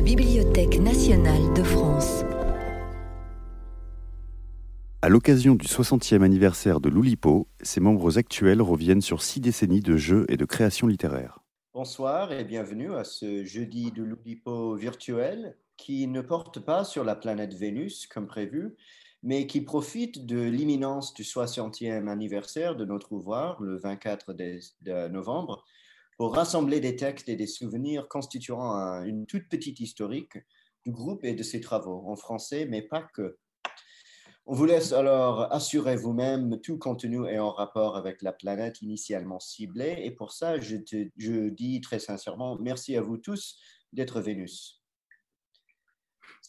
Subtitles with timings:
[0.00, 2.24] la Bibliothèque nationale de France.
[5.02, 9.98] À l'occasion du 60e anniversaire de l'Oulipo, ses membres actuels reviennent sur six décennies de
[9.98, 11.40] jeux et de création littéraire.
[11.74, 17.14] Bonsoir et bienvenue à ce jeudi de l'Oulipo virtuel qui ne porte pas sur la
[17.14, 18.76] planète Vénus comme prévu,
[19.22, 25.62] mais qui profite de l'imminence du 60e anniversaire de notre ouvrage, le 24 de novembre,
[26.20, 28.74] pour rassembler des textes et des souvenirs constituant
[29.04, 30.36] une toute petite historique
[30.84, 33.38] du groupe et de ses travaux, en français, mais pas que.
[34.44, 39.40] On vous laisse alors assurer vous-même tout contenu est en rapport avec la planète initialement
[39.40, 40.76] ciblée, et pour ça, je,
[41.16, 43.56] je dis très sincèrement merci à vous tous
[43.94, 44.79] d'être Vénus.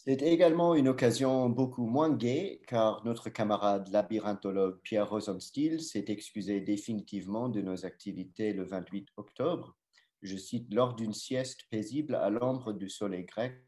[0.04, 6.60] C'est également une occasion beaucoup moins gaie car notre camarade labyrinthologue Pierre Rosenstiel s'est excusé
[6.60, 9.76] définitivement de nos activités le 28 octobre,
[10.20, 13.62] je cite, lors d'une sieste paisible à l'ombre du soleil grec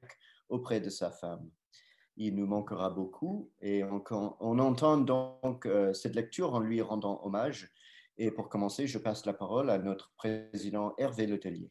[0.49, 1.49] auprès de sa femme.
[2.17, 7.73] Il nous manquera beaucoup et on, entend donc euh, cette lecture en lui rendant hommage.
[8.19, 11.71] Et pour commencer, je passe la parole à notre président Hervé Letellier.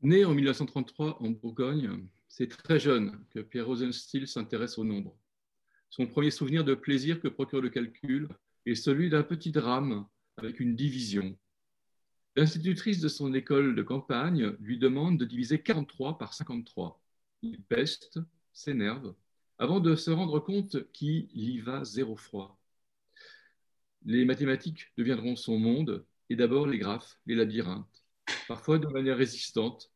[0.00, 5.18] Né en 1933 en Bourgogne, c'est très jeune que Pierre Rosenstiel s'intéresse au nombre.
[5.90, 8.28] Son premier souvenir de plaisir que procure le calcul
[8.64, 11.36] est celui d'un petit drame avec une division.
[12.36, 17.02] L'institutrice de son école de campagne lui demande de diviser 43 par 53.
[17.42, 18.20] Il peste,
[18.52, 19.16] s'énerve,
[19.58, 22.56] avant de se rendre compte qu'il y va zéro froid.
[24.04, 27.97] Les mathématiques deviendront son monde, et d'abord les graphes, les labyrinthes
[28.46, 29.90] parfois de manière résistante.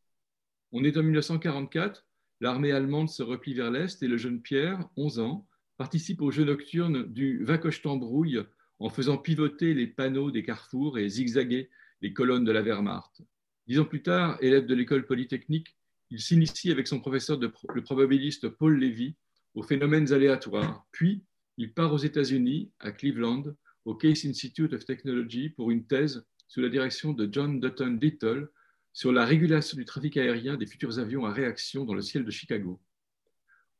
[0.71, 2.05] On est en 1944,
[2.41, 6.43] l'armée allemande se replie vers l'Est et le jeune Pierre, 11 ans, participe au jeu
[6.43, 8.43] nocturne du Vacoche-Tambrouille
[8.79, 11.69] en faisant pivoter les panneaux des carrefours et zigzaguer
[12.01, 13.21] les colonnes de la Wehrmacht.
[13.67, 15.75] Dix ans plus tard, élève de l'école polytechnique,
[16.09, 19.15] il s'initie avec son professeur, de, le probabiliste Paul Levy,
[19.55, 20.85] aux phénomènes aléatoires.
[20.91, 21.23] Puis,
[21.57, 23.43] il part aux États-Unis, à Cleveland,
[23.85, 28.47] au Case Institute of Technology, pour une thèse sous la direction de John Dutton Little
[28.93, 32.29] sur la régulation du trafic aérien des futurs avions à réaction dans le ciel de
[32.29, 32.79] Chicago.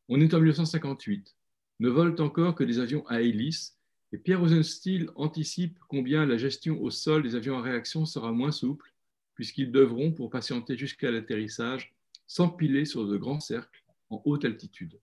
[0.09, 1.35] On est en 1958.
[1.81, 3.77] Ne volent encore que des avions à hélice
[4.11, 8.51] et Pierre Rosenstiel anticipe combien la gestion au sol des avions à réaction sera moins
[8.51, 8.91] souple
[9.35, 11.93] puisqu'ils devront, pour patienter jusqu'à l'atterrissage,
[12.25, 14.99] s'empiler sur de grands cercles en haute altitude.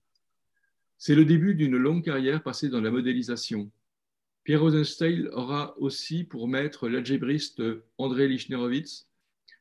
[0.97, 3.71] C'est le début d'une longue carrière passée dans la modélisation,
[4.43, 7.61] Pierre Rosenstiel aura aussi pour maître l'algébriste
[7.99, 9.07] André Lichnerowitz,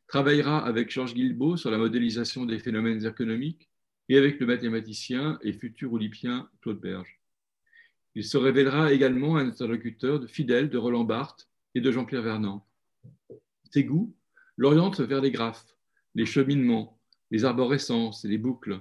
[0.07, 3.69] travaillera avec Georges Guilbeault sur la modélisation des phénomènes économiques
[4.09, 7.21] et avec le mathématicien et futur olympien Claude Berge.
[8.15, 12.67] Il se révélera également un interlocuteur fidèle de Roland Barthes et de Jean-Pierre Vernant.
[13.71, 14.15] Ses goûts
[14.57, 15.77] l'orientent vers les graphes,
[16.15, 16.99] les cheminements,
[17.31, 18.81] les arborescences et les boucles.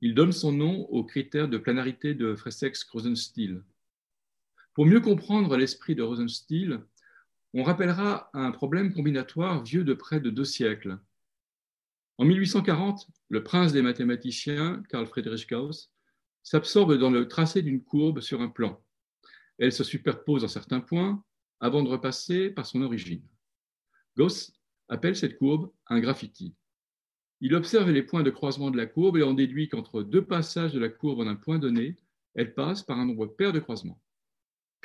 [0.00, 3.62] Il donne son nom aux critères de planarité de Fressex-Rosenstiel.
[4.74, 6.80] Pour mieux comprendre l'esprit de Rosenstiel,
[7.52, 10.98] on rappellera un problème combinatoire vieux de près de deux siècles.
[12.18, 15.92] En 1840, le prince des mathématiciens, Carl Friedrich Gauss,
[16.42, 18.82] s'absorbe dans le tracé d'une courbe sur un plan.
[19.58, 21.24] Elle se superpose en certains points
[21.60, 23.22] avant de repasser par son origine.
[24.16, 24.52] Gauss
[24.88, 26.52] appelle cette courbe un graffiti.
[27.40, 30.72] Il observe les points de croisement de la courbe et en déduit qu'entre deux passages
[30.72, 31.96] de la courbe en un point donné,
[32.34, 34.00] elle passe par un nombre pair de croisements.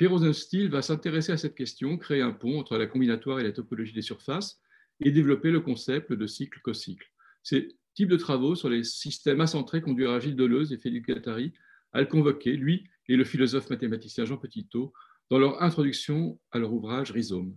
[0.00, 3.52] Pierre Rosenstiel va s'intéresser à cette question, créer un pont entre la combinatoire et la
[3.52, 4.58] topologie des surfaces
[4.98, 7.06] et développer le concept de cycle-cocycle.
[7.42, 11.52] Ces types de travaux sur les systèmes acentrés conduiront Gilles Deleuze et Félix Guattari
[11.92, 14.94] à le convoquer, lui et le philosophe mathématicien Jean Petitot,
[15.28, 17.54] dans leur introduction à leur ouvrage Rhizome.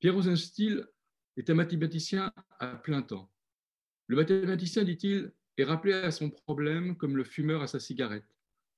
[0.00, 0.86] Pierre Rosenstiel
[1.36, 3.30] est un mathématicien à plein temps.
[4.06, 8.24] Le mathématicien, dit-il, est rappelé à son problème comme le fumeur à sa cigarette.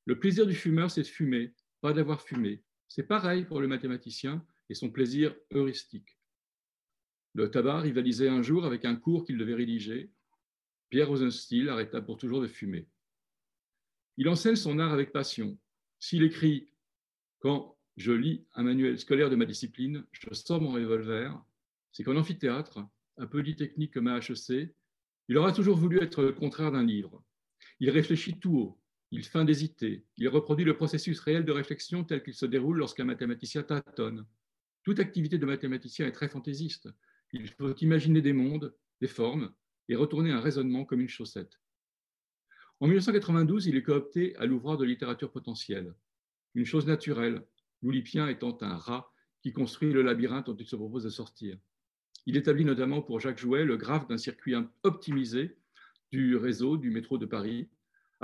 [0.07, 2.63] Le plaisir du fumeur, c'est de fumer, pas d'avoir fumé.
[2.89, 6.19] C'est pareil pour le mathématicien et son plaisir heuristique.
[7.35, 10.11] Le tabac rivalisait un jour avec un cours qu'il devait rédiger.
[10.89, 12.89] Pierre Rosenstiel arrêta pour toujours de fumer.
[14.17, 15.59] Il enseigne son art avec passion.
[15.99, 16.71] S'il écrit
[17.41, 21.39] Quand je lis un manuel scolaire de ma discipline, je sors mon revolver,
[21.93, 22.79] c'est qu'en amphithéâtre,
[23.19, 24.75] un peu technique comme à HEC,
[25.29, 27.23] il aura toujours voulu être le contraire d'un livre.
[27.79, 28.81] Il réfléchit tout haut,
[29.15, 30.05] il feint d'hésiter.
[30.17, 34.27] Il reproduit le processus réel de réflexion tel qu'il se déroule lorsqu'un mathématicien tâtonne.
[34.83, 36.89] Toute activité de mathématicien est très fantaisiste.
[37.33, 39.55] Il faut imaginer des mondes, des formes,
[39.89, 41.61] et retourner un raisonnement comme une chaussette.
[42.81, 45.95] En 1992, il est coopté à l'ouvrage de littérature potentielle,
[46.57, 47.47] une chose naturelle,
[47.83, 49.13] l'oulipien étant un rat
[49.43, 51.57] qui construit le labyrinthe dont il se propose de sortir.
[52.27, 55.57] Il établit notamment pour Jacques Jouet le graphe d'un circuit optimisé
[56.11, 57.69] du réseau du métro de Paris,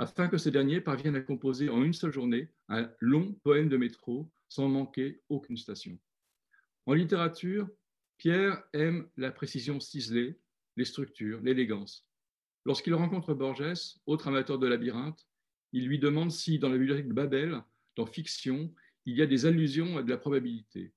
[0.01, 3.77] afin que ce dernier parvienne à composer en une seule journée un long poème de
[3.77, 5.99] métro sans manquer aucune station.
[6.87, 7.69] En littérature,
[8.17, 10.39] Pierre aime la précision ciselée,
[10.75, 12.07] les structures, l'élégance.
[12.65, 15.27] Lorsqu'il rencontre Borges, autre amateur de labyrinthe,
[15.71, 17.61] il lui demande si, dans la bibliothèque de Babel,
[17.95, 18.73] dans Fiction,
[19.05, 20.93] il y a des allusions à de la probabilité.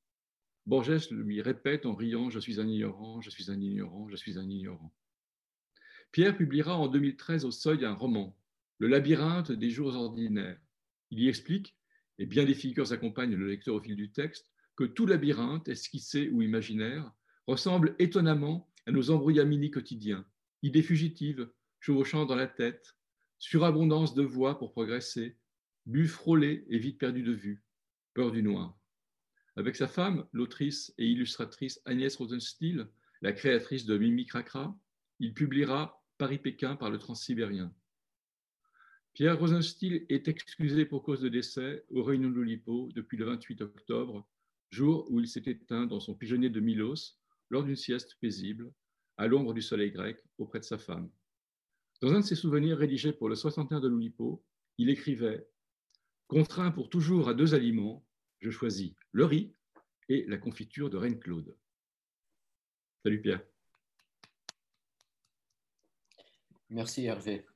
[0.64, 4.38] Borges lui répète en riant Je suis un ignorant, je suis un ignorant, je suis
[4.38, 4.94] un ignorant.
[6.10, 8.34] Pierre publiera en 2013 au Seuil un roman,
[8.78, 10.58] Le labyrinthe des jours ordinaires.
[11.10, 11.76] Il y explique,
[12.18, 16.28] et bien des figures accompagnent le lecteur au fil du texte, que tout labyrinthe, esquissé
[16.30, 17.10] ou imaginaire,
[17.46, 20.26] ressemble étonnamment à nos embrouillamini quotidiens,
[20.62, 21.48] idées fugitives,
[21.80, 22.96] chevauchant dans la tête,
[23.38, 25.36] surabondance de voix pour progresser,
[25.86, 27.62] but frôlé et vite perdu de vue,
[28.14, 28.78] peur du noir.
[29.56, 32.88] Avec sa femme, l'autrice et illustratrice Agnès Rosenstiel,
[33.22, 34.76] la créatrice de Mimi Cracra,
[35.20, 37.72] il publiera Paris-Pékin par le transsibérien.
[39.14, 43.60] Pierre Rosenstiel est excusé pour cause de décès au Réunion de l'Oulipo depuis le 28
[43.62, 44.28] octobre,
[44.70, 47.16] jour où il s'est éteint dans son pigeonnier de Milos
[47.48, 48.72] lors d'une sieste paisible,
[49.16, 51.08] à l'ombre du soleil grec, auprès de sa femme.
[52.00, 54.44] Dans un de ses souvenirs rédigés pour le 61 de l'Oulipo,
[54.78, 55.46] il écrivait
[56.26, 58.04] Contraint pour toujours à deux aliments,
[58.40, 59.54] je choisis le riz
[60.08, 61.56] et la confiture de Reine Claude.
[63.04, 63.44] Salut Pierre.
[66.68, 67.46] Merci Hervé.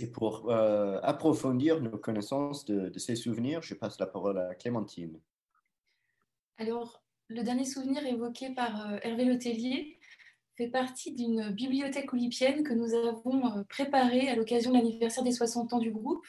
[0.00, 5.20] Et pour euh, approfondir nos connaissances de, ces souvenirs, je passe la parole à Clémentine.
[6.56, 9.98] Alors, le dernier souvenir évoqué par euh, Hervé Letellier
[10.56, 15.32] fait partie d'une bibliothèque oulipienne que nous avons euh, préparée à l'occasion de l'anniversaire des
[15.32, 16.26] 60 ans du groupe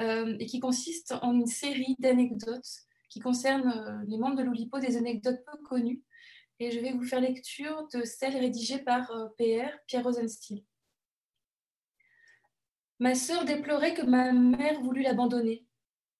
[0.00, 5.44] et qui consiste en une série d'anecdotes qui concernent les membres de l'Oulipo, des anecdotes
[5.44, 6.02] peu connues.
[6.58, 9.06] Et je vais vous faire lecture de celles rédigées par
[9.38, 10.64] PR, Pierre Rosenstiel.
[13.02, 15.66] Ma sœur déplorait que ma mère voulût l'abandonner.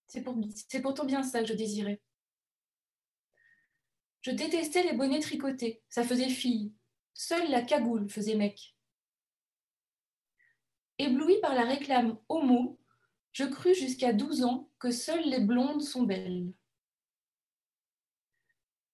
[0.08, 2.02] C'est pourtant bien ça que je désirais.
[4.23, 6.73] Je détestais les bonnets tricotés, ça faisait fille.
[7.14, 8.76] Seule la cagoule faisait mec.
[10.99, 12.81] Ébloui par la réclame homo,
[13.31, 16.52] je crus jusqu'à 12 ans que seules les blondes sont belles.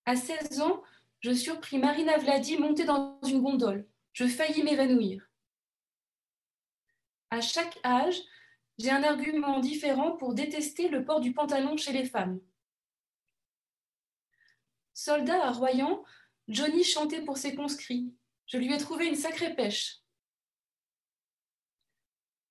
[0.04, 0.82] À 16 ans,
[1.20, 3.88] je surpris Marina Vladi montée dans une gondole.
[4.12, 5.27] Je faillis m'évanouir
[7.30, 8.20] à chaque âge,
[8.78, 12.40] j'ai un argument différent pour détester le port du pantalon chez les femmes.
[14.94, 16.04] Soldat à Royan,
[16.48, 18.14] Johnny chantait pour ses conscrits.
[18.46, 19.98] Je lui ai trouvé une sacrée pêche.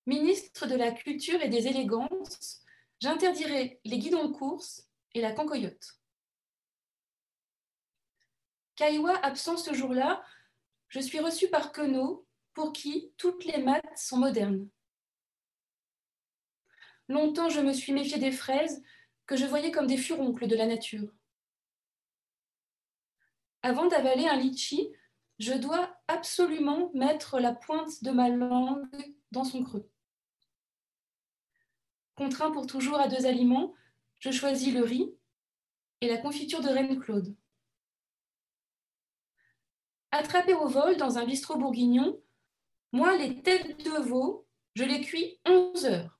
[0.06, 2.62] Ministre de la Culture et des Élégances,
[3.00, 5.98] j'interdirai les guidons de course et la cancoyote.
[8.76, 10.24] Caïwa absent ce jour-là,
[10.88, 12.27] je suis reçue par Queneau,
[12.58, 14.68] pour qui toutes les maths sont modernes.
[17.06, 18.82] Longtemps, je me suis méfiée des fraises
[19.26, 21.08] que je voyais comme des furoncles de la nature.
[23.62, 24.88] Avant d'avaler un litchi,
[25.38, 28.88] je dois absolument mettre la pointe de ma langue
[29.30, 29.88] dans son creux.
[32.16, 33.72] Contraint pour toujours à deux aliments,
[34.18, 35.14] je choisis le riz
[36.00, 37.36] et la confiture de Reine Claude.
[40.10, 42.20] Attrapé au vol dans un bistrot bourguignon,
[42.92, 46.18] moi, les têtes de veau, je les cuis 11 heures.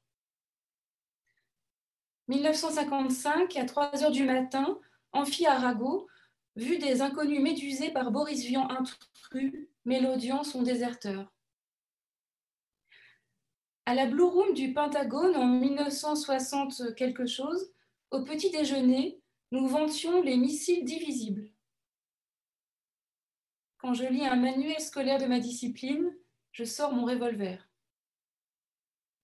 [2.29, 4.79] 1955, à 3 heures du matin,
[5.13, 6.09] Amphi Arago,
[6.57, 11.33] vu des inconnus médusés par Boris Vian intrus, Mélodian, son déserteur.
[13.87, 17.73] À la Blue Room du Pentagone en 1960 quelque chose,
[18.11, 21.51] au petit déjeuner, nous vantions les missiles divisibles.
[23.79, 26.15] Quand je lis un manuel scolaire de ma discipline,
[26.59, 27.57] je sors mon revolver.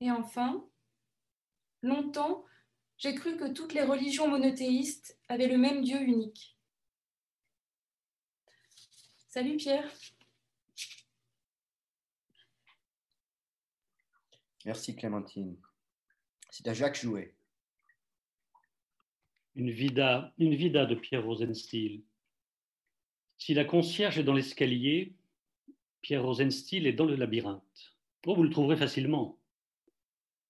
[0.01, 0.65] Et enfin,
[1.83, 2.45] longtemps,
[2.97, 6.57] j'ai cru que toutes les religions monothéistes avaient le même Dieu unique.
[9.27, 9.91] Salut Pierre.
[14.65, 15.57] Merci Clémentine.
[16.51, 17.35] C'est à Jacques Jouet.
[19.57, 22.01] Une vida, une vida de Pierre Rosenstiel.
[23.39, 25.17] Si la concierge est dans l'escalier,
[26.05, 27.97] Pierre Rosenstiel est dans le labyrinthe.
[28.27, 29.41] Oh, vous le trouverez facilement.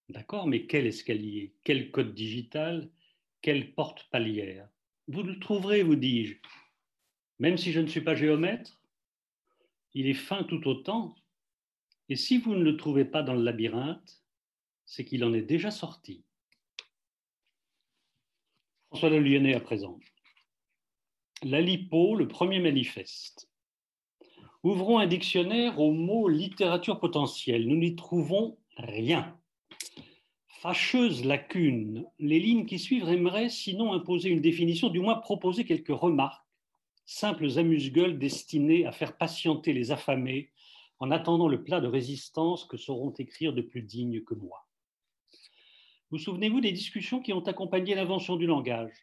[0.08, 2.90] D'accord, mais quel escalier Quel code digital
[3.40, 4.68] Quelle porte palière
[5.06, 6.38] Vous le trouverez, vous dis-je.
[7.38, 8.82] Même si je ne suis pas géomètre,
[9.92, 11.14] il est fin tout autant.
[12.08, 14.25] Et si vous ne le trouvez pas dans le labyrinthe,
[14.87, 16.25] c'est qu'il en est déjà sorti.
[18.88, 20.00] François Le Lyonnais à présent.
[21.44, 23.53] La LIPO, le premier manifeste.
[24.64, 27.68] Ouvrons un dictionnaire au mot littérature potentielle.
[27.68, 29.38] Nous n'y trouvons rien.
[30.47, 32.06] Fâcheuse lacune.
[32.18, 36.47] Les lignes qui suivent aimeraient sinon imposer une définition, du moins proposer quelques remarques,
[37.04, 40.50] simples amuse-gueules destinées à faire patienter les affamés
[40.99, 44.66] en attendant le plat de résistance que sauront écrire de plus dignes que moi.
[46.11, 48.94] Vous souvenez-vous des discussions qui ont accompagné l'invention du langage?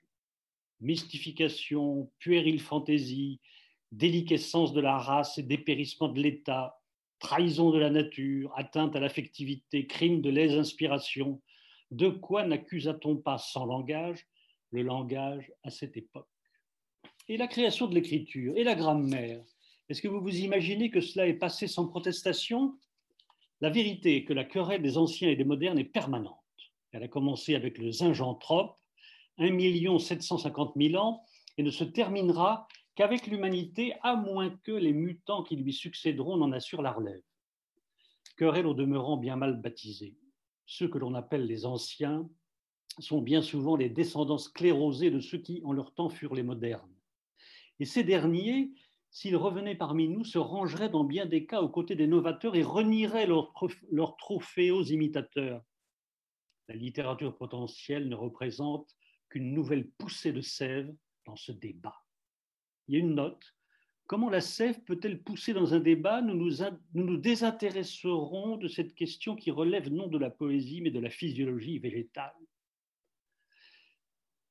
[0.79, 3.39] Mystification, puérile fantaisie,
[3.91, 6.79] déliquescence de la race et dépérissement de l'État,
[7.19, 11.41] trahison de la nature, atteinte à l'affectivité, crime de lèse-inspiration.
[11.91, 14.25] De quoi n'accusa-t-on pas sans langage
[14.71, 16.29] le langage à cette époque?
[17.27, 19.43] Et la création de l'écriture et la grammaire
[19.91, 22.79] est-ce que vous vous imaginez que cela est passé sans protestation?
[23.59, 26.37] La vérité est que la querelle des anciens et des modernes est permanente.
[26.93, 28.79] Elle a commencé avec le zingentrope,
[29.37, 31.25] 1 750 000 ans,
[31.57, 32.69] et ne se terminera
[33.01, 37.23] qu'avec l'humanité, à moins que les mutants qui lui succéderont n'en assurent la relève.
[38.37, 40.15] Querelle au demeurant bien mal baptisés.
[40.67, 42.29] Ceux que l'on appelle les anciens
[42.99, 46.93] sont bien souvent les descendants sclérosés de ceux qui, en leur temps, furent les modernes.
[47.79, 48.71] Et ces derniers
[49.09, 52.61] s'ils revenaient parmi nous, se rangeraient dans bien des cas aux côtés des novateurs et
[52.61, 53.51] renieraient leurs
[53.89, 55.63] leur trophées aux imitateurs.
[56.67, 58.95] La littérature potentielle ne représente
[59.27, 60.93] qu'une nouvelle poussée de sève
[61.25, 61.95] dans ce débat.
[62.87, 63.55] Il y a une note.
[64.07, 66.21] Comment la sève peut-elle pousser dans un débat?
[66.21, 70.91] Nous nous, nous nous désintéresserons de cette question qui relève non de la poésie, mais
[70.91, 72.35] de la physiologie végétale.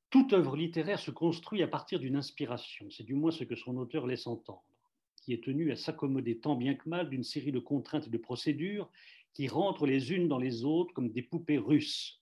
[0.09, 3.77] Toute œuvre littéraire se construit à partir d'une inspiration, c'est du moins ce que son
[3.77, 4.65] auteur laisse entendre,
[5.23, 8.17] qui est tenu à s'accommoder tant bien que mal d'une série de contraintes et de
[8.17, 8.89] procédures
[9.33, 12.21] qui rentrent les unes dans les autres comme des poupées russes.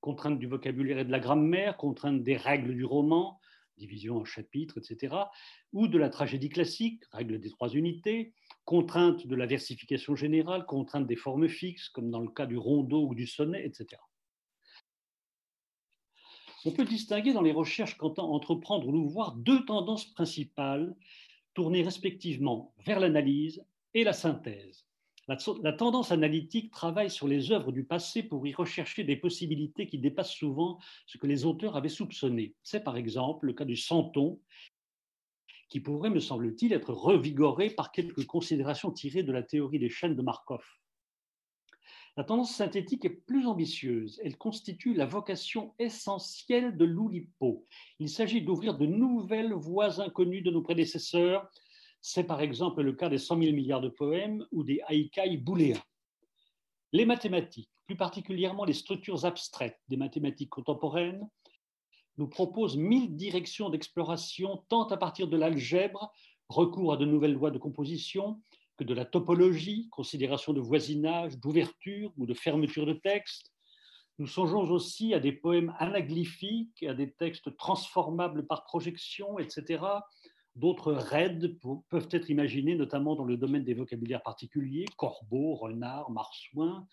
[0.00, 3.38] Contraintes du vocabulaire et de la grammaire, contraintes des règles du roman,
[3.78, 5.16] division en chapitres, etc.,
[5.72, 11.06] ou de la tragédie classique, règle des trois unités, contraintes de la versification générale, contraintes
[11.06, 14.00] des formes fixes, comme dans le cas du rondeau ou du sonnet, etc.
[16.64, 20.94] On peut distinguer dans les recherches qu'entend entreprendre ou voir deux tendances principales
[21.54, 24.87] tournées respectivement vers l'analyse et la synthèse.
[25.28, 29.98] La, tendance analytique travaille sur les œuvres du passé pour y rechercher des possibilités qui
[29.98, 32.54] dépassent souvent ce que les auteurs avaient soupçonné.
[32.62, 34.40] C'est par exemple le cas du Santon,
[35.68, 40.16] qui pourrait, me semble-t-il, être revigoré par quelques considérations tirées de la théorie des chaînes
[40.16, 40.64] de Markov.
[42.16, 44.20] La tendance synthétique est plus ambitieuse.
[44.24, 47.66] Elle constitue la vocation essentielle de l'Oulipo.
[48.00, 51.48] Il s'agit d'ouvrir de nouvelles voies inconnues de nos prédécesseurs.
[52.00, 55.82] C'est par exemple le cas des 100 000 milliards de poèmes ou des haïkai bouléens.
[56.92, 61.28] Les mathématiques, plus particulièrement les structures abstraites des mathématiques contemporaines,
[62.16, 66.12] nous proposent mille directions d'exploration, tant à partir de l'algèbre,
[66.48, 68.42] recours à de nouvelles lois de composition,
[68.76, 73.52] que de la topologie, considération de voisinage, d'ouverture ou de fermeture de texte.
[74.18, 79.84] Nous songeons aussi à des poèmes anaglyphiques, à des textes transformables par projection, etc.
[80.58, 81.38] D'autres raids
[81.88, 86.88] peuvent être imaginés, notamment dans le domaine des vocabulaires particuliers, corbeau, renard, marsouin,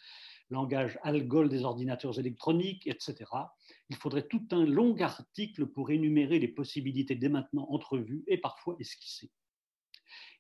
[0.52, 3.26] langage algol des ordinateurs électroniques, etc.
[3.90, 8.76] Il faudrait tout un long article pour énumérer les possibilités dès maintenant entrevues et parfois
[8.80, 9.32] esquissées.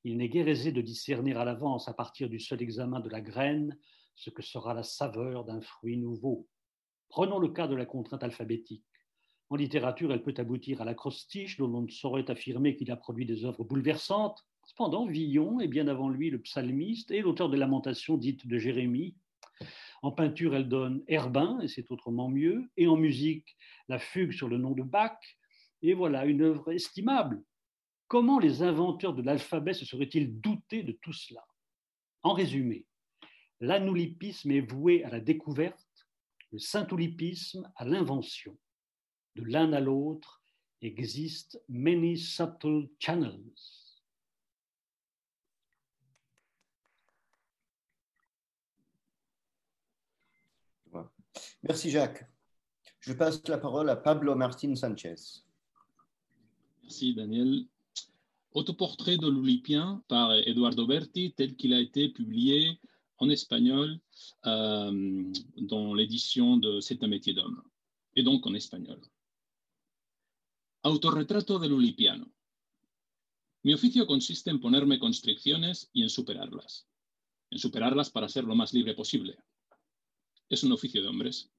[0.03, 3.21] Il n'est guère aisé de discerner à l'avance, à partir du seul examen de la
[3.21, 3.75] graine,
[4.13, 6.47] ce que sera la saveur d'un fruit nouveau.
[7.09, 8.85] Prenons le cas de la contrainte alphabétique.
[9.49, 13.25] En littérature, elle peut aboutir à l'acrostiche, dont on ne saurait affirmer qu'il a produit
[13.25, 14.45] des œuvres bouleversantes.
[14.65, 19.15] Cependant, Villon est bien avant lui le psalmiste et l'auteur des Lamentations dites de Jérémie.
[20.01, 23.55] En peinture, elle donne Herbin, et c'est autrement mieux, et en musique,
[23.87, 25.19] la fugue sur le nom de Bach.
[25.81, 27.43] Et voilà une œuvre estimable,
[28.07, 31.43] Comment les inventeurs de l'alphabet se seraient-ils doutés de tout cela?
[32.21, 32.85] En résumé,
[33.59, 36.07] l'anoulipisme est voué à la découverte,
[36.51, 38.55] le saint-oulipisme à l'invention.
[39.35, 40.41] De l'un à l'autre
[40.81, 43.85] existent many subtle channels.
[51.63, 52.25] Merci Jacques.
[52.99, 55.15] Je passe la parole à Pablo Martín Sanchez.
[56.83, 57.65] Merci Daniel.
[58.53, 62.79] Autoportrait de l'Oulipien par Eduardo Berti, tel qu'il a été publié
[63.17, 63.99] en espagnol
[64.45, 65.23] euh,
[65.57, 67.63] dans l'édition de C'est un métier d'homme,
[68.15, 69.01] et donc en espagnol.
[70.85, 72.31] Autorretrato del Ulipiano.
[73.63, 76.87] Mi oficio consiste en ponerme constricciones y en superarlas.
[77.49, 79.35] En superarlas para ser lo más libre posible.
[80.47, 81.51] Es un oficio de hombres.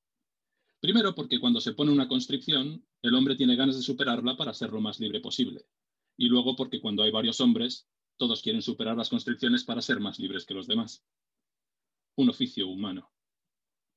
[0.78, 4.70] Primero porque cuando se pone una constricción, el hombre tiene ganas de superarla para ser
[4.70, 5.66] lo más libre posible
[6.16, 10.20] y luego porque cuando hay varios hombres, Todos quieren superar las constricciones para ser más
[10.20, 11.04] libres que los demás.
[12.14, 13.10] Un oficio humano.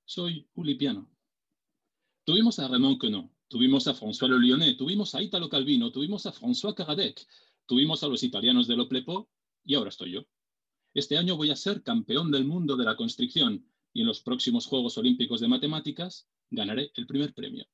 [0.05, 1.07] Soy ulipiano.
[2.25, 6.73] Tuvimos a Raymond Queneau, tuvimos a François Lyonnais, tuvimos a Italo Calvino, tuvimos a François
[6.73, 7.19] Caradec,
[7.65, 9.27] tuvimos a los italianos de Loplepo
[9.65, 10.25] y ahora estoy yo.
[10.93, 14.67] Este año voy a ser campeón del mundo de la constricción y en los próximos
[14.67, 17.65] Juegos Olímpicos de Matemáticas ganaré el primer premio.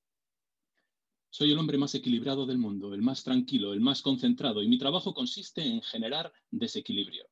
[1.30, 4.78] Soy el hombre más equilibrado del mundo, el más tranquilo, el más concentrado, y mi
[4.78, 7.28] trabajo consiste en generar desequilibrio.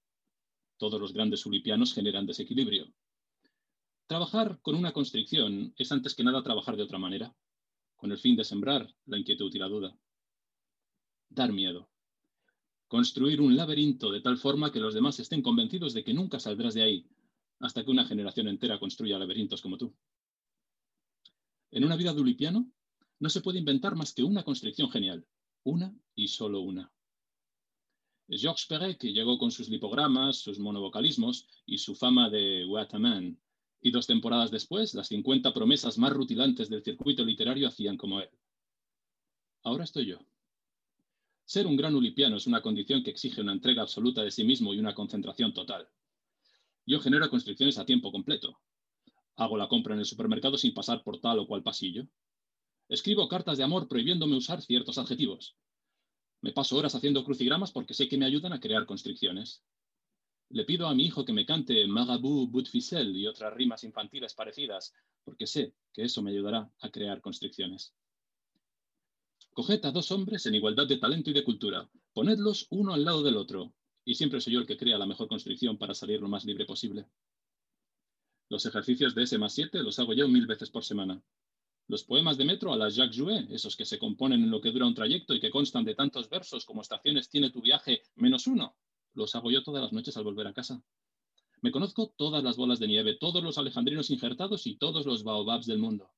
[0.78, 2.94] Todos los grandes ulipianos generan desequilibrio.
[4.08, 7.34] Trabajar con una constricción es antes que nada trabajar de otra manera,
[8.04, 9.98] con el fin de sembrar la inquietud y la duda.
[11.30, 11.90] Dar miedo.
[12.90, 16.74] Construir un laberinto de tal forma que los demás estén convencidos de que nunca saldrás
[16.74, 17.08] de ahí,
[17.60, 19.96] hasta que una generación entera construya laberintos como tú.
[21.72, 22.70] En una vida de ulipiano,
[23.20, 25.26] no se puede inventar más que una constricción genial,
[25.64, 26.92] una y solo una.
[28.28, 33.40] Georges Perec llegó con sus lipogramas, sus monovocalismos y su fama de What a Man,
[33.84, 38.30] y dos temporadas después, las 50 promesas más rutilantes del circuito literario hacían como él.
[39.62, 40.20] Ahora estoy yo.
[41.44, 44.74] Ser un gran ulipiano es una condición que exige una entrega absoluta de sí mismo
[44.74, 45.90] y una concentración total.
[46.86, 48.58] Yo genero constricciones a tiempo completo.
[49.36, 52.08] Hago la compra en el supermercado sin pasar por tal o cual pasillo.
[52.88, 55.58] Escribo cartas de amor prohibiéndome usar ciertos adjetivos.
[56.40, 59.62] Me paso horas haciendo crucigramas porque sé que me ayudan a crear constricciones.
[60.54, 64.94] Le pido a mi hijo que me cante Marabou Boutficel y otras rimas infantiles parecidas,
[65.24, 67.96] porque sé que eso me ayudará a crear constricciones.
[69.56, 73.24] Coged a dos hombres en igualdad de talento y de cultura, ponedlos uno al lado
[73.24, 73.74] del otro,
[74.06, 76.68] y siempre soy yo el que crea la mejor constricción para salir lo más libre
[76.68, 77.08] posible.
[78.48, 81.20] Los ejercicios de S más 7 los hago yo mil veces por semana.
[81.88, 84.70] Los poemas de metro a la Jacques Jouet, esos que se componen en lo que
[84.70, 88.46] dura un trayecto y que constan de tantos versos como estaciones tiene tu viaje menos
[88.46, 88.78] uno,
[89.14, 90.84] los hago yo todas las noches al volver a casa.
[91.62, 95.66] Me conozco todas las bolas de nieve, todos los alejandrinos injertados y todos los baobabs
[95.66, 96.12] del mundo.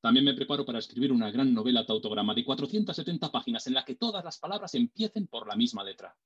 [0.00, 3.96] También me preparo para escribir una gran novela tautograma de 470 páginas en la que
[3.96, 6.16] todas las palabras empiecen por la misma letra.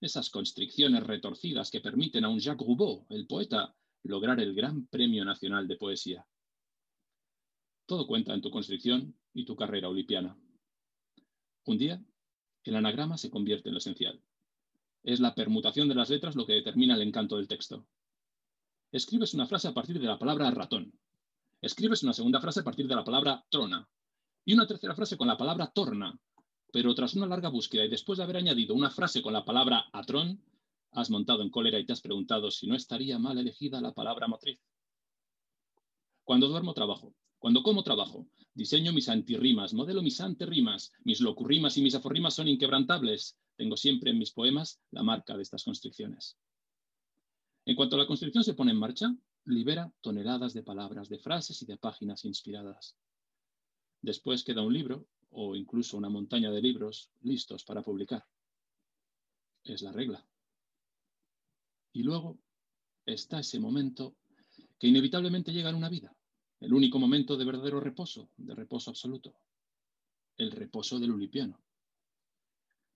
[0.00, 5.24] Esas constricciones retorcidas que permiten a un Jacques Roubaud, el poeta, lograr el Gran Premio
[5.24, 6.26] Nacional de Poesía.
[7.86, 10.36] Todo cuenta en tu constricción y tu carrera olipiana.
[11.64, 12.04] Un día,
[12.64, 14.22] el anagrama se convierte en lo esencial.
[15.02, 17.86] Es la permutación de las letras lo que determina el encanto del texto.
[18.92, 20.92] Escribes una frase a partir de la palabra ratón.
[21.60, 23.88] Escribes una segunda frase a partir de la palabra trona.
[24.44, 26.18] Y una tercera frase con la palabra torna.
[26.72, 29.86] Pero tras una larga búsqueda y después de haber añadido una frase con la palabra
[29.92, 30.42] atrón,
[30.92, 34.28] has montado en cólera y te has preguntado si no estaría mal elegida la palabra
[34.28, 34.60] motriz.
[36.24, 37.14] Cuando duermo trabajo.
[37.38, 42.48] Cuando como trabajo, diseño mis antirrimas, modelo mis anterrimas, mis locurrimas y mis aforrimas son
[42.48, 43.38] inquebrantables.
[43.56, 46.36] Tengo siempre en mis poemas la marca de estas constricciones.
[47.64, 51.66] En cuanto la constricción se pone en marcha, libera toneladas de palabras, de frases y
[51.66, 52.96] de páginas inspiradas.
[54.00, 58.24] Después queda un libro o incluso una montaña de libros listos para publicar.
[59.64, 60.26] Es la regla.
[61.92, 62.38] Y luego
[63.06, 64.16] está ese momento
[64.78, 66.16] que inevitablemente llega en una vida
[66.62, 69.34] el único momento de verdadero reposo, de reposo absoluto,
[70.36, 71.60] el reposo del ulipiano.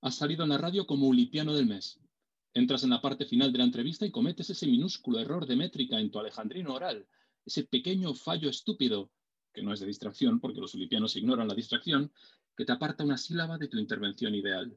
[0.03, 1.99] Has salido en la radio como ulipiano del mes.
[2.55, 5.99] Entras en la parte final de la entrevista y cometes ese minúsculo error de métrica
[5.99, 7.09] en tu alejandrino oral,
[7.45, 9.11] ese pequeño fallo estúpido,
[9.53, 12.13] que no es de distracción porque los ulipianos ignoran la distracción,
[12.57, 14.77] que te aparta una sílaba de tu intervención ideal.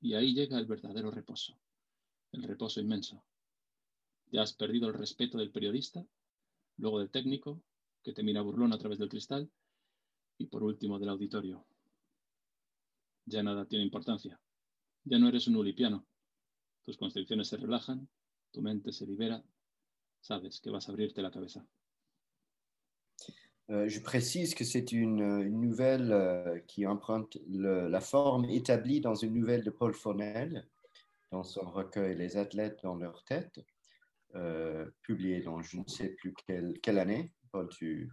[0.00, 1.56] Y ahí llega el verdadero reposo,
[2.32, 3.24] el reposo inmenso.
[4.32, 6.04] Ya has perdido el respeto del periodista
[6.80, 7.62] luego del técnico,
[8.02, 9.50] que te mira burlón a través del cristal,
[10.38, 11.66] y por último del auditorio.
[13.26, 14.40] Ya nada tiene importancia.
[15.04, 16.06] Ya no eres un ulipiano.
[16.84, 18.08] Tus constricciones se relajan,
[18.50, 19.44] tu mente se libera,
[20.20, 21.64] sabes que vas a abrirte la cabeza.
[23.68, 29.34] Euh, je précise que c'est une, nouvelle euh, qui emprunte la forme établie dans une
[29.34, 30.66] nouvelle de Paul Faunel,
[31.30, 33.60] dans son recueil Les athlètes dans leur tête.
[34.36, 37.32] Euh, publié dans je ne sais plus quelle, quelle année.
[37.50, 38.08] Paul, tu,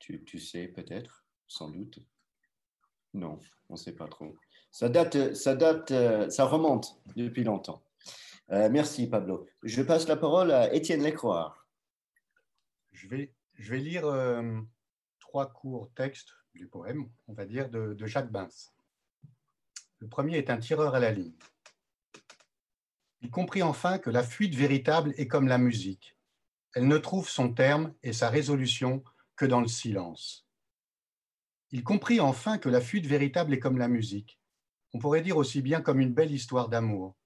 [0.00, 2.00] tu, tu sais peut-être, sans doute.
[3.12, 4.36] Non, on ne sait pas trop.
[4.72, 7.84] Ça date, ça date, euh, ça remonte depuis longtemps.
[8.50, 9.46] Euh, merci Pablo.
[9.62, 11.56] Je passe la parole à Étienne Lécroix.
[12.90, 14.04] Je vais, je vais lire
[15.20, 18.48] trois courts textes du poème, on va dire, de, de Jacques Bins.
[20.00, 21.36] Le premier est un tireur à la ligne.
[23.24, 26.18] Il comprit enfin que la fuite véritable est comme la musique.
[26.74, 29.02] Elle ne trouve son terme et sa résolution
[29.34, 30.46] que dans le silence.
[31.70, 34.38] Il comprit enfin que la fuite véritable est comme la musique.
[34.92, 37.16] On pourrait dire aussi bien comme une belle histoire d'amour.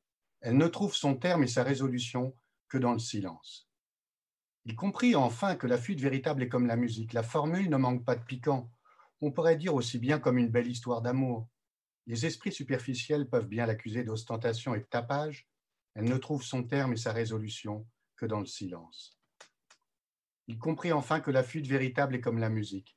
[0.41, 2.33] Elle ne trouve son terme et sa résolution
[2.69, 3.69] que dans le silence.
[4.67, 7.13] Il comprit enfin que la fuite véritable est comme la musique.
[7.13, 8.71] La formule ne manque pas de piquant.
[9.21, 11.49] On pourrait dire aussi bien comme une belle histoire d'amour.
[12.07, 15.49] Les esprits superficiels peuvent bien l'accuser d'ostentation et de tapage.
[15.99, 17.85] Elle ne trouve son terme et sa résolution
[18.15, 19.19] que dans le silence.
[20.47, 22.97] Il comprit enfin que la fuite véritable est comme la musique.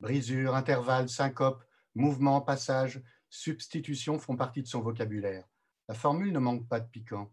[0.00, 5.48] Brisure, intervalle, syncope, mouvement, passage, substitution font partie de son vocabulaire.
[5.88, 7.32] La formule ne manque pas de piquant.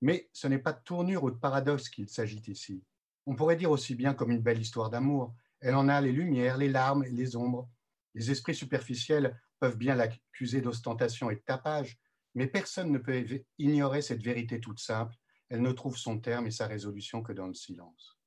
[0.00, 2.82] Mais ce n'est pas de tournure ou de paradoxe qu'il s'agit ici.
[3.26, 5.34] On pourrait dire aussi bien comme une belle histoire d'amour.
[5.60, 7.68] Elle en a les lumières, les larmes et les ombres.
[8.14, 11.98] Les esprits superficiels peuvent bien l'accuser d'ostentation et de tapage,
[12.34, 13.24] mais personne ne peut
[13.58, 15.16] ignorer cette vérité toute simple.
[15.48, 18.18] Elle ne trouve son terme et sa résolution que dans le silence.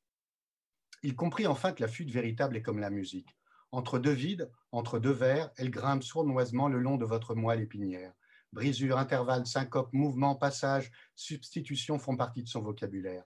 [1.03, 3.35] Il comprit enfin que la fuite véritable est comme la musique.
[3.71, 8.13] Entre deux vides, entre deux vers, elle grimpe sournoisement le long de votre moelle épinière.
[8.53, 13.23] Brisure, intervalle, syncope, mouvement, passage, substitution font partie de son vocabulaire.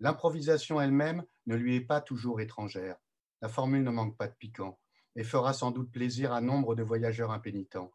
[0.00, 2.96] L'improvisation elle-même ne lui est pas toujours étrangère.
[3.42, 4.78] La formule ne manque pas de piquant
[5.14, 7.92] et fera sans doute plaisir à nombre de voyageurs impénitents.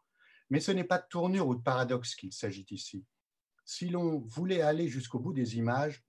[0.52, 3.06] Mais ce n'est pas de tournure ou de paradoxe qu'il s'agit ici.
[3.64, 6.04] Si l'on voulait aller jusqu'au bout des images,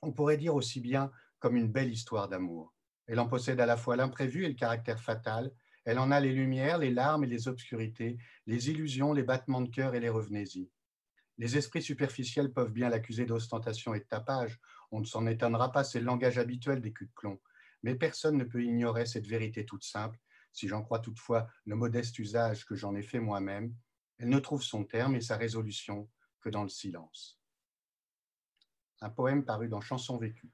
[0.00, 1.10] on pourrait dire aussi bien
[1.40, 2.72] comme une belle histoire d'amour.
[3.08, 5.52] Elle en possède à la fois l'imprévu et le caractère fatal,
[5.84, 9.68] elle en a les lumières, les larmes et les obscurités, les illusions, les battements de
[9.68, 10.70] cœur et les revenésies.
[11.36, 14.60] Les esprits superficiels peuvent bien l'accuser d'ostentation et de tapage.
[14.92, 17.40] On ne s'en étonnera pas, c'est le langage habituel des culs de plomb.
[17.82, 20.18] Mais personne ne peut ignorer cette vérité toute simple,
[20.54, 23.74] si j'en crois toutefois le modeste usage que j'en ai fait moi-même.
[24.18, 26.08] Elle ne trouve son terme et sa résolution
[26.40, 27.40] que dans le silence.
[29.00, 30.52] Un poème paru dans Chanson vécue.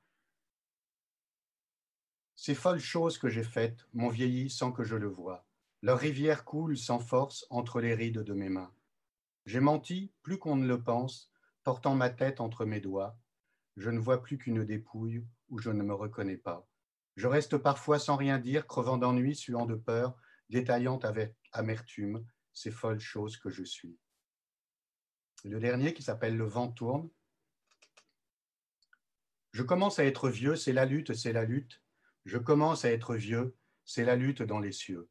[2.34, 5.46] Ces folles choses que j'ai faites m'ont vieilli sans que je le voie.
[5.82, 8.72] Leur rivière coule sans force entre les rides de mes mains.
[9.44, 11.30] J'ai menti plus qu'on ne le pense,
[11.62, 13.18] portant ma tête entre mes doigts.
[13.76, 16.69] Je ne vois plus qu'une dépouille où je ne me reconnais pas.
[17.20, 20.16] Je reste parfois sans rien dire, crevant d'ennui, suant de peur,
[20.48, 23.98] détaillant avec amertume ces folles choses que je suis.
[25.44, 27.10] Le dernier qui s'appelle Le vent tourne.
[29.52, 31.82] Je commence à être vieux, c'est la lutte, c'est la lutte.
[32.24, 33.54] Je commence à être vieux,
[33.84, 35.10] c'est la lutte dans les cieux.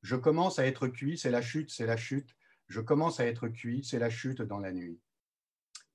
[0.00, 2.34] Je commence à être cuit, c'est la chute, c'est la chute.
[2.68, 4.98] Je commence à être cuit, c'est la chute dans la nuit.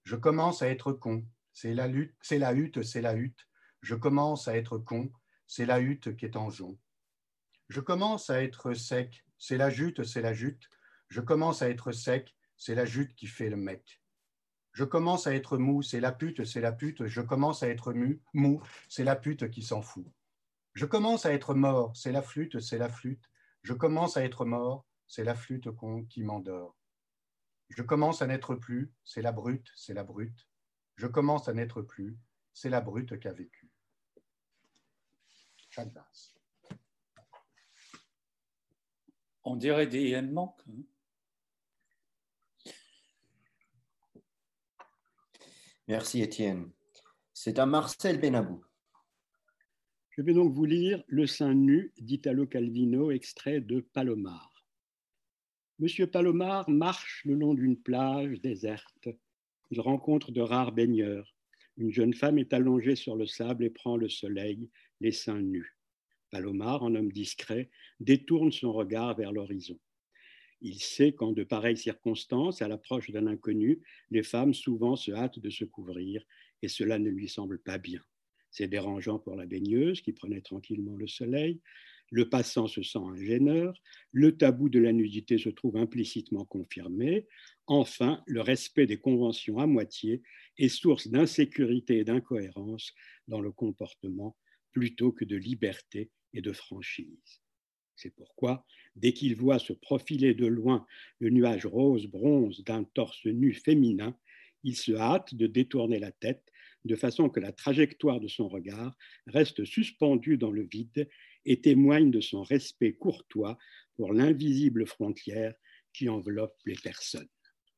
[0.03, 3.47] Je commence à être con, c'est la lutte, c'est la hutte, c'est la hutte.
[3.85, 5.11] Je commence à être con,
[5.45, 6.75] c'est la hutte qui est en jonc.
[7.69, 10.67] Je commence à être sec, c'est la jute, c'est la jute.
[11.07, 14.01] Je commence à être sec, c'est la jute qui fait le mec.
[14.71, 17.05] Je commence à être mou, c'est la pute, c'est la pute.
[17.05, 20.07] Je commence à être mu, mou, c'est la pute qui s'en fout.
[20.73, 23.29] Je commence à être mort, c'est la flûte, c'est la flûte.
[23.61, 25.69] Je commence à être mort, c'est la flûte
[26.09, 26.75] qui m'endort.
[27.69, 30.47] Je commence à n'être plus, c'est la brute, c'est la brute.
[30.95, 32.17] Je commence à n'être plus,
[32.51, 33.33] c'est la brute qui a
[39.43, 40.61] On dirait des manque.
[40.67, 40.83] Hein
[45.87, 46.71] Merci Étienne.
[47.31, 48.63] C'est à Marcel Benabou.
[50.09, 54.51] Je vais donc vous lire Le sein nu d'Italo Calvino, extrait de Palomar.
[55.77, 59.09] Monsieur Palomar marche le long d'une plage déserte.
[59.69, 61.35] Il rencontre de rares baigneurs.
[61.77, 65.75] Une jeune femme est allongée sur le sable et prend le soleil, les seins nus.
[66.31, 69.79] Palomar, en homme discret, détourne son regard vers l'horizon.
[70.61, 75.39] Il sait qu'en de pareilles circonstances, à l'approche d'un inconnu, les femmes souvent se hâtent
[75.39, 76.23] de se couvrir,
[76.61, 78.01] et cela ne lui semble pas bien.
[78.51, 81.61] C'est dérangeant pour la baigneuse qui prenait tranquillement le soleil.
[82.09, 83.77] Le passant se sent un gêneur.
[84.11, 87.27] Le tabou de la nudité se trouve implicitement confirmé.
[87.67, 90.23] Enfin, le respect des conventions à moitié
[90.57, 92.93] est source d'insécurité et d'incohérence
[93.27, 94.37] dans le comportement
[94.75, 97.41] plutôt que de liberté et de franchise.
[97.95, 98.65] C'est pourquoi,
[98.97, 100.85] dès qu'il voit se profiler de loin
[101.19, 104.17] le nuage rose-bronze d'un torse nu féminin,
[104.63, 106.51] il se hâte de détourner la tête
[106.83, 108.95] de façon que la trajectoire de son regard
[109.27, 111.09] reste suspendue dans le vide
[111.45, 113.57] et témoigne de son respect courtois
[113.95, 115.55] pour l'invisible frontière
[115.93, 117.29] qui enveloppe les personnes.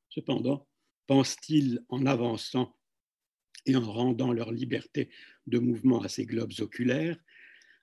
[0.10, 0.67] Cependant,
[1.05, 2.75] pense-t-il en avançant
[3.67, 5.10] et en rendant leur liberté
[5.45, 7.17] de mouvement à ses globes oculaires,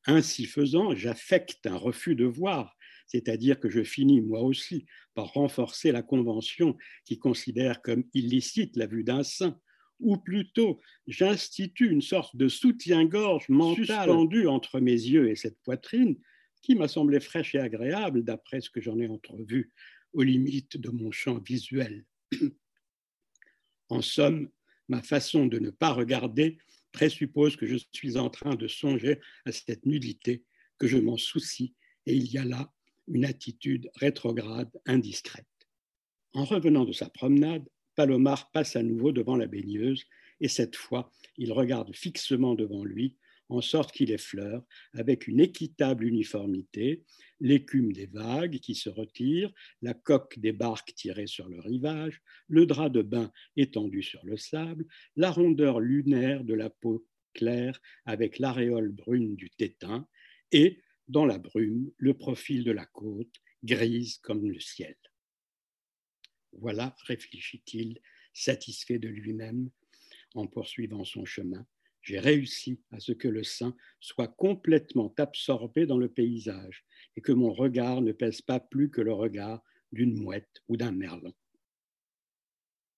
[0.06, 5.92] ainsi faisant, j'affecte un refus de voir, c'est-à-dire que je finis moi aussi par renforcer
[5.92, 9.58] la convention qui considère comme illicite la vue d'un sein,
[10.00, 16.16] ou plutôt j'institue une sorte de soutien-gorge mental suspendu entre mes yeux et cette poitrine
[16.62, 19.70] qui m'a semblé fraîche et agréable d'après ce que j'en ai entrevu
[20.12, 22.04] aux limites de mon champ visuel.
[23.88, 24.48] en somme,
[24.88, 26.58] ma façon de ne pas regarder
[26.92, 30.44] présuppose que je suis en train de songer à cette nudité,
[30.78, 31.74] que je m'en soucie,
[32.06, 32.72] et il y a là
[33.08, 35.46] une attitude rétrograde indiscrète.
[36.32, 40.04] En revenant de sa promenade, Palomar passe à nouveau devant la baigneuse,
[40.40, 43.16] et cette fois, il regarde fixement devant lui,
[43.54, 47.04] en sorte qu'il effleure, avec une équitable uniformité,
[47.40, 52.66] l'écume des vagues qui se retirent, la coque des barques tirées sur le rivage, le
[52.66, 54.86] drap de bain étendu sur le sable,
[55.16, 60.06] la rondeur lunaire de la peau claire avec l'aréole brune du tétin,
[60.52, 64.96] et, dans la brume, le profil de la côte, grise comme le ciel.
[66.52, 68.00] Voilà, réfléchit-il,
[68.32, 69.70] satisfait de lui-même,
[70.34, 71.66] en poursuivant son chemin,
[72.04, 76.84] j'ai réussi à ce que le sein soit complètement absorbé dans le paysage
[77.16, 80.92] et que mon regard ne pèse pas plus que le regard d'une mouette ou d'un
[80.92, 81.32] merlan.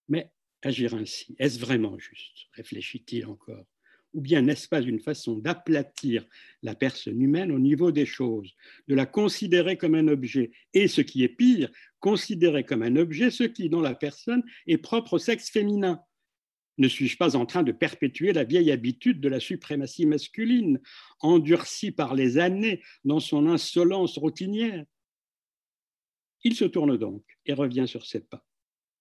[0.09, 2.47] Mais agir ainsi, est-ce vraiment juste?
[2.51, 3.65] réfléchit-il encore.
[4.13, 6.25] Ou bien n'est-ce pas une façon d'aplatir
[6.63, 8.55] la personne humaine au niveau des choses,
[8.87, 13.31] de la considérer comme un objet et, ce qui est pire, considérer comme un objet
[13.31, 16.01] ce qui, dans la personne, est propre au sexe féminin?
[16.77, 20.79] Ne suis-je pas en train de perpétuer la vieille habitude de la suprématie masculine,
[21.19, 24.85] endurcie par les années dans son insolence routinière?
[26.43, 28.45] Il se tourne donc et revient sur ses pas.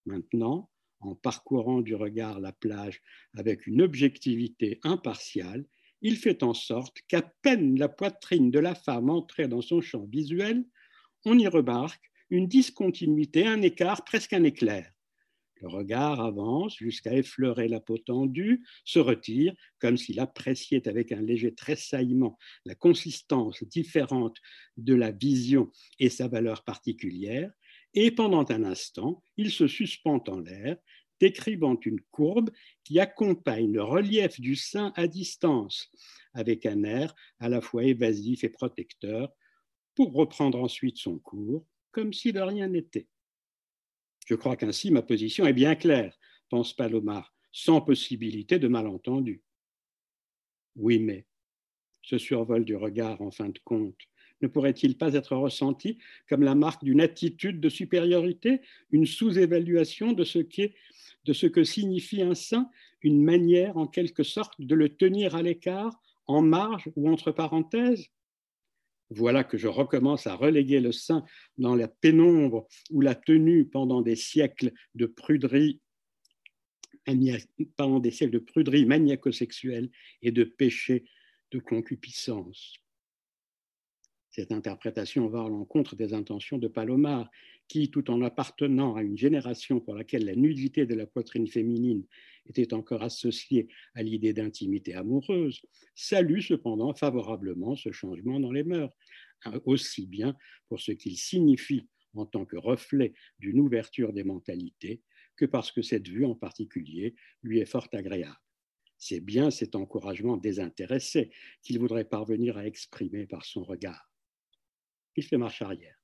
[0.07, 3.03] Maintenant, en parcourant du regard la plage
[3.37, 5.67] avec une objectivité impartiale,
[6.01, 10.07] il fait en sorte qu'à peine la poitrine de la femme entrait dans son champ
[10.07, 10.65] visuel,
[11.25, 14.91] on y remarque une discontinuité, un écart, presque un éclair.
[15.63, 21.23] Le regard avance jusqu'à effleurer la peau tendue, se retire comme s'il appréciait avec un
[21.23, 24.37] léger tressaillement la consistance différente
[24.77, 27.51] de la vision et sa valeur particulière,
[27.95, 30.77] et pendant un instant, il se suspend en l'air,
[31.19, 32.51] décrivant une courbe
[32.85, 35.91] qui accompagne le relief du sein à distance,
[36.35, 39.33] avec un air à la fois évasif et protecteur,
[39.95, 43.09] pour reprendre ensuite son cours, comme si de rien n'était.
[44.27, 46.19] Je crois qu'ainsi ma position est bien claire,
[46.51, 49.43] pense Palomar, sans possibilité de malentendu.
[50.75, 51.27] Oui, mais
[52.03, 53.99] ce survol du regard, en fin de compte,
[54.43, 58.61] ne pourrait-il pas être ressenti comme la marque d'une attitude de supériorité,
[58.91, 62.69] une sous-évaluation de ce, de ce que signifie un sein,
[63.03, 68.11] une manière en quelque sorte de le tenir à l'écart, en marge ou entre parenthèses?
[69.11, 71.25] Voilà que je recommence à reléguer le sein
[71.59, 75.81] dans la pénombre où la tenue pendant des siècles de pruderie
[77.77, 79.91] pendant des siècles de pruderie maniaco-sexuelle
[80.23, 81.05] et de péché
[81.53, 82.75] de concupiscence.
[84.31, 87.31] Cette interprétation va à l'encontre des intentions de Palomar,
[87.69, 92.05] qui, tout en appartenant à une génération pour laquelle la nudité de la poitrine féminine
[92.49, 95.61] était encore associée à l'idée d'intimité amoureuse,
[95.95, 98.93] salue cependant favorablement ce changement dans les mœurs,
[99.45, 100.37] hein, aussi bien
[100.69, 105.03] pour ce qu'il signifie en tant que reflet d'une ouverture des mentalités
[105.37, 108.37] que parce que cette vue en particulier lui est fort agréable.
[108.99, 111.31] C'est bien cet encouragement désintéressé
[111.63, 114.11] qu'il voudrait parvenir à exprimer par son regard.
[115.17, 115.97] Il fait marche arrière.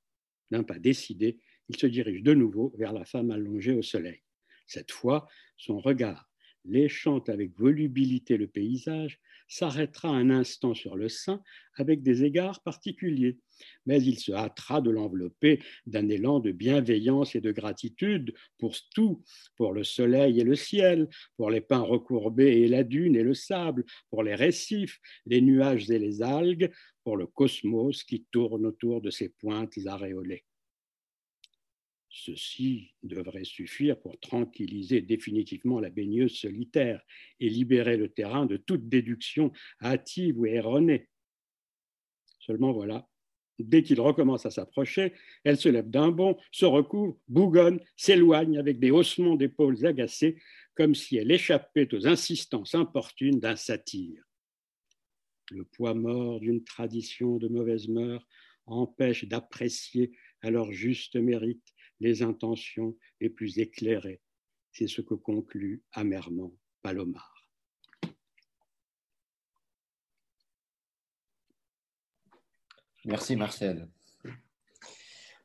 [0.50, 4.22] D'un pas décidé, il se dirige de nouveau vers la femme allongée au soleil.
[4.66, 5.26] Cette fois,
[5.57, 6.31] son regard
[6.64, 11.42] léchant avec volubilité le paysage, s'arrêtera un instant sur le sein
[11.77, 13.38] avec des égards particuliers,
[13.87, 19.22] mais il se hâtera de l'envelopper d'un élan de bienveillance et de gratitude pour tout,
[19.57, 23.35] pour le soleil et le ciel, pour les pins recourbés et la dune et le
[23.35, 26.70] sable, pour les récifs, les nuages et les algues,
[27.05, 30.44] pour le cosmos qui tourne autour de ses pointes aréolées.
[32.14, 37.03] Ceci devrait suffire pour tranquilliser définitivement la baigneuse solitaire
[37.40, 41.09] et libérer le terrain de toute déduction hâtive ou erronée.
[42.38, 43.09] Seulement voilà,
[43.59, 48.79] dès qu'il recommence à s'approcher, elle se lève d'un bond, se recouvre, bougonne, s'éloigne avec
[48.79, 50.37] des haussements d'épaules agacés,
[50.75, 54.22] comme si elle échappait aux insistances importunes d'un satyre.
[55.51, 58.27] Le poids mort d'une tradition de mauvaise mœurs
[58.66, 61.72] empêche d'apprécier à leur juste mérite
[62.03, 64.21] les intentions les plus éclairées.
[64.73, 67.49] C'est ce que conclut amèrement Palomar.
[73.05, 73.88] Merci Marcel.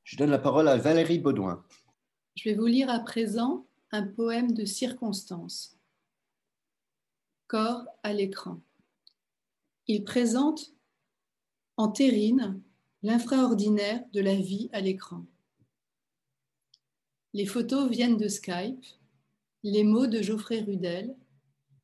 [0.03, 1.65] Je donne la parole à Valérie Baudouin.
[2.35, 5.77] Je vais vous lire à présent un poème de circonstance.
[7.47, 8.61] Corps à l'écran.
[9.87, 10.73] Il présente
[11.77, 12.61] en terrine
[13.03, 15.25] l'infraordinaire de la vie à l'écran
[17.37, 18.83] Les photos viennent de Skype,
[19.61, 21.15] les mots de Geoffrey Rudel,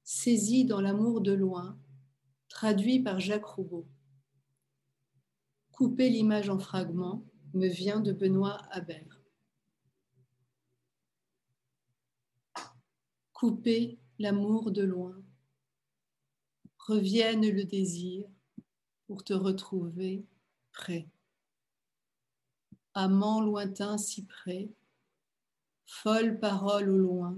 [0.04, 1.78] saisis dans l'amour de loin,
[2.50, 3.86] traduits par Jacques Roubaud.
[5.72, 9.22] Couper l'image en fragments me vient de Benoît Habert.
[13.32, 15.22] Couper l'amour de loin,
[16.80, 18.26] revienne le désir
[19.06, 20.26] pour te retrouver
[20.72, 21.08] près.
[22.96, 24.72] Amant lointain si près,
[26.02, 27.38] folle parole au loin,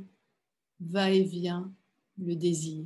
[0.79, 1.73] va et vient
[2.17, 2.85] le désir.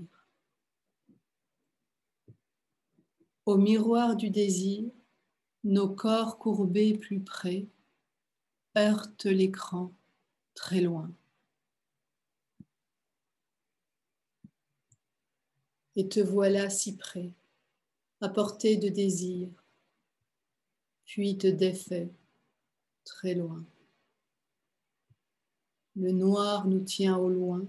[3.46, 4.90] Au miroir du désir,
[5.64, 7.68] nos corps courbés plus près
[8.76, 9.94] heurtent l'écran
[10.56, 11.12] très loin.
[15.96, 17.32] Et te voilà si près,
[18.22, 19.50] à portée de désir,
[21.06, 22.12] puis te défait
[23.04, 23.64] très loin.
[26.00, 27.62] Le noir nous tient au loin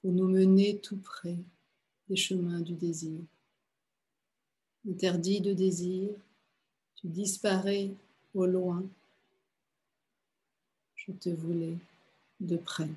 [0.00, 1.36] pour nous mener tout près
[2.08, 3.18] des chemins du désir.
[4.88, 6.10] Interdit de désir,
[6.94, 7.90] tu disparais
[8.34, 8.84] au loin.
[10.94, 11.76] Je te voulais
[12.38, 12.90] de près.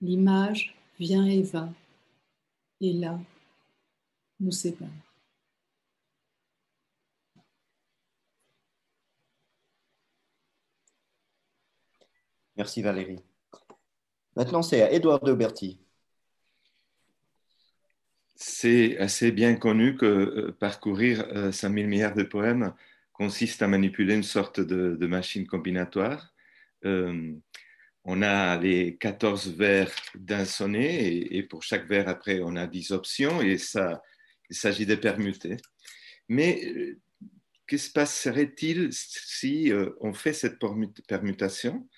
[0.00, 1.72] L'image vient et va,
[2.80, 3.18] et là,
[4.38, 5.09] nous sépare.
[12.60, 13.20] Merci Valérie.
[14.36, 15.80] Maintenant, c'est à Édouard Dauberti.
[18.36, 22.74] C'est assez bien connu que euh, parcourir 5000 euh, milliards de poèmes
[23.14, 26.34] consiste à manipuler une sorte de, machine combinatoire.
[26.84, 27.32] Euh,
[28.04, 32.92] on a les 14 vers d'un sonnet et, pour chaque vers après, on a 10
[32.92, 34.02] options et ça,
[34.50, 35.56] il s'agit de permuter.
[36.28, 36.60] Mais
[37.66, 40.58] que se passerait-il si on fait cette
[41.08, 41.88] permutation?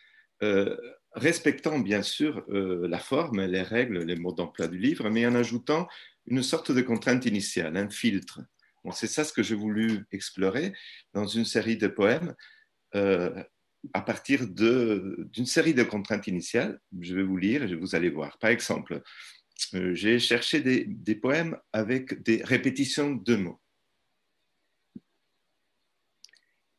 [1.14, 5.34] Respectant bien sûr euh, la forme, les règles, les mots d'emploi du livre, mais en
[5.34, 5.88] ajoutant
[6.26, 8.40] une sorte de contrainte initiale, un filtre.
[8.92, 10.72] c'est ça ce que j'ai voulu explorer
[11.12, 12.34] dans une série de poèmes
[12.94, 13.42] euh,
[13.92, 16.80] à partir d'une série de contraintes initiales.
[17.00, 18.38] Je vais vous lire et vous allez voir.
[18.38, 19.02] Par exemple,
[19.74, 23.60] euh, j'ai cherché des, des poèmes avec des répétitions de mots.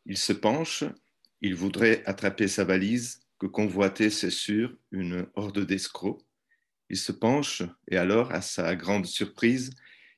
[0.06, 0.84] Il se penche,
[1.42, 6.26] il voudrait attraper sa valise, que convoitait, c'est sûr, une horde d'escrocs.
[6.90, 9.72] Il se penche, et alors, à sa grande surprise,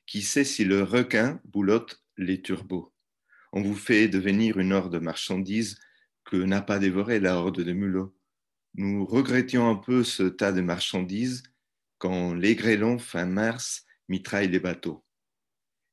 [0.06, 2.94] qui sait si le requin boulotte les turbots
[3.52, 5.76] On vous fait devenir une horde de marchandises
[6.24, 8.16] que n'a pas dévoré la horde de mulots.
[8.74, 11.42] Nous regrettions un peu ce tas de marchandises
[11.98, 15.04] quand les grêlons, fin mars, mitraillent les bateaux.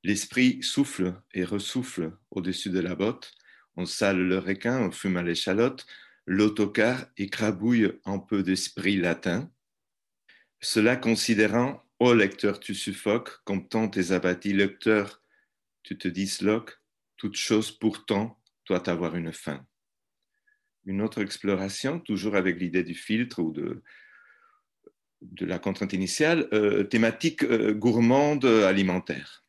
[0.03, 3.33] L'esprit souffle et ressouffle au-dessus de la botte,
[3.75, 5.87] on sale le requin, on fume à l'échalote,
[6.25, 9.51] l'autocar écrabouille un peu d'esprit latin.
[10.61, 15.21] Cela considérant, ô lecteur, tu suffoques, comme tant tes abattis, lecteur,
[15.83, 16.79] tu te disloques,
[17.17, 19.65] toute chose pourtant doit avoir une fin.
[20.85, 23.81] Une autre exploration, toujours avec l'idée du filtre ou de,
[25.39, 29.43] la contrainte initiale, euh, thématique euh, gourmande alimentaire.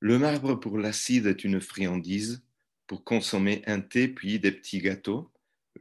[0.00, 2.42] Le marbre pour l'acide est une friandise
[2.86, 5.30] pour consommer un thé puis des petits gâteaux.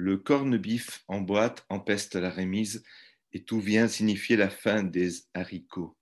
[0.01, 2.85] Le corne-bif en boîte empeste la remise
[3.33, 5.97] et tout vient signifier la fin des haricots.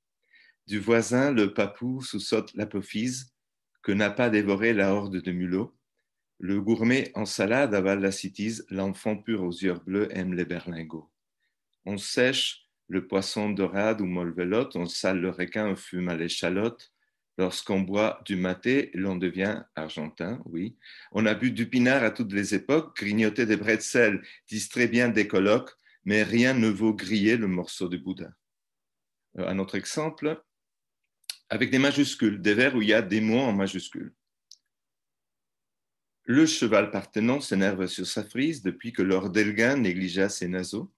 [0.67, 3.33] Du voisin, le papou sous-saute l'apophyse
[3.81, 5.75] que n'a pas dévoré la horde de mulots.
[6.38, 11.12] Le gourmet en salade avale la citise, l'enfant pur aux yeux bleus aime les berlingots.
[11.83, 16.93] On sèche le poisson dorade ou molvelotte, on sale le requin, on fume à l'échalote,
[17.38, 20.76] Lorsqu'on boit du maté, l'on devient argentin, oui.
[21.12, 25.28] On a bu du pinard à toutes les époques, grignoté des bretzels, distrait bien des
[25.28, 25.71] colloques,
[26.04, 28.34] mais rien ne vaut griller le morceau de boudin.
[29.38, 30.41] Euh, un autre exemple,
[31.50, 34.13] avec des majuscules, des vers où il y a des mots en majuscules.
[36.23, 40.92] Le cheval partenon s'énerve sur sa frise depuis que Lord Delgain négligea ses naseaux.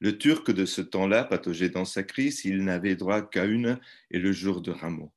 [0.00, 3.78] Le turc de ce temps-là pataugeait dans sa crise, il n'avait droit qu'à une
[4.10, 5.12] et le jour de rameau.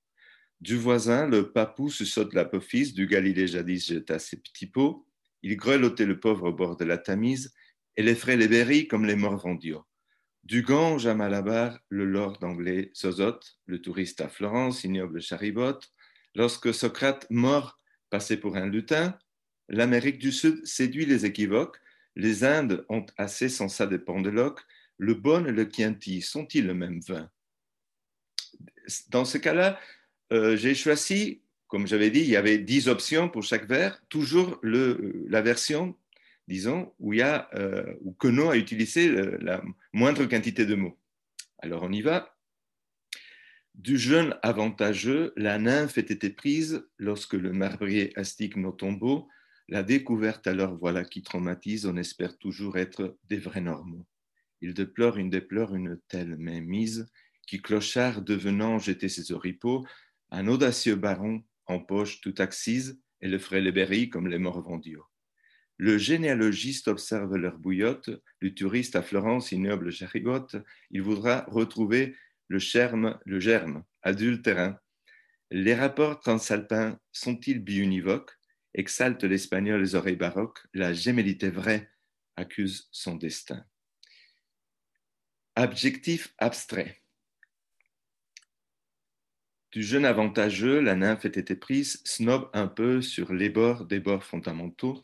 [0.62, 5.06] Du voisin, le papou saute l'apophyse, du Galilée jadis jeta ses petits pots,
[5.44, 7.54] il grelottait le pauvre au bord de la Tamise,
[7.98, 9.86] et les les berry comme les morvandiaux.
[10.44, 15.80] Du Gange à Malabar, le lord anglais Zozote, le touriste à Florence, ignoble charibot,
[16.36, 17.80] lorsque Socrate, mort,
[18.10, 19.18] passait pour un lutin,
[19.70, 21.78] l'Amérique du Sud séduit les équivoques,
[22.16, 24.62] les Indes ont assez sans ça des pendeloques,
[24.98, 27.30] le bon et le Chianti sont-ils le même vin?
[29.10, 29.80] Dans ce cas-là,
[30.32, 34.60] euh, j'ai choisi, comme j'avais dit, il y avait 10 options pour chaque verre, toujours
[34.62, 35.96] le, la version
[36.48, 38.16] disons, où, il y a, euh, où
[38.50, 39.10] a utilisé
[39.40, 39.64] la
[39.94, 40.98] moindre quantité de mots.
[41.60, 42.36] Alors on y va.
[43.74, 49.28] Du jeune avantageux, la nymphe ait été prise lorsque le marbrier astique Notombo
[49.68, 54.06] l'a découverte alors voilà qui traumatise, on espère toujours être des vrais normaux.
[54.62, 57.08] Il déplore une déplore une telle mainmise
[57.48, 59.86] qui clochard devenant jeter ses oripeaux,
[60.36, 64.62] un audacieux baron en poche tout axise et le ferait les berry comme les morts
[64.62, 65.06] vendiaux.
[65.78, 68.10] Le généalogiste observe leur bouillotte,
[68.42, 70.58] le touriste à Florence ignoble charigote,
[70.92, 72.18] il voudra retrouver
[72.50, 74.78] le germe, le germe adultérin.
[75.52, 78.38] Les rapports transalpins sont-ils biunivoques?
[78.74, 81.90] Exalte l'espagnol les oreilles baroques, la gémellité vraie
[82.36, 83.66] accuse son destin.
[85.56, 87.05] Adjectif abstrait.
[89.76, 94.24] Du jeune avantageux, la nymphe était prise, snob un peu sur les bords des bords
[94.24, 95.04] fondamentaux.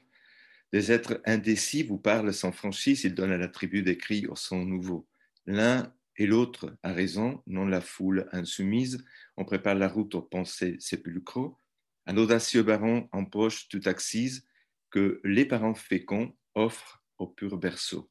[0.72, 4.38] Des êtres indécis vous parlent sans franchise, ils donnent à la tribu des cris au
[4.38, 5.06] son nouveau.
[5.46, 9.04] L'un et l'autre a raison, non la foule insoumise.
[9.36, 11.60] On prépare la route aux pensées sépulcraux.
[12.06, 14.48] Un audacieux baron en poche tout axise
[14.90, 18.10] que les parents féconds offrent au pur berceau.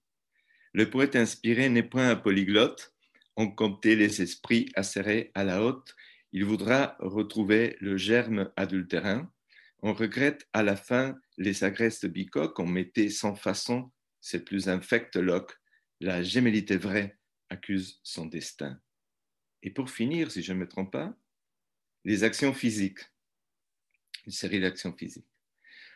[0.74, 2.94] Le poète inspiré n'est point un polyglotte.
[3.36, 5.96] On comptait les esprits acérés à la haute
[6.32, 9.30] il voudra retrouver le germe adultérin.
[9.82, 15.16] On regrette à la fin les agrestes bicoques, on mettait sans façon, c'est plus infect
[15.16, 15.52] loc.
[16.00, 17.18] La gémellité vraie
[17.48, 18.80] accuse son destin.
[19.62, 21.14] Et pour finir, si je ne me trompe pas,
[22.04, 23.00] les actions physiques.
[24.26, 25.26] Une série d'actions physiques.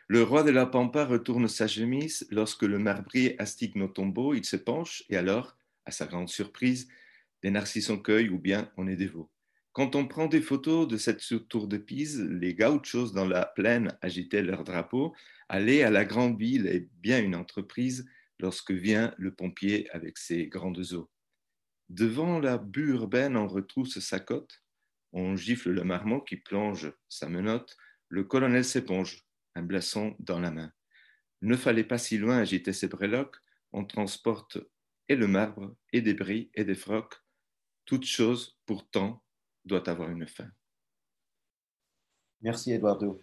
[0.07, 4.45] Le roi de la Pampa retourne sa chemise lorsque le marbrier astique nos tombeaux, il
[4.45, 6.87] se penche et alors, à sa grande surprise,
[7.41, 9.31] des narcisses en cueil ou bien on est dévot.
[9.75, 13.97] Quand on prend des photos de cette tour de Pise, les gauchos dans la plaine
[13.99, 15.13] agitaient leur drapeau.
[15.49, 18.09] Aller à la grande ville est bien une entreprise
[18.39, 21.11] lorsque vient le pompier avec ses grandes eaux.
[21.89, 24.63] Devant la bulle urbaine, on retrousse sa cote,
[25.11, 27.75] on gifle le marmot qui plonge sa menotte,
[28.07, 30.71] le colonel s'éponge, un blason dans la main.
[31.41, 33.35] Ne fallait pas si loin agiter ses breloques,
[33.73, 34.57] on transporte
[35.09, 37.21] et le marbre, et des bris, et des frocs,
[37.83, 39.24] toutes choses pourtant
[39.65, 40.47] doit avoir une fin.
[42.41, 43.19] Merci Eduardo.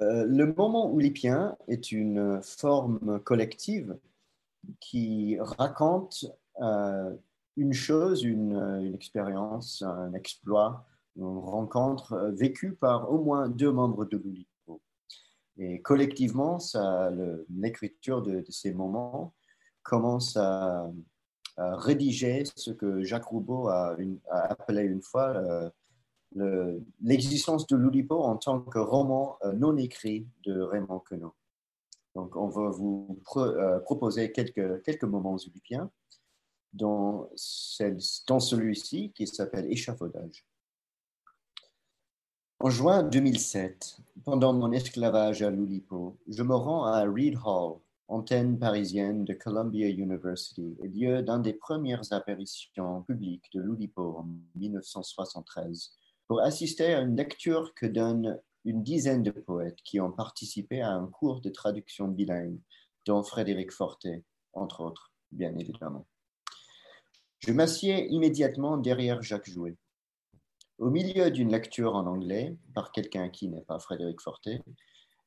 [0.00, 3.98] Euh, le moment oulipien est une forme collective
[4.80, 6.26] qui raconte
[6.60, 7.14] euh,
[7.56, 10.86] une chose, une, expérience, un exploit,
[11.16, 14.80] une rencontre euh, vécue par au moins deux membres de l'Oulipo.
[15.56, 16.58] Et collectivement,
[17.50, 19.34] l'écriture de, ces moments
[19.82, 20.88] commence à,
[21.58, 23.96] rédiger ce que Jacques Roubaud a,
[24.30, 25.70] appelé une fois
[26.36, 31.34] euh, l'existence de l'Oulipo en tant que roman euh, non écrit de Raymond Queneau.
[32.14, 35.90] Donc, on va vous euh, proposer quelques, quelques moments oulipiens
[36.74, 37.30] dans,
[38.26, 40.44] dans celui-ci qui s'appelle Échafaudage.
[42.60, 47.78] En juin 2007, pendant mon esclavage à l'Oulipo, je me rends à Reed Hall,
[48.08, 55.92] antenne parisienne de Columbia University lieu d'une des premières apparitions publiques de l'Oulipo en 1973
[56.26, 60.92] pour assister à une lecture que donnent une dizaine de poètes qui ont participé à
[60.92, 62.58] un cours de traduction bilingue,
[63.06, 66.06] dont Frédéric Fortet, entre autres, bien évidemment.
[67.40, 69.76] Je m'assieds immédiatement derrière Jacques Jouet.
[70.78, 74.62] Au milieu d'une lecture en anglais, par quelqu'un qui n'est pas Frédéric Fortet,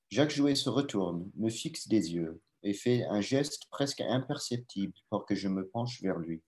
[0.09, 5.25] Jacques Jouet se retourne, me fixe des yeux et fait un geste presque imperceptible pour
[5.25, 6.41] que je me penche vers lui.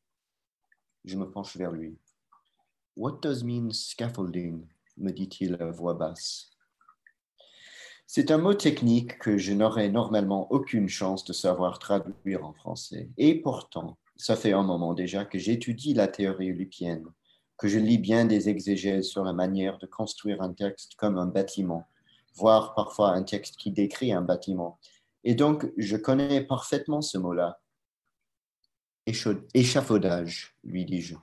[1.06, 1.98] Je me penche vers lui.
[2.96, 4.68] What does mean scaffolding?
[4.98, 6.52] me dit-il à voix basse.
[8.06, 13.10] C'est un mot technique que je n'aurais normalement aucune chance de savoir traduire en français.
[13.18, 17.08] Et pourtant, ça fait un moment déjà que j'étudie la théorie lupienne,
[17.58, 21.26] que je lis bien des exégèses sur la manière de construire un texte comme un
[21.26, 21.88] bâtiment,
[22.36, 24.80] voire parfois un texte qui décrit un bâtiment,
[25.24, 27.62] et donc, je connais parfaitement ce mot-là.
[29.54, 31.16] Échafaudage, lui dis-je.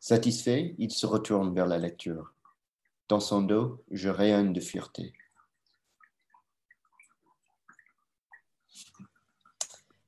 [0.00, 2.34] Satisfait, il se retourne vers la lecture.
[3.08, 5.12] Dans son dos, je rayonne de fierté.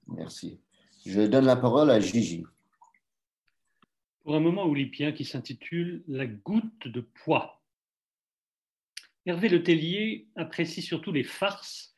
[0.08, 0.60] Merci.
[1.06, 2.44] Je donne la parole à Gigi.
[4.22, 7.62] Pour un moment oulipien qui s'intitule La goutte de poids.
[9.26, 11.93] Hervé Le Tellier apprécie surtout les farces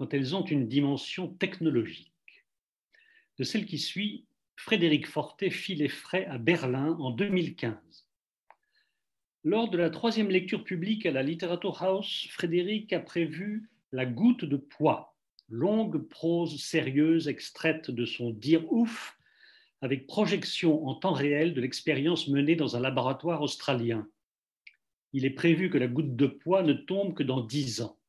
[0.00, 2.46] quand elles ont une dimension technologique.
[3.36, 4.24] De celle qui suit,
[4.56, 7.74] Frédéric Fortet fit les frais à Berlin en 2015.
[9.44, 14.56] Lors de la troisième lecture publique à la Literaturhaus, Frédéric a prévu La goutte de
[14.56, 15.14] poids,
[15.50, 19.18] longue prose sérieuse extraite de son Dire ouf,
[19.82, 24.08] avec projection en temps réel de l'expérience menée dans un laboratoire australien.
[25.12, 27.99] Il est prévu que la goutte de poids ne tombe que dans dix ans.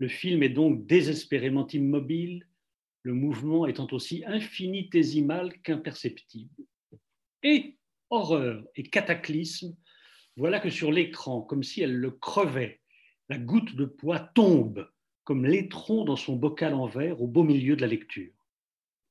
[0.00, 2.46] Le film est donc désespérément immobile,
[3.02, 6.64] le mouvement étant aussi infinitésimal qu'imperceptible.
[7.42, 7.76] Et
[8.08, 9.76] horreur et cataclysme,
[10.36, 12.80] voilà que sur l'écran, comme si elle le crevait,
[13.28, 14.90] la goutte de poids tombe
[15.24, 18.32] comme l'étron dans son bocal en verre au beau milieu de la lecture.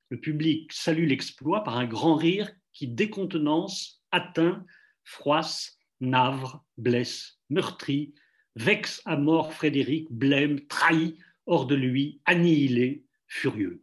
[0.10, 4.66] Le public salue l'exploit par un grand rire qui décontenance, atteint,
[5.04, 8.16] froisse, navre, blesse, meurtrit,
[8.60, 13.82] vexe à mort Frédéric, blême, trahi, hors de lui, annihilé, furieux.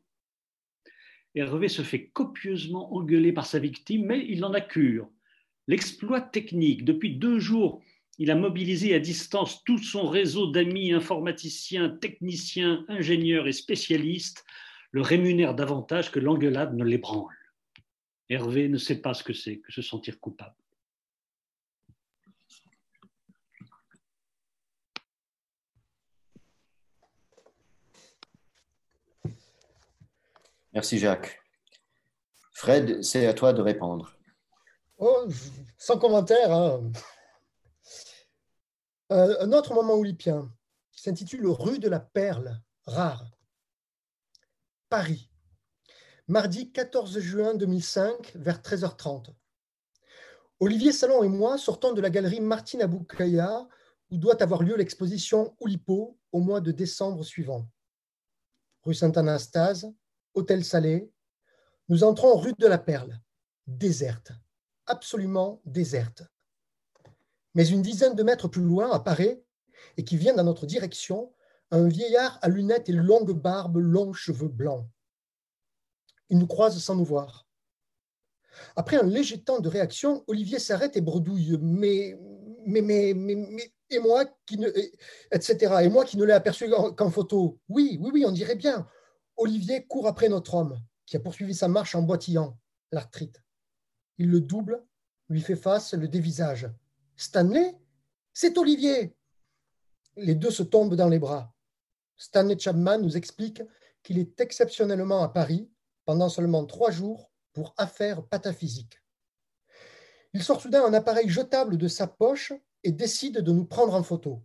[1.34, 5.08] Hervé se fait copieusement engueuler par sa victime, mais il en a cure.
[5.66, 7.82] L'exploit technique, depuis deux jours,
[8.18, 14.44] il a mobilisé à distance tout son réseau d'amis informaticiens, techniciens, ingénieurs et spécialistes,
[14.90, 17.34] le rémunère davantage que l'engueulade ne l'ébranle.
[18.28, 20.54] Hervé ne sait pas ce que c'est que se sentir coupable.
[30.76, 31.40] Merci Jacques.
[32.52, 34.12] Fred, c'est à toi de répondre.
[34.98, 35.26] Oh,
[35.78, 36.52] sans commentaire.
[36.52, 36.92] Hein.
[39.10, 40.52] Euh, un autre moment oulipien
[40.92, 43.24] qui s'intitule Rue de la Perle, rare.
[44.90, 45.30] Paris,
[46.28, 49.30] mardi 14 juin 2005, vers 13h30.
[50.60, 53.66] Olivier Salon et moi sortons de la galerie Martine Aboukaya,
[54.10, 57.66] où doit avoir lieu l'exposition Oulipo au mois de décembre suivant.
[58.82, 59.90] Rue Saint-Anastase,
[60.36, 61.10] Hôtel Salé.
[61.88, 63.18] Nous entrons rue de la Perle,
[63.66, 64.32] déserte,
[64.86, 66.22] absolument déserte.
[67.54, 69.42] Mais une dizaine de mètres plus loin apparaît,
[69.96, 71.32] et qui vient dans notre direction,
[71.70, 74.86] un vieillard à lunettes et longue barbe, longs cheveux blancs.
[76.28, 77.46] Il nous croise sans nous voir.
[78.74, 81.58] Après un léger temps de réaction, Olivier s'arrête et bredouille.
[81.60, 82.18] Mais,
[82.66, 84.68] mais, mais, mais, et moi qui ne,
[85.30, 85.76] etc.
[85.82, 87.58] Et moi qui ne l'ai aperçu qu'en photo.
[87.68, 88.86] Oui, oui, oui, on dirait bien.
[89.36, 92.58] Olivier court après notre homme, qui a poursuivi sa marche en boitillant,
[92.90, 93.42] l'arthrite.
[94.18, 94.84] Il le double,
[95.28, 96.68] lui fait face, le dévisage.
[97.16, 97.76] Stanley
[98.32, 99.14] C'est Olivier
[100.16, 101.54] Les deux se tombent dans les bras.
[102.16, 103.62] Stanley Chapman nous explique
[104.02, 105.70] qu'il est exceptionnellement à Paris
[106.06, 109.02] pendant seulement trois jours pour affaires pataphysiques.
[110.32, 112.52] Il sort soudain un appareil jetable de sa poche
[112.84, 114.42] et décide de nous prendre en photo.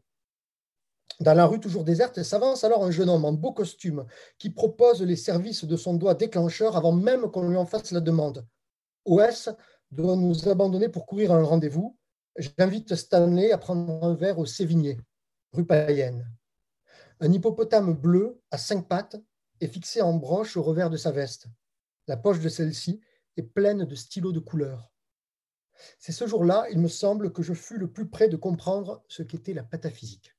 [1.20, 4.06] Dans la rue toujours déserte, s'avance alors un jeune homme en beau costume
[4.40, 8.00] qui propose les services de son doigt déclencheur avant même qu'on lui en fasse la
[8.00, 8.48] demande.
[9.06, 9.50] OS
[9.92, 11.98] doit nous abandonner pour courir à un rendez-vous.
[12.38, 14.98] J'invite Stanley à prendre un verre au Sévigné,
[15.52, 16.28] rue Payenne.
[17.20, 19.18] Un hippopotame bleu à cinq pattes
[19.60, 21.48] est fixé en broche au revers de sa veste.
[22.08, 23.00] La poche de celle-ci
[23.38, 24.90] est pleine de stylos de couleur.
[26.00, 29.24] C'est ce jour-là, il me semble, que je fus le plus près de comprendre ce
[29.24, 30.36] qu'était la pataphysique.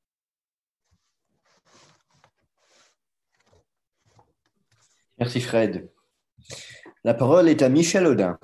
[5.22, 5.88] Merci Fred.
[7.04, 8.40] La parole est à Michel Audin.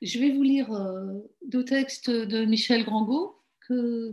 [0.00, 3.42] Je vais vous lire euh, deux textes de Michel Grangot,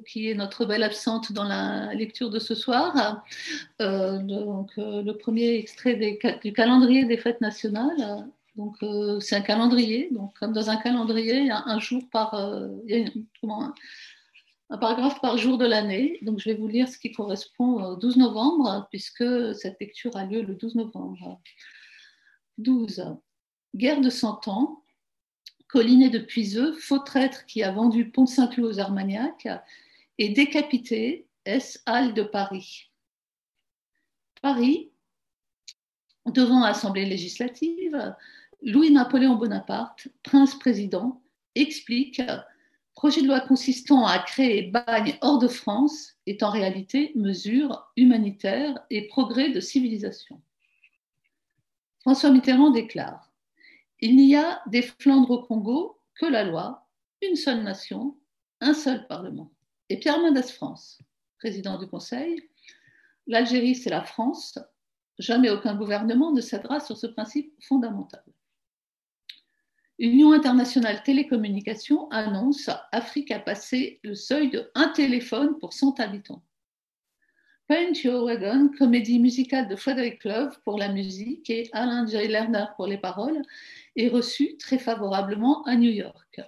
[0.07, 3.23] qui est notre belle absente dans la lecture de ce soir.
[3.82, 5.95] Euh, euh, le premier extrait
[6.43, 8.27] du calendrier des fêtes nationales.
[8.55, 8.77] Donc,
[9.21, 10.09] c'est un calendrier.
[10.11, 12.34] Donc, comme dans un calendrier, un jour par.
[12.88, 13.75] il y comment,
[14.70, 16.20] un paragraphe par jour de l'année.
[16.22, 20.26] Donc, je vais vous lire ce qui correspond au 12 novembre, puisque cette lecture a
[20.26, 21.41] lieu le 12 novembre.
[22.59, 23.15] 12.
[23.76, 24.84] Guerre de Cent Ans.
[25.67, 29.47] Collinet de Puiseux, faux traître qui a vendu Pont-Saint-Cloud aux Armagnacs,
[30.17, 31.84] et décapité, S.
[31.86, 32.91] Halle de Paris.
[34.41, 34.91] Paris,
[36.26, 38.15] devant l'Assemblée législative,
[38.63, 41.22] Louis-Napoléon Bonaparte, prince-président,
[41.53, 42.22] explique
[43.00, 48.78] projet de loi consistant à créer bagne hors de France est en réalité mesure humanitaire
[48.89, 50.41] et progrès de civilisation.
[52.02, 53.32] François Mitterrand déclare
[54.02, 56.89] Il n'y a des Flandres au Congo que la loi,
[57.22, 58.18] une seule nation,
[58.60, 59.50] un seul Parlement.
[59.88, 61.00] Et Pierre Mendès France,
[61.38, 62.50] président du Conseil,
[63.28, 64.60] l'Algérie c'est la France,
[65.20, 68.26] jamais aucun gouvernement ne cédera sur ce principe fondamental.
[70.00, 76.41] Union internationale télécommunications annonce Afrique a passé le seuil de un téléphone pour 100 habitants.
[77.68, 82.30] Paint Your Wagon, comédie musicale de Frederick Love pour la musique et Alain J.
[82.30, 83.41] Lerner pour les paroles,
[83.97, 86.39] est reçue très favorablement à New York.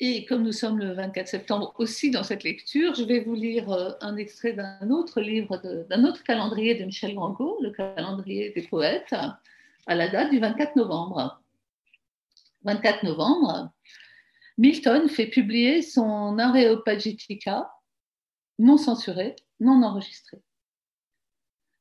[0.00, 3.70] Et comme nous sommes le 24 septembre aussi dans cette lecture, je vais vous lire
[3.70, 5.60] euh, un extrait d'un autre livre,
[5.90, 9.14] d'un autre calendrier de Michel Grangot, le calendrier des poètes,
[9.86, 11.43] à la date du 24 novembre.
[12.64, 13.70] 24 novembre,
[14.56, 17.70] Milton fait publier son Areopagitica,
[18.58, 20.38] non censuré, non enregistré.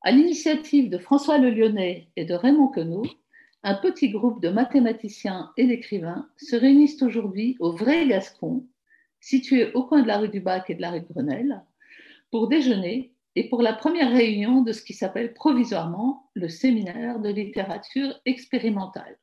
[0.02, 3.04] À l'initiative de François Le Lyonnais et de Raymond Queneau,
[3.64, 8.68] un petit groupe de mathématiciens et d'écrivains se réunissent aujourd'hui au Vrai Gascon,
[9.22, 11.64] situé au coin de la rue du Bac et de la rue de Grenelle,
[12.30, 17.30] pour déjeuner et pour la première réunion de ce qui s'appelle provisoirement le séminaire de
[17.30, 19.18] littérature expérimentale.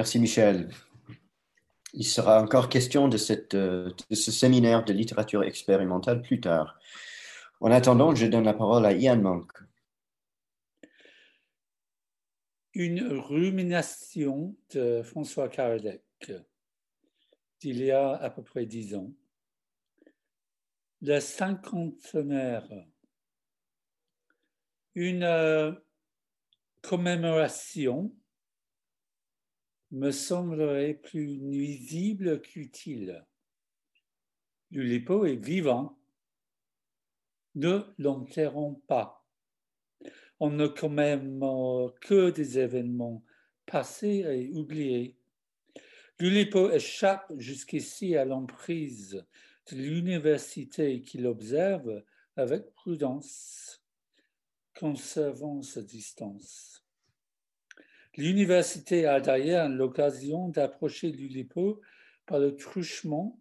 [0.00, 0.70] Merci Michel.
[1.92, 6.80] Il sera encore question euh, de ce séminaire de littérature expérimentale plus tard.
[7.60, 9.52] En attendant, je donne la parole à Ian Monk.
[12.72, 16.02] Une rumination de François Kardec
[17.60, 19.12] d'il y a à peu près dix ans.
[21.02, 22.66] Le cinquantenaire,
[24.94, 25.72] une euh,
[26.80, 28.14] commémoration
[29.90, 33.26] me semblerait plus nuisible qu'utile.
[34.70, 35.98] L'Ulipo est vivant.
[37.56, 39.26] Ne l'enterrons pas.
[40.38, 43.24] On ne commémore que des événements
[43.66, 45.16] passés et oubliés.
[46.20, 49.24] L'Ulipo échappe jusqu'ici à l'emprise
[49.70, 52.02] de l'université qu'il observe
[52.36, 53.82] avec prudence,
[54.78, 56.79] conservant sa distance.
[58.16, 61.80] L'université a d'ailleurs l'occasion d'approcher l'ULIPO
[62.26, 63.40] par le truchement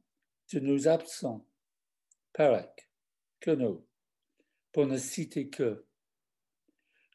[0.54, 1.48] de nos absents,
[2.34, 2.90] Perec,
[3.40, 3.88] Queneau,
[4.72, 5.86] pour ne citer que.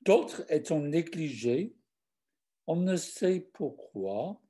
[0.03, 1.75] D'autres étant négligés,
[2.67, 4.41] on ne sait pourquoi,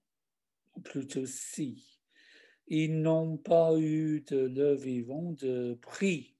[0.74, 2.00] ou plutôt si,
[2.66, 6.34] ils n'ont pas eu de leur vivant de prix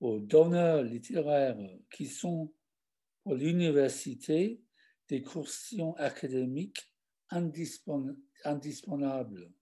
[0.00, 1.56] aux donneurs littéraires
[1.90, 2.52] qui sont
[3.22, 4.60] pour l'université
[5.14, 6.92] des coursions académiques
[7.30, 9.52] indispensables.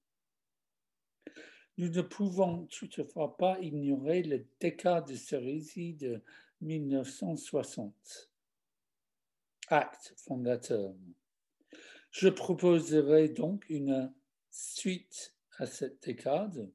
[1.76, 6.22] Nous ne pouvons toutefois pas ignorer le décas de Cerisy de
[6.62, 8.30] 1960,
[9.68, 10.94] acte fondateur.
[12.10, 14.10] Je proposerai donc une
[14.50, 16.72] suite à cette décade,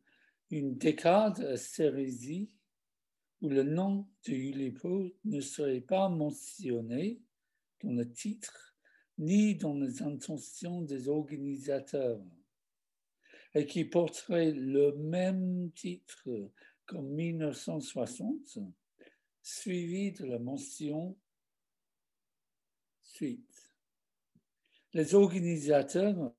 [0.52, 2.52] une décade à Cerisy
[3.42, 7.20] où le nom de Ulipo ne serait pas mentionné
[7.82, 8.67] dans le titre
[9.18, 12.22] ni dans les intentions des organisateurs
[13.56, 16.30] et qui porterait le même titre
[16.86, 18.60] qu'en 1960,
[19.42, 21.18] suivi de la mention
[23.02, 23.74] suite.
[24.94, 26.34] Les organisateurs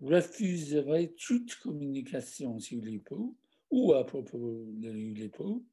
[0.00, 3.36] refuseraient toute communication sur l'IPO
[3.70, 5.64] ou à propos de l'IPO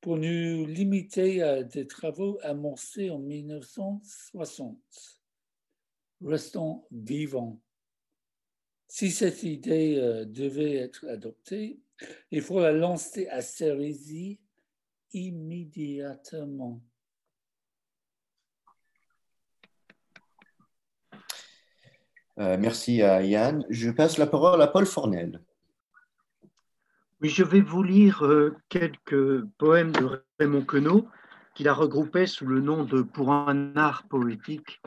[0.00, 5.21] pour nous limiter à des travaux amorcés en 1960.
[6.24, 7.60] Restons vivants.
[8.88, 11.80] Si cette idée euh, devait être adoptée,
[12.30, 14.38] il faut la lancer à Sérésie
[15.12, 16.82] immédiatement.
[22.38, 23.64] Euh, merci à Yann.
[23.68, 25.42] Je passe la parole à Paul Fornel.
[27.20, 31.08] Oui, je vais vous lire euh, quelques poèmes de Raymond Queneau
[31.54, 34.82] qu'il a regroupés sous le nom de Pour un art poétique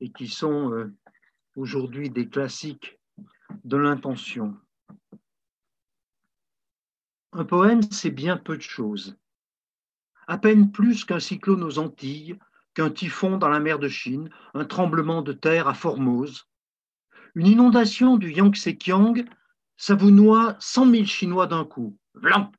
[0.00, 0.94] et qui sont euh,
[1.56, 2.98] aujourd'hui des classiques
[3.64, 4.56] de l'intention.
[7.32, 9.16] Un poème, c'est bien peu de choses.
[10.26, 12.38] À peine plus qu'un cyclone aux Antilles,
[12.74, 16.48] qu'un typhon dans la mer de Chine, un tremblement de terre à Formose,
[17.34, 19.24] une inondation du Yangtze-Kiang
[19.80, 21.96] ça vous noie cent mille Chinois d'un coup.
[22.12, 22.52] Blanc.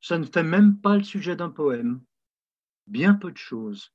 [0.00, 2.02] Ça ne fait même pas le sujet d'un poème.
[2.88, 3.92] Bien peu de choses.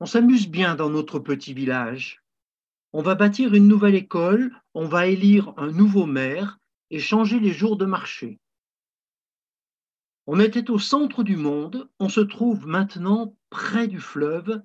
[0.00, 2.22] On s'amuse bien dans notre petit village.
[2.92, 6.58] On va bâtir une nouvelle école, on va élire un nouveau maire
[6.90, 8.38] et changer les jours de marché.
[10.26, 14.62] On était au centre du monde, on se trouve maintenant près du fleuve,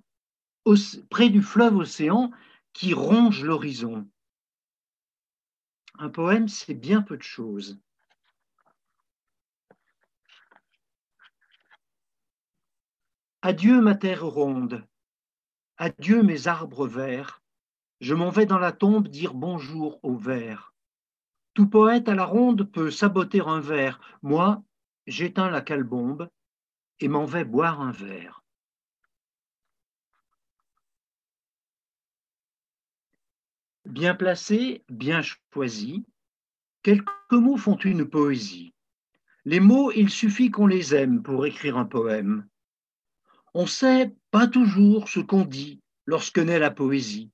[1.10, 2.32] près du fleuve océan
[2.74, 4.08] qui ronge l'horizon.
[5.98, 7.80] Un poème, c'est bien peu de choses.
[13.42, 14.86] Adieu ma terre ronde,
[15.78, 17.42] adieu mes arbres verts,
[18.00, 20.74] je m'en vais dans la tombe dire bonjour aux vers.
[21.54, 24.64] Tout poète à la ronde peut saboter un vers, moi
[25.08, 26.30] j'éteins la calbombe
[27.00, 28.44] et m'en vais boire un verre.
[33.86, 35.22] Bien placés, bien
[35.52, 36.02] choisis,
[36.82, 38.74] quelques mots font une poésie.
[39.46, 42.48] Les mots, il suffit qu'on les aime pour écrire un poème.
[43.54, 47.32] On sait pas toujours ce qu'on dit lorsque naît la poésie.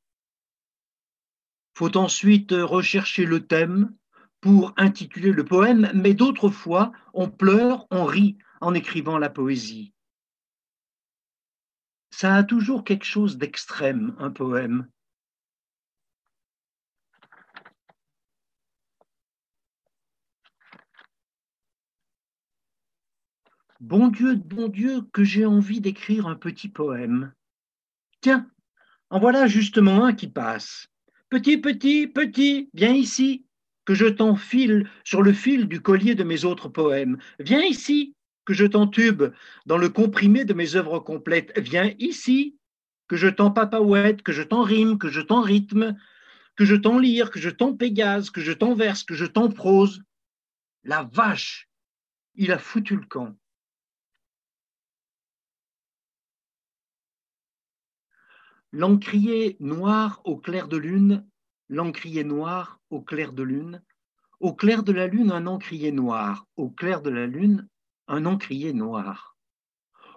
[1.74, 3.95] Faut ensuite rechercher le thème
[4.41, 9.93] pour intituler le poème, mais d'autres fois, on pleure, on rit en écrivant la poésie.
[12.11, 14.89] Ça a toujours quelque chose d'extrême, un poème.
[23.80, 27.32] Bon Dieu, bon Dieu, que j'ai envie d'écrire un petit poème.
[28.19, 28.51] Tiens,
[29.09, 30.88] en voilà justement un qui passe.
[31.30, 33.45] Petit, petit, petit, viens ici,
[33.86, 37.19] que je t'enfile sur le fil du collier de mes autres poèmes.
[37.39, 39.32] Viens ici, que je t'entube
[39.65, 41.57] dans le comprimé de mes œuvres complètes.
[41.57, 42.57] Viens ici,
[43.07, 45.95] que je t'empapouette, que je t'en rime, que je t'en rythme,
[46.57, 49.49] que je t'en lire, que je t'en pégase, que je t'en verse, que je t'en
[49.49, 50.03] prose.
[50.84, 51.69] La vache,
[52.36, 53.38] il a foutu le camp.
[58.72, 61.28] L'encrier noir au clair de lune,
[61.70, 63.82] l'encrier noir au clair de lune,
[64.39, 67.67] au clair de la lune un encrier noir, au clair de la lune
[68.07, 69.36] un encrier noir.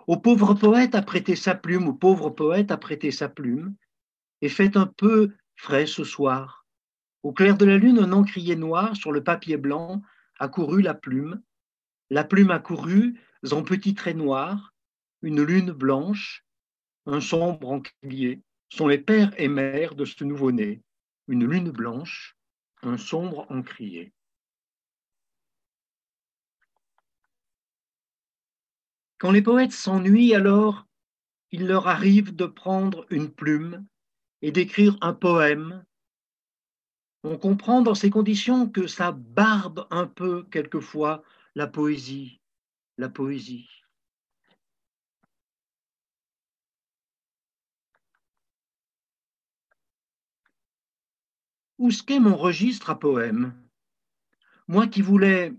[0.06, 3.74] Au pauvre poète a prêté sa plume, au pauvre poète a prêté sa plume,
[4.42, 6.66] et fait un peu frais ce soir.
[7.22, 10.02] Au clair de la lune, un encrier noir sur le papier blanc
[10.38, 11.40] a couru la plume.
[12.10, 13.18] La plume a couru
[13.50, 14.74] en petits traits noirs,
[15.22, 16.44] une lune blanche,
[17.06, 20.82] un sombre encrier, sont les pères et mères de ce nouveau-né,
[21.28, 22.36] une lune blanche,
[22.82, 24.12] un sombre encrier.
[29.18, 30.86] Quand les poètes s'ennuient, alors,
[31.52, 33.86] il leur arrive de prendre une plume
[34.40, 35.84] et d'écrire un poème.
[37.22, 41.22] On comprend dans ces conditions que ça barbe un peu quelquefois
[41.54, 42.40] la poésie,
[42.96, 43.81] la poésie.
[51.82, 53.60] Où qu'est mon registre à poèmes
[54.68, 55.52] Moi qui voulais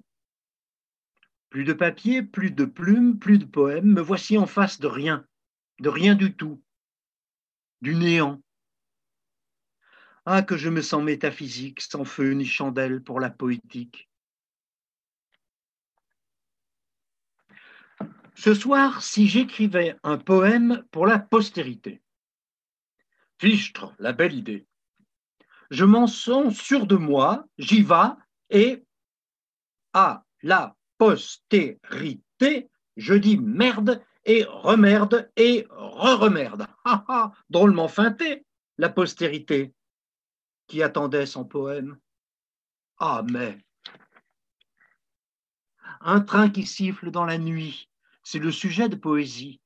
[1.50, 5.28] plus de papier, plus de plumes, plus de poèmes, me voici en face de rien,
[5.82, 6.64] de rien du tout,
[7.82, 8.42] du néant.
[10.26, 14.10] Ah, que je me sens métaphysique, sans feu ni chandelle pour la poétique.
[18.36, 22.02] Ce soir, si j'écrivais un poème pour la postérité,
[23.40, 24.66] fichtre, la belle idée
[25.70, 28.14] je m'en sens sûr de moi, j'y vais
[28.50, 28.84] et
[29.94, 36.68] à la postérité, je dis merde et remerde et re-remerde.
[37.50, 38.46] Drôlement feinté,
[38.78, 39.74] la postérité
[40.68, 41.98] qui attendait son poème.
[43.00, 43.58] Ah, mais
[46.02, 47.90] un train qui siffle dans la nuit,
[48.24, 49.62] c'est le sujet de poésie.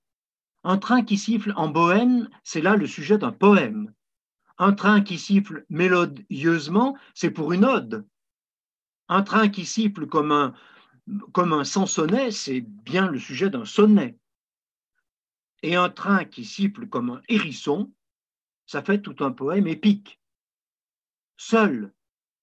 [0.64, 3.94] Un train qui siffle en bohème, c'est là le sujet d'un poème.
[4.58, 8.08] Un train qui siffle mélodieusement, c'est pour une ode.
[9.08, 10.54] Un train qui siffle comme un,
[11.32, 14.18] comme un c'est bien le sujet d'un sonnet.
[15.64, 17.92] Et un train qui siffle comme un hérisson,
[18.66, 20.20] ça fait tout un poème épique.
[21.38, 21.94] Seul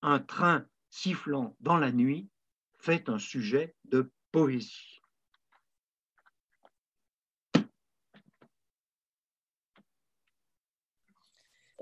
[0.03, 2.29] un train sifflant dans la nuit
[2.79, 5.01] fait un sujet de poésie.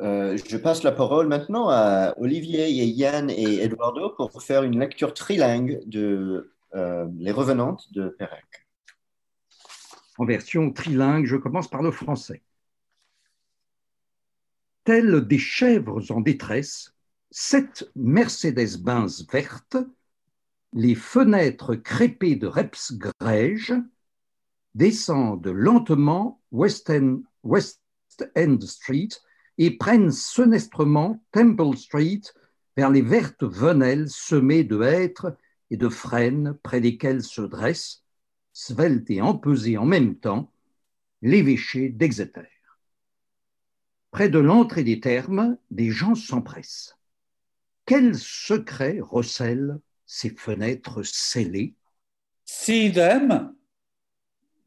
[0.03, 4.81] Euh, je passe la parole maintenant à Olivier, et Yann et Eduardo pour faire une
[4.81, 8.45] lecture trilingue de euh, Les Revenantes de Pérec.
[10.19, 12.43] En version trilingue, je commence par le français.
[14.83, 16.93] Telles des chèvres en détresse,
[17.31, 19.77] sept Mercedes-Benz vertes,
[20.73, 23.75] les fenêtres crépées de reps grège,
[24.75, 26.91] descendent lentement West
[27.45, 27.81] West
[28.37, 29.11] End Street
[29.65, 32.23] et prennent senestrement Temple Street
[32.77, 35.37] vers les vertes venelles semées de hêtres
[35.71, 38.03] et de frênes près desquelles se dressent,
[38.53, 40.53] sveltes et empesées en même temps,
[41.21, 42.49] l'évêché d'Exeter.
[44.11, 46.99] Près de l'entrée des thermes, des gens s'empressent.
[47.87, 51.77] Quel secret recèlent ces fenêtres scellées?
[52.45, 53.55] See them,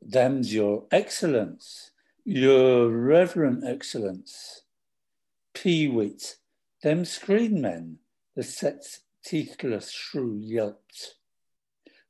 [0.10, 1.94] them's your excellence,
[2.26, 4.65] your reverend excellence.
[5.56, 6.36] Peewit,
[6.84, 7.98] them screen men,
[8.36, 11.16] the set's teethless shrew yelped.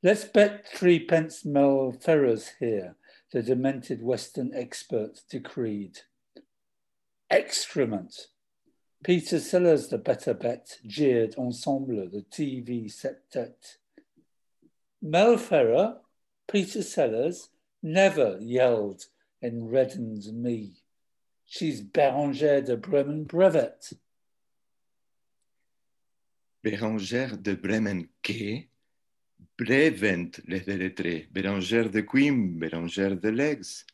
[0.02, 2.96] Let's bet threepence Melferras here,
[3.32, 6.00] the demented Western expert decreed.
[7.30, 8.28] Excrement!
[9.02, 13.76] Peter Sellers the Better Bet jeered ensemble the TV septet.
[15.00, 15.98] Mel Ferrer,
[16.48, 17.48] Peter Sellers,
[17.82, 19.04] never yelled
[19.40, 20.82] and reddened me.
[21.48, 23.94] She's Bérangère de Bremen Brevet.
[26.62, 28.64] Bérangère de Bremen que
[29.56, 33.86] Brevent les delettré, Bérangère de Quim, Bérangère de Legs.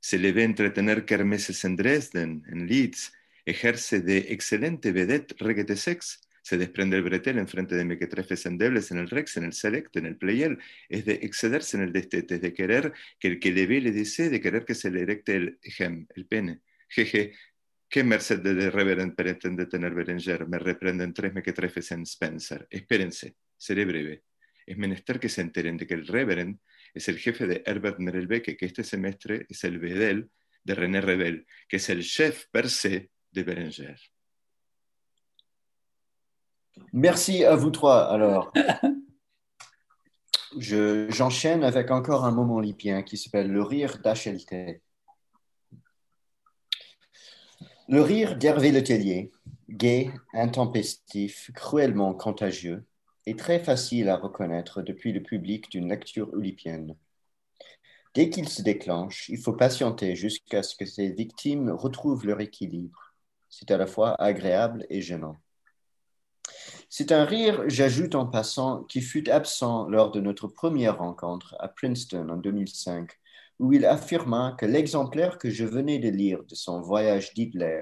[0.00, 3.12] Se le ve entretener kermeses en Dresden, en Leeds,
[3.46, 8.90] ejerce de excelente vedette reguete sex, se desprende el bretel en frente de mequetrefes endebles
[8.90, 10.58] en el rex, en el select, en el playel,
[10.90, 13.92] es de excederse en el destete, es de querer que el que le ve le
[13.92, 16.60] desee, de querer que se le erecte el gem, el pene.
[16.94, 17.32] Jeje,
[17.88, 20.46] ¿qué merced de reverend pretende tener Berenger?
[20.46, 22.68] Me reprenden tres mequetrefes en Spencer.
[22.70, 24.22] Espérense, seré breve.
[24.64, 26.58] Es menester que se enteren de que el reverend
[26.94, 30.30] es el jefe de Herbert Merelbeke, que este semestre es el Bedel
[30.62, 33.96] de René Rebel, que es el chef per se de Berenger.
[36.92, 38.08] Merci à vous trois.
[38.12, 38.52] Alors,
[40.58, 44.80] je- j'enchaîne avec encore un moment lipien qui s'appelle le rire d'Achelté.
[47.86, 49.30] Le rire d'Hervé Letellier,
[49.68, 52.86] gai, intempestif, cruellement contagieux,
[53.26, 56.96] est très facile à reconnaître depuis le public d'une lecture oulipienne.
[58.14, 63.12] Dès qu'il se déclenche, il faut patienter jusqu'à ce que ses victimes retrouvent leur équilibre.
[63.50, 65.36] C'est à la fois agréable et gênant.
[66.88, 71.68] C'est un rire, j'ajoute en passant, qui fut absent lors de notre première rencontre à
[71.68, 73.10] Princeton en 2005,
[73.58, 77.80] où il affirma que l'exemplaire que je venais de lire de son voyage d'Hitler,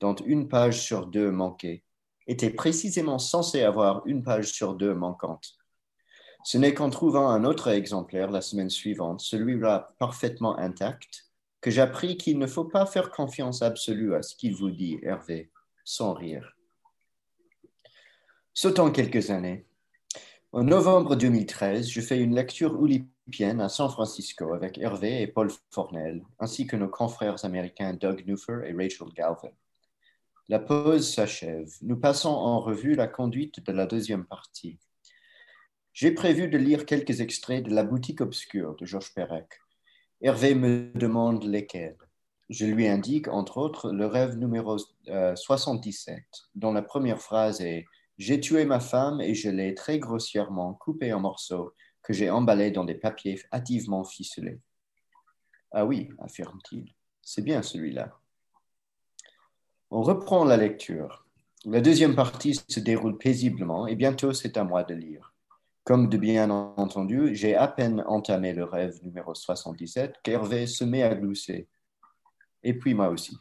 [0.00, 1.84] dont une page sur deux manquait,
[2.26, 5.54] était précisément censé avoir une page sur deux manquante.
[6.44, 11.26] Ce n'est qu'en trouvant un autre exemplaire la semaine suivante, celui-là parfaitement intact,
[11.60, 15.50] que j'appris qu'il ne faut pas faire confiance absolue à ce qu'il vous dit, Hervé,
[15.84, 16.56] sans rire.
[18.54, 19.66] Sautons quelques années.
[20.56, 25.50] En novembre 2013, je fais une lecture oulipienne à San Francisco avec Hervé et Paul
[25.70, 29.52] Fornel, ainsi que nos confrères américains Doug Newfer et Rachel Galvin.
[30.48, 31.70] La pause s'achève.
[31.82, 34.78] Nous passons en revue la conduite de la deuxième partie.
[35.92, 39.60] J'ai prévu de lire quelques extraits de La boutique obscure de Georges Perec.
[40.22, 41.98] Hervé me demande lesquels.
[42.48, 44.78] Je lui indique, entre autres, le rêve numéro
[45.08, 47.84] euh, 77, dont la première phrase est
[48.18, 52.70] J'ai tué ma femme et je l'ai très grossièrement coupée en morceaux que j'ai emballés
[52.70, 54.60] dans des papiers hâtivement ficelés.
[55.72, 58.18] Ah oui, affirme-t-il, c'est bien celui-là.
[59.90, 61.26] On reprend la lecture.
[61.64, 65.34] La deuxième partie se déroule paisiblement et bientôt c'est à moi de lire.
[65.84, 71.02] Comme de bien entendu, j'ai à peine entamé le rêve numéro 77 qu'Hervé se met
[71.02, 71.68] à glousser.
[72.62, 73.36] Et puis moi aussi.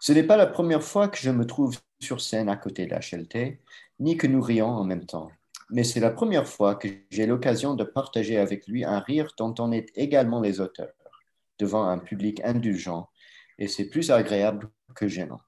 [0.00, 3.60] Ce n'est pas la première fois que je me trouve sur scène à côté d'HLT,
[3.98, 5.30] ni que nous rions en même temps.
[5.68, 9.54] Mais c'est la première fois que j'ai l'occasion de partager avec lui un rire dont
[9.58, 10.94] on est également les auteurs,
[11.58, 13.10] devant un public indulgent,
[13.58, 15.40] et c'est plus agréable que gênant.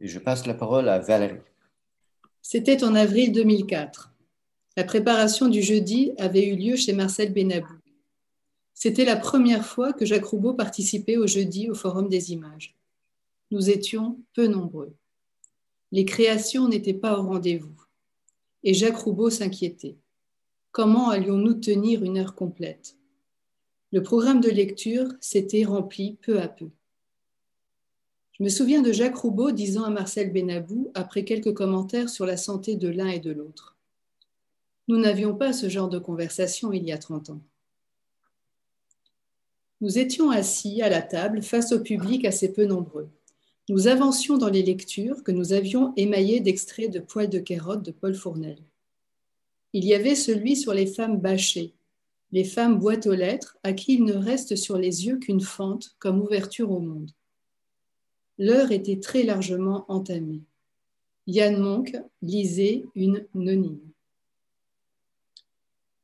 [0.00, 1.40] Et je passe la parole à Valérie.
[2.40, 4.12] C'était en avril 2004.
[4.76, 7.81] La préparation du jeudi avait eu lieu chez Marcel Benabou.
[8.84, 12.74] C'était la première fois que Jacques Roubaud participait au jeudi au Forum des images.
[13.52, 14.92] Nous étions peu nombreux.
[15.92, 17.80] Les créations n'étaient pas au rendez-vous.
[18.64, 19.98] Et Jacques Roubaud s'inquiétait.
[20.72, 22.96] Comment allions-nous tenir une heure complète?
[23.92, 26.70] Le programme de lecture s'était rempli peu à peu.
[28.32, 32.36] Je me souviens de Jacques Roubaud disant à Marcel Benabou, après quelques commentaires sur la
[32.36, 33.76] santé de l'un et de l'autre.
[34.88, 37.42] Nous n'avions pas ce genre de conversation il y a 30 ans.
[39.82, 43.08] Nous étions assis à la table face au public assez peu nombreux.
[43.68, 47.90] Nous avancions dans les lectures que nous avions émaillées d'extraits de Poil de carotte de
[47.90, 48.58] Paul Fournel.
[49.72, 51.72] Il y avait celui sur les femmes bâchées,
[52.30, 55.96] les femmes boîtes aux lettres à qui il ne reste sur les yeux qu'une fente
[55.98, 57.10] comme ouverture au monde.
[58.38, 60.42] L'heure était très largement entamée.
[61.26, 63.80] Yann Monk lisait une nonine.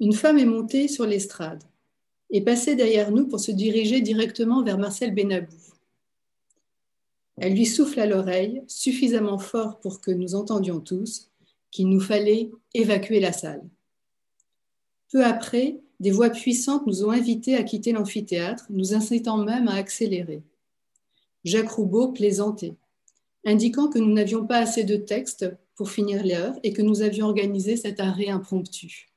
[0.01, 1.63] Une femme est montée sur l'estrade
[2.31, 5.57] et passait derrière nous pour se diriger directement vers Marcel Benabou.
[7.37, 11.31] Elle lui souffle à l'oreille suffisamment fort pour que nous entendions tous
[11.71, 13.63] qu'il nous fallait évacuer la salle.
[15.11, 19.75] Peu après, des voix puissantes nous ont invités à quitter l'amphithéâtre, nous incitant même à
[19.75, 20.43] accélérer.
[21.45, 22.75] Jacques Roubaud plaisantait,
[23.45, 27.27] indiquant que nous n'avions pas assez de texte pour finir l'heure et que nous avions
[27.27, 29.08] organisé cet arrêt impromptu.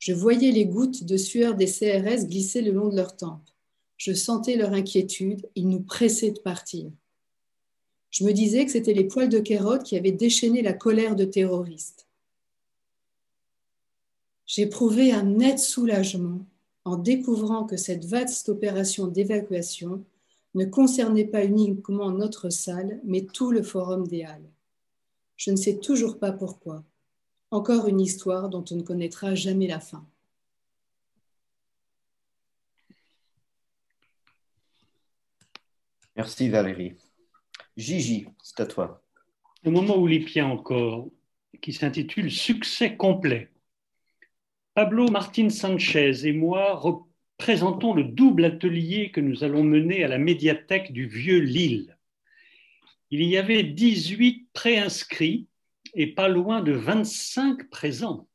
[0.00, 3.48] Je voyais les gouttes de sueur des CRS glisser le long de leurs tempes.
[3.98, 6.90] Je sentais leur inquiétude, ils nous pressaient de partir.
[8.10, 11.26] Je me disais que c'était les poils de carotte qui avaient déchaîné la colère de
[11.26, 12.08] terroristes.
[14.46, 16.46] J'éprouvais un net soulagement
[16.86, 20.02] en découvrant que cette vaste opération d'évacuation
[20.54, 24.50] ne concernait pas uniquement notre salle, mais tout le forum des Halles.
[25.36, 26.82] Je ne sais toujours pas pourquoi.
[27.50, 30.06] Encore une histoire dont on ne connaîtra jamais la fin.
[36.16, 36.96] Merci Valérie.
[37.76, 39.02] Gigi, c'est à toi.
[39.64, 41.08] Le moment olympien encore,
[41.60, 43.50] qui s'intitule Succès complet.
[44.74, 50.18] Pablo Martin Sanchez et moi représentons le double atelier que nous allons mener à la
[50.18, 51.96] médiathèque du Vieux Lille.
[53.10, 55.48] Il y avait 18 préinscrits
[55.94, 58.28] et pas loin de 25 présents.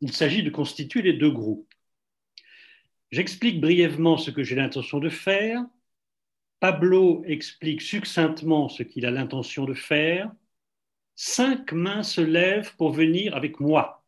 [0.00, 1.72] Il s'agit de constituer les deux groupes.
[3.10, 5.64] J'explique brièvement ce que j'ai l'intention de faire.
[6.60, 10.30] Pablo explique succinctement ce qu'il a l'intention de faire.
[11.14, 14.04] Cinq mains se lèvent pour venir avec moi.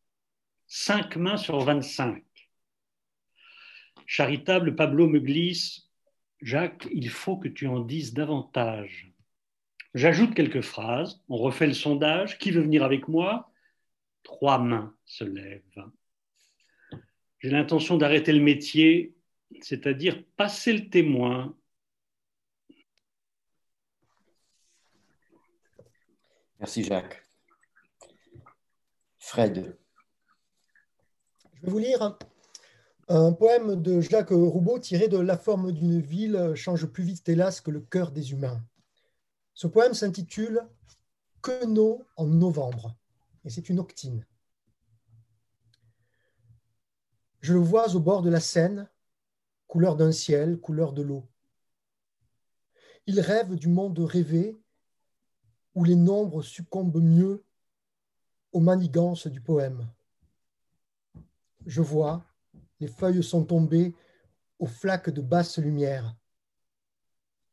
[0.66, 2.22] Cinq mains sur 25.
[4.06, 5.88] Charitable, Pablo me glisse
[6.40, 9.12] Jacques, il faut que tu en dises davantage.
[9.94, 12.38] J'ajoute quelques phrases, on refait le sondage.
[12.38, 13.50] Qui veut venir avec moi?
[14.22, 15.84] Trois mains se lèvent.
[17.38, 19.16] J'ai l'intention d'arrêter le métier,
[19.62, 21.56] c'est-à-dire passer le témoin.
[26.58, 27.22] Merci Jacques.
[29.18, 29.78] Fred.
[31.54, 32.18] Je vais vous lire
[33.08, 37.60] un poème de Jacques Roubaud tiré de La forme d'une ville change plus vite, hélas,
[37.60, 38.62] que le cœur des humains.
[39.58, 40.62] Ce poème s'intitule
[41.42, 42.94] Queneau en novembre
[43.44, 44.24] et c'est une octine.
[47.40, 48.88] Je le vois au bord de la Seine,
[49.66, 51.26] couleur d'un ciel, couleur de l'eau.
[53.08, 54.56] Il rêve du monde rêvé
[55.74, 57.44] où les nombres succombent mieux
[58.52, 59.90] aux manigances du poème
[61.66, 62.24] je vois,
[62.78, 63.92] les feuilles sont tombées
[64.60, 66.16] aux flaques de basse lumière.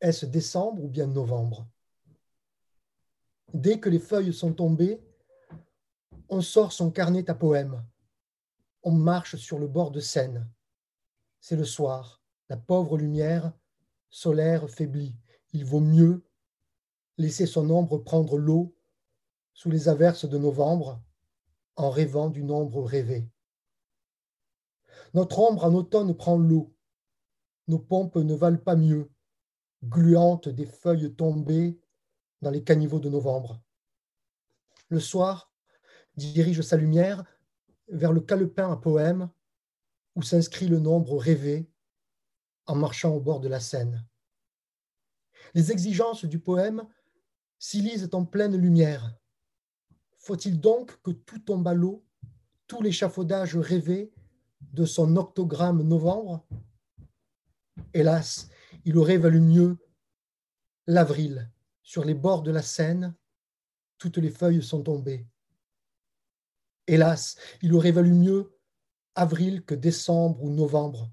[0.00, 1.66] Est-ce décembre ou bien novembre?
[3.54, 5.00] Dès que les feuilles sont tombées,
[6.28, 7.84] on sort son carnet à poèmes.
[8.82, 10.48] On marche sur le bord de Seine.
[11.40, 13.52] C'est le soir, la pauvre lumière
[14.10, 15.14] solaire faiblit.
[15.52, 16.24] Il vaut mieux
[17.18, 18.74] laisser son ombre prendre l'eau
[19.54, 21.00] sous les averses de novembre
[21.76, 23.28] en rêvant d'une ombre rêvée.
[25.14, 26.74] Notre ombre en automne prend l'eau.
[27.68, 29.10] Nos pompes ne valent pas mieux,
[29.84, 31.80] gluantes des feuilles tombées
[32.50, 33.60] les caniveaux de novembre.
[34.88, 35.52] Le soir
[36.16, 37.24] dirige sa lumière
[37.88, 39.30] vers le calepin à poème
[40.14, 41.70] où s'inscrit le nombre rêvé
[42.66, 44.06] en marchant au bord de la Seine.
[45.54, 46.86] Les exigences du poème
[47.58, 49.14] s'y lisent en pleine lumière.
[50.18, 52.04] Faut-il donc que tout tombe à l'eau,
[52.66, 54.12] tout l'échafaudage rêvé
[54.60, 56.44] de son octogramme novembre?
[57.94, 58.48] Hélas,
[58.84, 59.78] il aurait valu mieux
[60.86, 61.50] l'avril.
[61.86, 63.14] Sur les bords de la Seine,
[63.96, 65.24] toutes les feuilles sont tombées.
[66.88, 68.58] Hélas, il aurait valu mieux
[69.14, 71.12] avril que décembre ou novembre.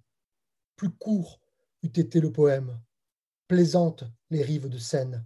[0.76, 1.40] Plus court
[1.84, 2.82] eût été le poème.
[3.48, 5.24] Plaisantes les rives de Seine.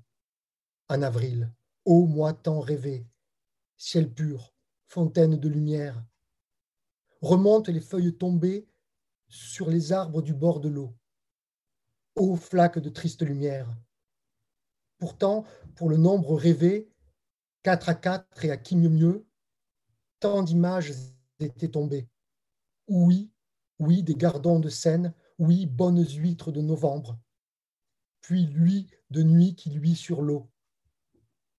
[0.90, 1.50] En avril,
[1.86, 3.08] ô moi tant rêvé,
[3.78, 4.54] ciel pur,
[4.86, 6.06] fontaine de lumière,
[7.22, 8.68] remontent les feuilles tombées
[9.30, 10.94] sur les arbres du bord de l'eau.
[12.16, 13.74] Ô flaques de triste lumière.
[14.98, 15.46] Pourtant,
[15.76, 16.90] pour le nombre rêvé,
[17.64, 19.28] quatre à quatre et à qui mieux mieux,
[20.20, 20.94] tant d'images
[21.40, 22.10] étaient tombées.
[22.88, 23.32] Oui,
[23.80, 27.20] oui, des gardons de Seine, oui, bonnes huîtres de novembre.
[28.22, 30.50] Puis lui de nuit qui luit sur l'eau.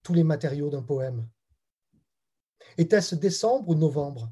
[0.03, 1.27] Tous les matériaux d'un poème.
[2.77, 4.31] Était-ce décembre ou novembre?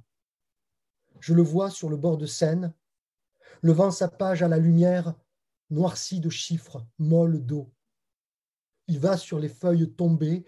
[1.20, 2.74] Je le vois sur le bord de Seine,
[3.62, 5.16] levant sa page à la lumière
[5.70, 7.72] noircie de chiffres, molle d'eau.
[8.88, 10.46] Il va sur les feuilles tombées,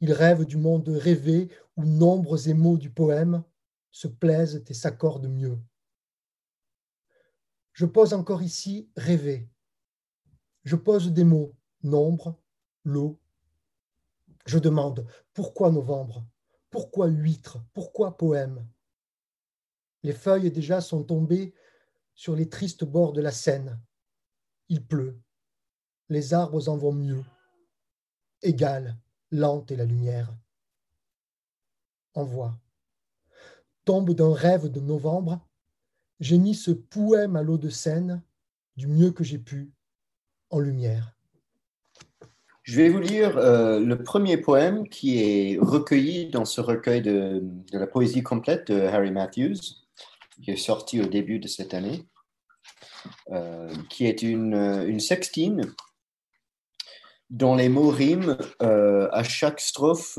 [0.00, 3.44] il rêve du monde rêvé où nombres et mots du poème
[3.90, 5.58] se plaisent et s'accordent mieux.
[7.72, 9.48] Je pose encore ici rêver.
[10.64, 12.38] Je pose des mots, nombre,
[12.84, 13.18] l'eau.
[14.44, 16.26] Je demande pourquoi novembre?
[16.70, 17.62] Pourquoi huître?
[17.72, 18.66] Pourquoi poème?
[20.02, 21.54] Les feuilles déjà sont tombées
[22.14, 23.80] sur les tristes bords de la Seine.
[24.68, 25.18] Il pleut.
[26.08, 27.22] Les arbres en vont mieux.
[28.42, 28.96] Égale,
[29.30, 30.34] lente est la lumière.
[32.14, 32.58] Envoie.
[33.84, 35.40] Tombe d'un rêve de novembre,
[36.20, 38.22] j'ai mis ce poème à l'eau de Seine
[38.76, 39.72] du mieux que j'ai pu
[40.50, 41.16] en lumière.
[42.62, 47.42] Je vais vous lire euh, le premier poème qui est recueilli dans ce recueil de,
[47.72, 49.58] la poésie complète de Harry Matthews,
[50.40, 52.06] qui est sorti au début de cette année,
[53.32, 55.74] euh, qui est une, sextine
[57.32, 60.18] dont les mots riment euh, à chaque strophe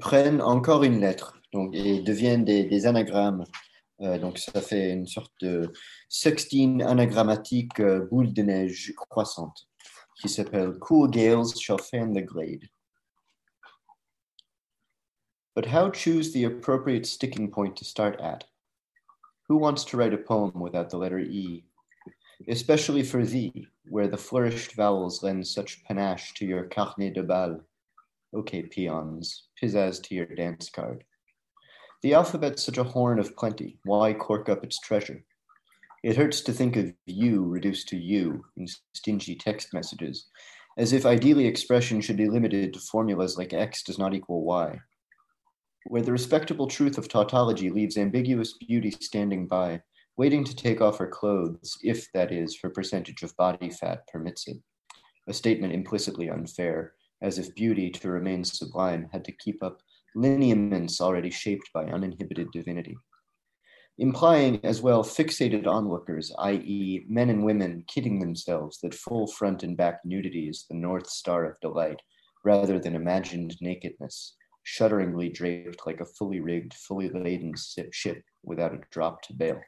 [0.00, 3.44] prennent encore une lettre donc, et deviennent des, des anagrammes.
[4.00, 5.72] Euh, donc ça fait une sorte de
[6.08, 9.68] sextine anagrammatique euh, boule de neige croissante
[10.20, 12.68] qui s'appelle Cool Gales Shall Fan the Glade.
[15.54, 18.44] But how choose the appropriate sticking point to start at?
[19.48, 21.67] Who wants to write a poem without the letter E?
[22.46, 27.60] Especially for thee, where the flourished vowels lend such panache to your carnet de bal.
[28.32, 31.02] Okay, peons, pizzazz to your dance card.
[32.02, 33.78] The alphabet's such a horn of plenty.
[33.84, 35.24] Why cork up its treasure?
[36.04, 40.28] It hurts to think of you reduced to you in stingy text messages,
[40.76, 44.78] as if ideally expression should be limited to formulas like x does not equal y.
[45.86, 49.82] Where the respectable truth of tautology leaves ambiguous beauty standing by,
[50.18, 54.46] waiting to take off her clothes, if that is, her percentage of body fat permits
[54.46, 54.58] it.
[55.28, 56.92] A statement implicitly unfair,
[57.22, 59.80] as if beauty, to remain sublime, had to keep up
[60.14, 62.96] lineaments already shaped by uninhibited divinity
[63.98, 69.76] implying as well fixated onlookers, i.e., men and women kidding themselves that full front and
[69.76, 72.00] back nudity is the north star of delight,
[72.44, 77.52] rather than imagined nakedness, shudderingly draped like a fully rigged, fully laden
[77.90, 79.60] ship without a drop to bail.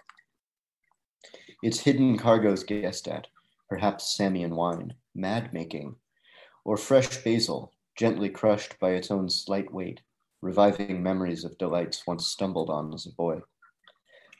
[1.62, 3.27] Its hidden cargoes guessed at,
[3.68, 5.97] perhaps Samian wine, mad making,
[6.64, 10.01] or fresh basil, gently crushed by its own slight weight,
[10.41, 13.41] reviving memories of delights once stumbled on as a boy.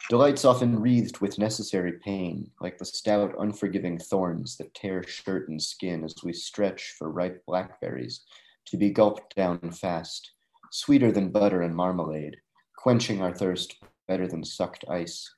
[0.09, 5.61] Delights often wreathed with necessary pain, like the stout, unforgiving thorns that tear shirt and
[5.61, 8.23] skin as we stretch for ripe blackberries
[8.65, 10.33] to be gulped down fast,
[10.73, 12.37] sweeter than butter and marmalade,
[12.77, 13.77] quenching our thirst
[14.09, 15.31] better than sucked ice,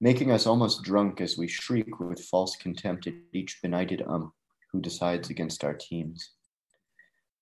[0.00, 4.32] making us almost drunk as we shriek with false contempt at each benighted ump
[4.72, 6.32] who decides against our teams.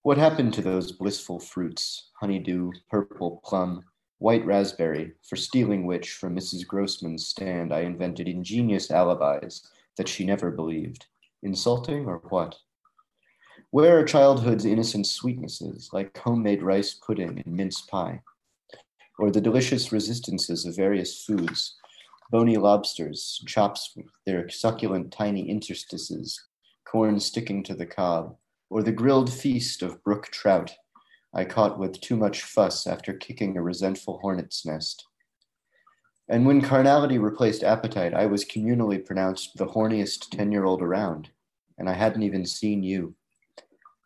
[0.03, 3.83] What happened to those blissful fruits, honeydew, purple plum,
[4.19, 6.67] white raspberry, for stealing which from Mrs.
[6.67, 11.07] Grossman's stand I invented ingenious alibis that she never believed.
[11.43, 12.57] Insulting or what?
[13.71, 18.23] Where are childhood's innocent sweetnesses, like homemade rice pudding and mince pie?
[19.19, 21.77] Or the delicious resistances of various foods,
[22.35, 26.49] bony lobsters, chops with their succulent tiny interstices,
[26.85, 28.35] corn sticking to the cob,
[28.71, 30.75] or the grilled feast of brook trout
[31.33, 35.07] I caught with too much fuss after kicking a resentful hornet's nest.
[36.29, 41.31] And when carnality replaced appetite, I was communally pronounced the horniest 10 year old around,
[41.79, 43.15] and I hadn't even seen you.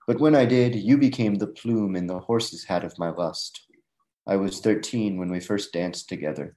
[0.06, 3.62] But when I did, you became the plume in the horse's hat of my lust.
[4.26, 6.56] I was 13 when we first danced together.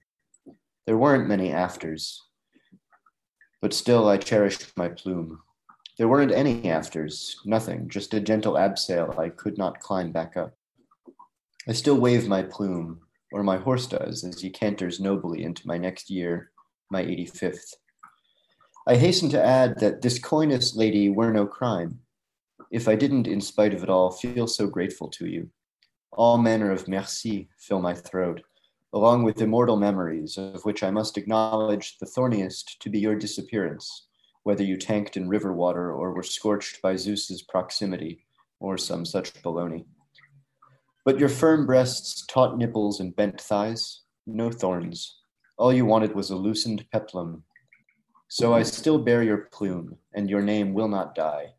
[0.88, 2.24] There weren't many afters,
[3.62, 5.40] but still I cherished my plume.
[5.98, 10.56] There weren't any afters, nothing, just a gentle abseil I could not climb back up.
[11.68, 13.02] I still wave my plume,
[13.32, 16.50] or my horse does, as he canters nobly into my next year,
[16.90, 17.76] my 85th.
[18.88, 22.00] I hasten to add that this coyness, lady, were no crime.
[22.72, 25.52] If I didn't, in spite of it all, feel so grateful to you.
[26.12, 28.42] All manner of merci fill my throat,
[28.94, 34.08] along with immortal memories, of which I must acknowledge the thorniest to be your disappearance,
[34.44, 38.26] whether you tanked in river water or were scorched by Zeus's proximity,
[38.60, 39.86] or some such baloney.
[41.06, 45.20] But your firm breasts, taut nipples, and bent thighs, no thorns.
[45.58, 47.44] All you wanted was a loosened peplum.
[48.28, 51.54] So I still bear your plume, and your name will not die,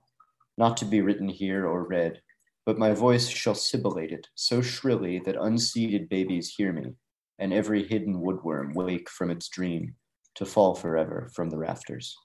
[0.59, 2.21] not to be written here or read,
[2.67, 6.95] but my voice shall sibilate it so shrilly that unseeded babies hear me,
[7.39, 9.95] and every hidden woodworm wake from its dream
[10.35, 12.17] to fall forever from the rafters.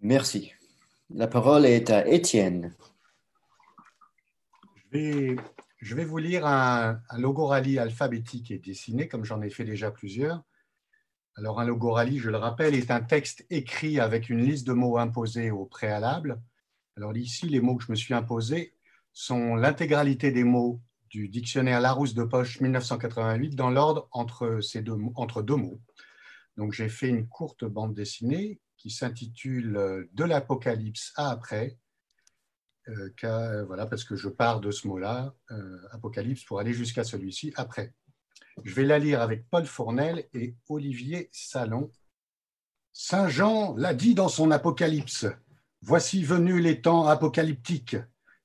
[0.00, 0.52] Merci.
[1.10, 2.74] La parole est à Étienne.
[4.92, 9.90] Je vais, vous lire un, un logorally alphabétique et dessiné, comme j'en ai fait déjà
[9.90, 10.42] plusieurs.
[11.36, 14.98] Alors, un logorally, je le rappelle, est un texte écrit avec une liste de mots
[14.98, 16.40] imposés au préalable.
[16.96, 18.73] Alors, ici, les mots que je me suis imposés
[19.14, 24.98] sont l'intégralité des mots du dictionnaire Larousse de Poche 1988 dans l'ordre entre, ces deux,
[25.14, 25.80] entre deux mots.
[26.56, 31.78] Donc, j'ai fait une courte bande dessinée qui s'intitule euh, De l'Apocalypse à après,
[32.88, 37.04] euh, car, voilà, parce que je pars de ce mot-là, euh, Apocalypse, pour aller jusqu'à
[37.04, 37.94] celui-ci après.
[38.62, 41.90] Je vais la lire avec Paul Fournel et Olivier Salon.
[42.92, 45.26] Saint Jean l'a dit dans son Apocalypse.
[45.80, 47.96] Voici venus les temps apocalyptiques.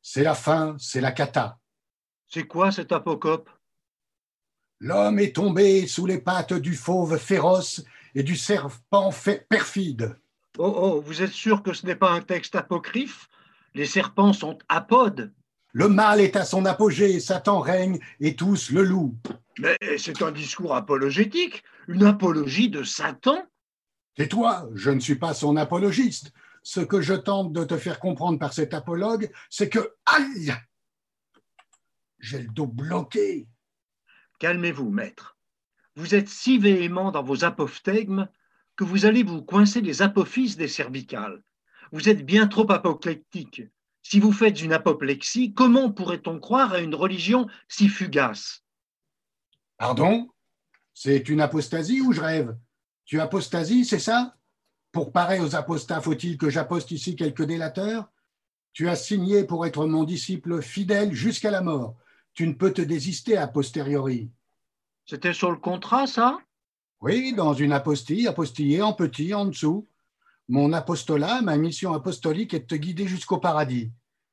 [0.02, 1.60] C'est la fin, c'est la cata.
[2.28, 3.50] C'est quoi cet apocope?
[4.80, 7.84] L'homme est tombé sous les pattes du fauve féroce
[8.16, 9.12] et du serpent
[9.50, 10.18] perfide.
[10.58, 13.28] Oh, oh, vous êtes sûr que ce n'est pas un texte apocryphe?
[13.74, 15.34] Les serpents sont apodes.
[15.74, 19.16] Le mal est à son apogée, Satan règne et tous le loup.
[19.60, 23.44] Mais c'est un discours apologétique, une apologie de Satan.
[24.16, 26.32] Tais-toi, je ne suis pas son apologiste.
[26.64, 29.96] Ce que je tente de te faire comprendre par cet apologue, c'est que.
[30.06, 30.54] Aïe
[32.20, 33.48] J'ai le dos bloqué.
[34.40, 35.38] Calmez-vous, maître.
[35.96, 38.30] Vous êtes si véhément dans vos apophthegmes
[38.76, 41.44] que vous allez vous coincer les apophyses des cervicales.
[41.92, 43.64] Vous êtes bien trop apoplectique.
[44.02, 48.64] Si vous faites une apoplexie, comment pourrait-on croire à une religion si fugace?
[49.78, 50.30] Pardon?
[50.94, 52.58] C'est une apostasie ou je rêve?
[53.06, 54.36] Tu apostasies, c'est ça?
[54.92, 58.10] Pour parer aux apostats, faut-il que j'aposte ici quelques délateurs?
[58.74, 61.96] Tu as signé pour être mon disciple fidèle jusqu'à la mort.
[62.34, 64.32] Tu ne peux te désister a posteriori.
[65.06, 66.40] C'était sur le contrat, ça?
[67.02, 69.88] Oui, dans une apostille, apostillée en petit, en dessous.
[70.48, 73.92] Mon apostolat, ma mission apostolique est de te guider jusqu'au paradis.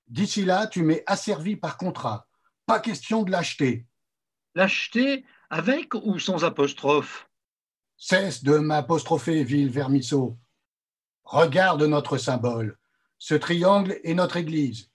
[0.09, 2.27] D'ici là, tu m'es asservi par contrat.
[2.65, 3.87] Pas question de l'acheter.
[4.55, 7.29] L'acheter avec ou sans apostrophe?
[7.97, 10.39] Cesse de m'apostropher, ville vermisseau.
[11.27, 12.79] Regarde notre symbole.
[13.19, 14.91] Ce triangle est notre Église.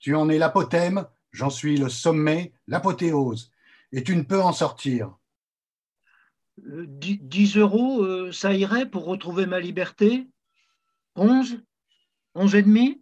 [0.00, 3.52] Tu en es l'apothème, j'en suis le sommet, l'apothéose.
[3.92, 5.16] Et tu ne peux en sortir.
[6.58, 10.26] 10 euh, euros, euh, ça irait pour retrouver ma liberté?
[11.14, 11.62] 11
[12.34, 13.00] 11 et demi?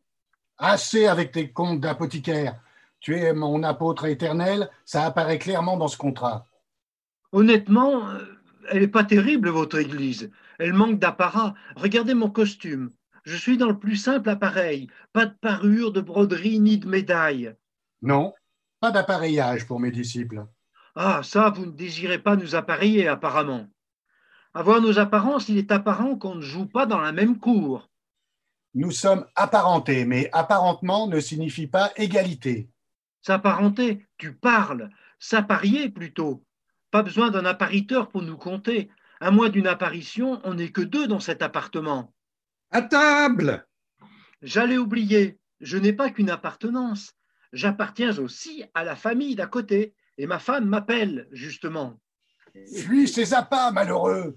[0.59, 2.61] Assez avec tes comptes d'apothicaire.
[3.01, 6.47] Tu es mon apôtre éternel, ça apparaît clairement dans ce contrat.
[7.33, 8.19] Honnêtement, euh,
[8.69, 10.31] elle n'est pas terrible, votre église.
[10.59, 11.55] Elle manque d'apparat.
[11.77, 12.93] Regardez mon costume.
[13.25, 14.89] Je suis dans le plus simple appareil.
[15.13, 17.55] Pas de parure, de broderie, ni de médaille.
[18.03, 18.35] Non,
[18.81, 20.47] pas d'appareillage pour mes disciples.
[20.95, 23.67] Ah, ça, vous ne désirez pas nous appareiller, apparemment.
[24.55, 27.91] À voir nos apparences, il est apparent qu'on ne joue pas dans la même cour.
[28.75, 32.71] Nous sommes apparentés, mais apparentement ne signifie pas égalité.
[33.23, 34.91] S'apparenter, tu parles.
[35.19, 36.45] S'apparier plutôt.
[36.91, 38.89] Pas besoin d'un appariteur pour nous compter.
[39.21, 42.13] À moins d'une apparition, on n'est que deux dans cet appartement.
[42.71, 43.67] À table
[44.43, 45.39] J'allais oublier.
[45.61, 47.13] Je n'ai pas qu'une appartenance.
[47.53, 49.95] J'appartiens aussi à la famille d'à côté.
[50.19, 51.99] Et ma femme m'appelle, justement.
[52.75, 54.37] Fuis ces appâts, malheureux?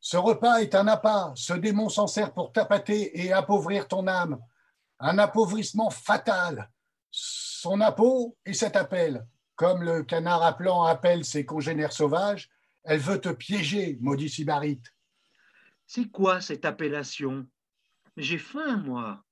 [0.00, 4.38] Ce repas est un appât, ce démon s'en sert pour tapater et appauvrir ton âme.
[4.98, 6.70] Un appauvrissement fatal.
[7.10, 9.26] Son appôt et cet appel.
[9.56, 12.48] Comme le canard appelant appelle ses congénères sauvages,
[12.84, 14.94] elle veut te piéger, maudit Sybarite.
[15.86, 17.46] C'est quoi cette appellation?
[18.16, 19.24] J'ai faim, moi.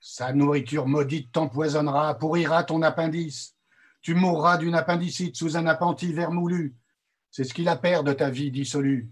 [0.00, 3.56] Sa nourriture maudite t'empoisonnera, pourrira ton appendice.
[4.00, 6.74] Tu mourras d'une appendicite sous un appentis vermoulu.
[7.30, 9.10] C'est ce qu'il a perd de ta vie dissolue.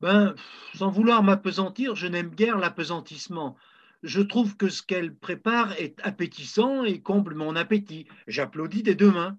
[0.00, 0.34] Ben,
[0.74, 3.56] sans vouloir m'apesantir, je n'aime guère l'apesantissement.
[4.02, 8.06] Je trouve que ce qu'elle prépare est appétissant et comble mon appétit.
[8.28, 9.36] J'applaudis des deux mains.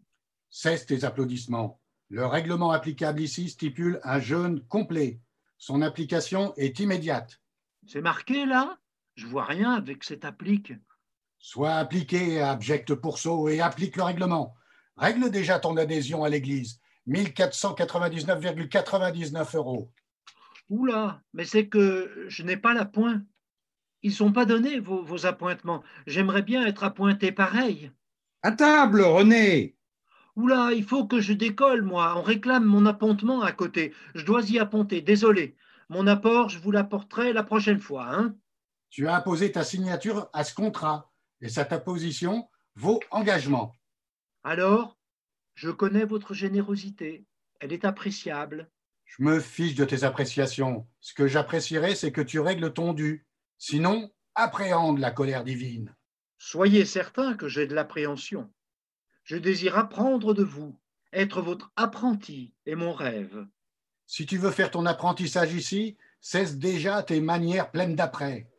[0.49, 1.79] Cesse tes applaudissements.
[2.09, 5.19] Le règlement applicable ici stipule un jeûne complet.
[5.59, 7.39] Son application est immédiate.
[7.85, 8.79] C'est marqué là?
[9.13, 10.73] Je vois rien avec cette applique.
[11.37, 14.55] Sois appliqué, abject pourceau, et applique le règlement.
[14.97, 16.79] Règle déjà ton adhésion à l'Église.
[17.07, 19.91] 1499,99 euros.
[20.69, 23.21] Oula, mais c'est que je n'ai pas la pointe.
[24.01, 25.83] Ils ne sont pas donnés, vos, appointements.
[26.07, 27.91] J'aimerais bien être appointé pareil.
[28.41, 29.75] À table, René
[30.35, 32.15] Oula, il faut que je décolle, moi.
[32.17, 33.93] On réclame mon appontement à côté.
[34.15, 35.55] Je dois y apponter, désolé.
[35.89, 38.07] Mon apport, je vous l'apporterai la prochaine fois.
[38.07, 38.35] Hein
[38.89, 41.11] tu as apposé ta signature à ce contrat
[41.41, 43.75] et cette apposition vaut engagement.
[44.43, 44.97] Alors,
[45.55, 47.25] je connais votre générosité.
[47.59, 48.69] Elle est appréciable.
[49.05, 50.87] Je me fiche de tes appréciations.
[51.01, 53.27] Ce que j'apprécierais, c'est que tu règles ton dû.
[53.57, 55.95] Sinon, appréhende la colère divine.
[56.37, 58.49] Soyez certain que j'ai de l'appréhension.
[59.29, 60.75] Je désire apprendre de vous.
[61.13, 63.45] Être votre apprenti est mon rêve.
[64.07, 68.49] Si tu veux faire ton apprentissage ici, cesse déjà tes manières pleines d'après.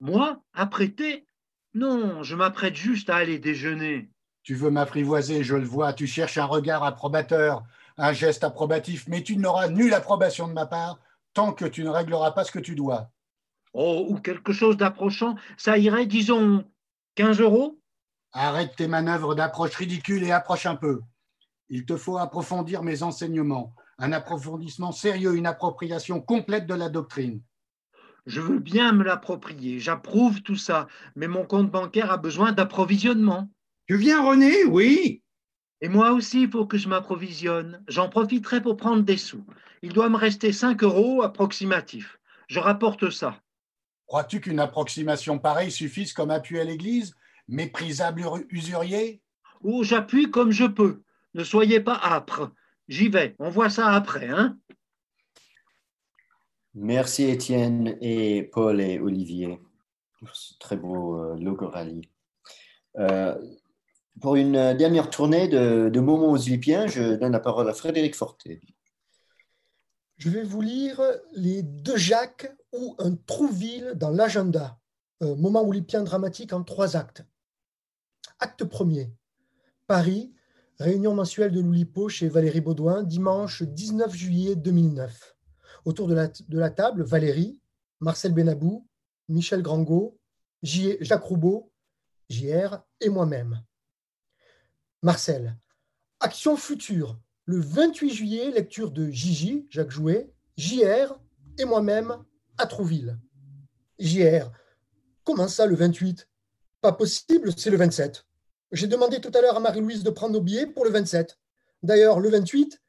[0.00, 1.26] Moi, apprêter?
[1.74, 4.08] Non, je m'apprête juste à aller déjeuner.
[4.42, 7.62] Tu veux m'apprivoiser, je le vois, tu cherches un regard approbateur,
[7.98, 11.00] un geste approbatif, mais tu n'auras nulle approbation de ma part
[11.34, 13.10] tant que tu ne régleras pas ce que tu dois.
[13.74, 16.64] Oh, ou quelque chose d'approchant, ça irait, disons,
[17.16, 17.78] 15 euros?
[18.36, 21.00] Arrête tes manœuvres d'approche ridicule et approche un peu.
[21.68, 23.72] Il te faut approfondir mes enseignements.
[23.98, 27.40] un approfondissement sérieux, une appropriation complète de la doctrine.
[28.26, 33.48] Je veux bien me l'approprier, j'approuve tout ça, mais mon compte bancaire a besoin d'approvisionnement.
[33.86, 34.64] Tu viens, René?
[34.64, 35.22] Oui.
[35.80, 37.84] Et moi aussi, il faut que je m'approvisionne.
[37.86, 39.44] J'en profiterai pour prendre des sous.
[39.82, 42.18] Il doit me rester 5 euros approximatifs.
[42.48, 43.40] Je rapporte ça.
[44.06, 47.14] Crois-tu qu'une approximation pareille suffise comme appui à l'Église?
[47.48, 49.20] Méprisable usurier?
[49.62, 51.02] Ou j'appuie comme je peux.
[51.34, 52.52] Ne soyez pas âpre.
[52.88, 53.34] J'y vais.
[53.38, 54.58] On voit ça après, hein
[56.74, 59.60] Merci Étienne et Paul et Olivier
[60.18, 62.08] pour ce très beau euh, logo rallye.
[62.98, 63.36] Euh,
[64.20, 68.60] pour une dernière tournée de, de moments aux je donne la parole à Frédéric Forté.
[70.16, 71.00] Je vais vous lire
[71.34, 74.78] les deux Jacques ou un Trouville dans l'agenda,
[75.20, 77.24] un moment olympien dramatique en trois actes.
[78.38, 79.12] Acte premier,
[79.86, 80.32] Paris,
[80.78, 85.36] réunion mensuelle de l'Oulipo chez Valérie Baudouin, dimanche 19 juillet 2009.
[85.84, 87.60] Autour de la, de la table, Valérie,
[88.00, 88.86] Marcel Benabou,
[89.28, 90.18] Michel Grangot,
[90.62, 91.72] Jacques Roubaud,
[92.28, 93.62] JR et moi-même.
[95.02, 95.56] Marcel,
[96.20, 101.18] Action future, le 28 juillet, lecture de Gigi, Jacques Jouet, JR
[101.58, 102.16] et moi-même
[102.56, 103.18] à Trouville.
[103.98, 104.50] JR,
[105.24, 106.28] comment ça le 28
[106.92, 108.26] Possible, c'est le 27.
[108.72, 111.38] J'ai demandé tout à l'heure à Marie-Louise de prendre nos billets pour le 27.
[111.82, 112.80] D'ailleurs, le 28,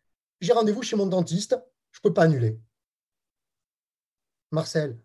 [0.42, 1.58] j'ai rendez-vous chez mon dentiste,
[1.92, 2.60] je peux pas annuler.
[4.52, 4.98] Marcel,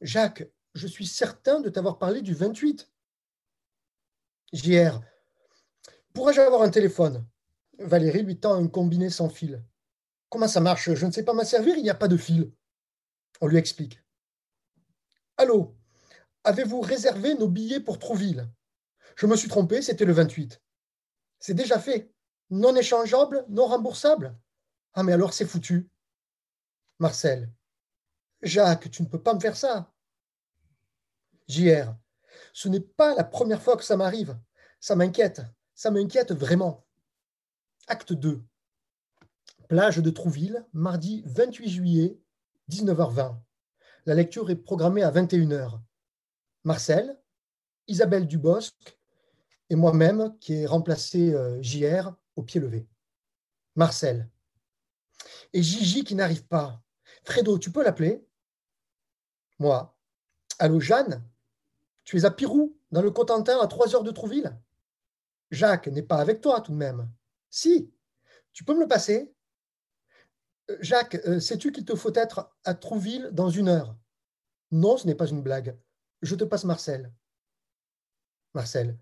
[0.00, 2.90] Jacques, je suis certain de t'avoir parlé du 28.
[4.52, 5.00] JR,
[6.12, 7.26] pourrais-je avoir un téléphone?
[7.78, 9.62] Valérie lui tend un combiné sans fil.
[10.28, 10.92] Comment ça marche?
[10.94, 12.52] Je ne sais pas m'en servir, il n'y a pas de fil.
[13.40, 14.00] On lui explique.
[15.36, 15.76] Allô,
[16.44, 18.48] avez-vous réservé nos billets pour Trouville?
[19.16, 20.60] Je me suis trompé, c'était le 28.
[21.40, 22.12] C'est déjà fait.
[22.50, 24.36] Non échangeable, non remboursable
[24.92, 25.88] Ah, mais alors c'est foutu.
[26.98, 27.50] Marcel.
[28.42, 29.92] Jacques, tu ne peux pas me faire ça.
[31.48, 31.94] JR.
[32.52, 34.38] Ce n'est pas la première fois que ça m'arrive.
[34.80, 35.42] Ça m'inquiète.
[35.74, 36.86] Ça m'inquiète vraiment.
[37.88, 38.42] Acte 2.
[39.68, 42.18] Plage de Trouville, mardi 28 juillet,
[42.70, 43.36] 19h20.
[44.06, 45.80] La lecture est programmée à 21h.
[46.64, 47.20] Marcel,
[47.86, 48.74] Isabelle Dubosc
[49.68, 52.86] et moi-même qui ai remplacé euh, JR au pied levé.
[53.76, 54.28] Marcel.
[55.52, 56.82] Et Gigi qui n'arrive pas.
[57.24, 58.26] Fredo, tu peux l'appeler?
[59.58, 59.96] Moi.
[60.58, 61.22] Allô, Jeanne?
[62.04, 64.56] Tu es à Pirou, dans le Cotentin, à 3 heures de Trouville?
[65.50, 67.08] Jacques n'est pas avec toi tout de même.
[67.50, 67.92] Si,
[68.52, 69.32] tu peux me le passer?
[70.70, 73.96] Euh, Jacques, euh, sais-tu qu'il te faut être à Trouville dans une heure?
[74.70, 75.76] Non, ce n'est pas une blague.
[76.24, 77.12] Je te passe Marcel.
[78.54, 78.98] Marcel.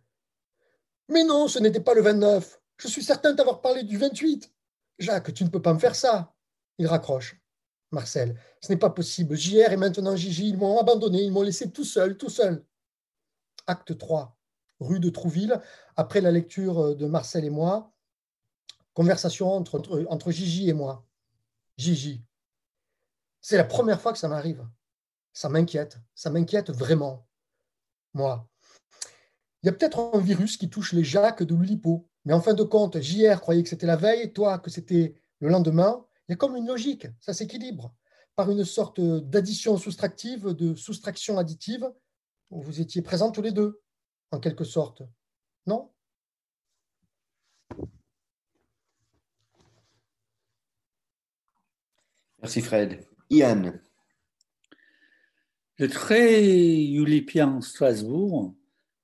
[1.09, 2.61] Mais non, ce n'était pas le 29.
[2.79, 4.53] Je suis certain d'avoir parlé du 28.
[4.99, 6.35] Jacques, tu ne peux pas me faire ça.
[6.79, 7.41] Il raccroche.
[7.93, 8.39] Marcel.
[8.61, 9.37] Ce n'est pas possible.
[9.37, 12.65] JR et maintenant Gigi, ils m'ont abandonné, ils m'ont laissé tout seul, tout seul.
[13.67, 14.37] Acte 3,
[14.81, 15.61] rue de Trouville.
[15.97, 17.93] Après la lecture de Marcel et moi,
[18.95, 21.07] Conversation entre, entre, Gigi et moi.
[21.79, 22.23] Gigi,
[23.41, 24.67] c'est la première fois que ça m'arrive.
[25.33, 27.27] Ça m'inquiète, ça m'inquiète vraiment.
[28.15, 28.49] Moi,
[29.63, 32.55] il y a peut-être un virus qui touche les Jacques de l'Ulipo, mais en fin
[32.55, 36.05] de compte, JR croyait que c'était la veille, toi que c'était le lendemain.
[36.29, 37.95] Il y a comme une logique, ça s'équilibre
[38.37, 41.93] par une sorte d'addition soustractive, de soustraction additive.
[42.51, 43.83] Vous étiez présents tous les deux,
[44.31, 45.03] en quelque sorte.
[45.67, 45.91] Non?
[52.41, 53.07] Merci Fred.
[53.31, 53.73] Ian.
[55.83, 58.55] Le très Ulipien Strasbourg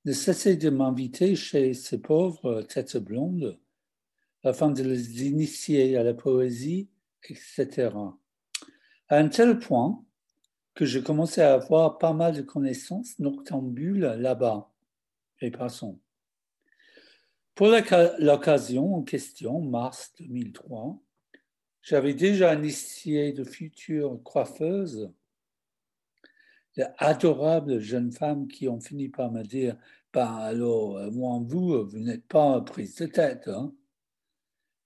[0.04, 3.58] ne cessait de m'inviter chez ces pauvres têtes blondes
[4.44, 6.88] afin de les initier à la poésie,
[7.28, 7.90] etc.
[9.08, 10.04] À un tel point
[10.74, 14.70] que je commençais à avoir pas mal de connaissances noctambules là-bas.
[15.40, 15.98] Et passons.
[17.56, 17.66] Pour
[18.20, 20.96] l'occasion en question, mars 2003,
[21.82, 25.12] j'avais déjà initié de futures coiffeuses,
[26.78, 29.76] d'adorables jeunes femmes qui ont fini par me dire
[30.12, 33.48] ben alors, euh, moi, vous, vous n'êtes pas prise de tête.
[33.48, 33.74] Hein.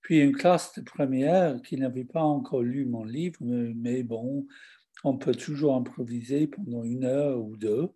[0.01, 4.47] Puis une classe de première qui n'avait pas encore lu mon livre, mais bon,
[5.05, 7.89] on peut toujours improviser pendant une heure ou deux.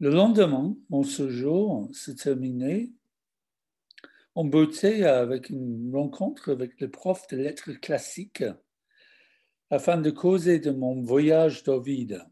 [0.00, 2.90] Le lendemain, mon séjour se terminait
[4.34, 8.44] en beauté avec une rencontre avec le prof de lettres classiques
[9.70, 12.24] afin de causer de mon voyage d'Ovide.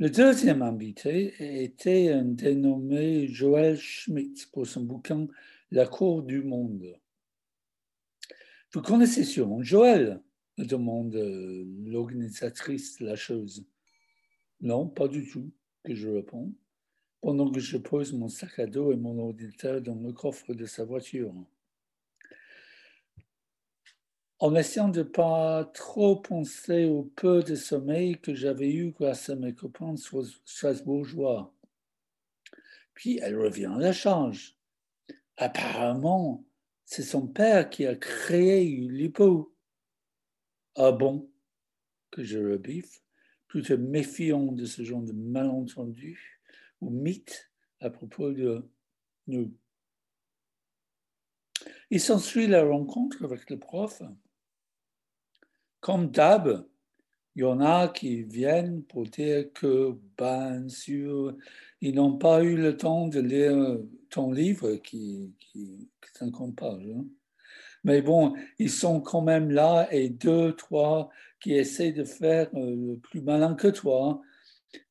[0.00, 5.28] Le deuxième invité était un dénommé Joël Schmidt pour son bouquin
[5.70, 6.98] La cour du monde.
[8.72, 10.20] Vous connaissez sûrement Joël,
[10.58, 11.14] demande
[11.84, 13.14] l'organisatrice de la.
[14.60, 15.52] Non, pas du tout,
[15.84, 16.52] que je réponds,
[17.20, 20.66] pendant que je pose mon sac à dos et mon ordinateur dans le coffre de
[20.66, 21.32] sa voiture.
[24.40, 29.30] En essayant de ne pas trop penser au peu de sommeil que j'avais eu grâce
[29.30, 29.96] à mes copains
[30.44, 31.52] strasbourgeois.
[32.94, 34.56] Puis elle revient à la charge.
[35.36, 36.44] Apparemment,
[36.84, 39.54] c'est son père qui a créé Ulipo.
[40.76, 41.28] Ah bon?
[42.10, 43.02] Que je rebiffe,
[43.48, 46.40] plutôt méfiant de ce genre de malentendu
[46.80, 47.50] ou mythe
[47.80, 48.68] à propos de
[49.26, 49.52] nous.
[51.90, 54.02] Il s'ensuit la rencontre avec le prof.
[55.80, 56.66] Comme d'hab,
[57.36, 61.36] il y en a qui viennent pour dire que, bien sûr,
[61.80, 63.78] ils n'ont pas eu le temps de lire
[64.10, 66.88] ton livre qui, qui, qui 50 pages.
[66.96, 67.04] Hein.
[67.84, 71.10] Mais bon, ils sont quand même là et deux, trois
[71.40, 74.20] qui essaient de faire euh, le plus malin que toi.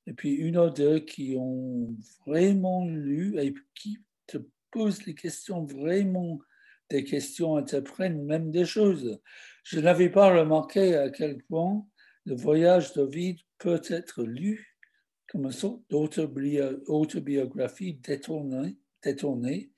[0.06, 1.94] Et puis une ou deux qui ont
[2.26, 4.38] vraiment lu et qui te
[4.72, 6.40] posent les questions vraiment
[6.90, 9.20] des questions t'apprennent même des choses.
[9.64, 11.86] Je n'avais pas remarqué à quel point
[12.26, 14.78] le voyage d'Ovid peut être lu
[15.28, 19.72] comme une sorte d'autobiographie détournée, détournée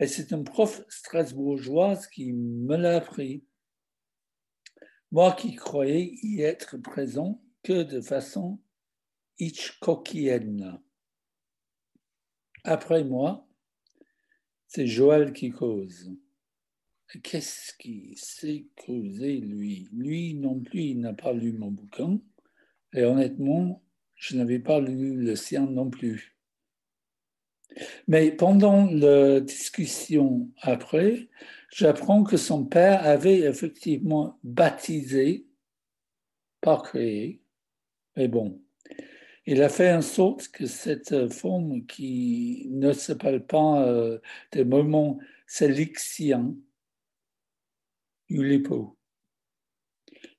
[0.00, 3.44] et c'est un prof strasbourgeoise qui me l'a appris.
[5.12, 8.58] Moi qui croyais y être présent que de façon
[9.38, 10.80] Hitchcockienne.
[12.64, 13.46] Après moi,
[14.66, 16.10] c'est Joël qui cause.
[17.18, 19.88] Qu'est-ce qui s'est causé, lui?
[19.92, 22.20] Lui non plus, il n'a pas lu mon bouquin.
[22.92, 23.82] Et honnêtement,
[24.14, 26.36] je n'avais pas lu le sien non plus.
[28.06, 31.28] Mais pendant la discussion après,
[31.72, 35.46] j'apprends que son père avait effectivement baptisé,
[36.60, 37.40] pas créé,
[38.16, 38.60] mais bon,
[39.46, 44.18] il a fait en sorte que cette forme qui ne s'appelle pas euh,
[44.52, 46.54] des moments sélixiens,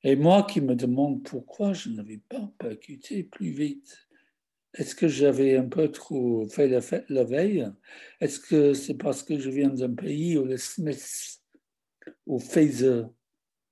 [0.04, 4.08] Et moi qui me demande pourquoi je n'avais pas percuté plus vite.
[4.74, 7.70] Est-ce que j'avais un peu trop fait la fête la veille?
[8.22, 11.42] Est-ce que c'est parce que je viens d'un pays où les Smiths,
[12.26, 13.04] où Phaser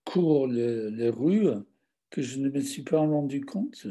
[0.03, 1.53] court les, rues,
[2.09, 3.87] que je ne me suis pas rendu compte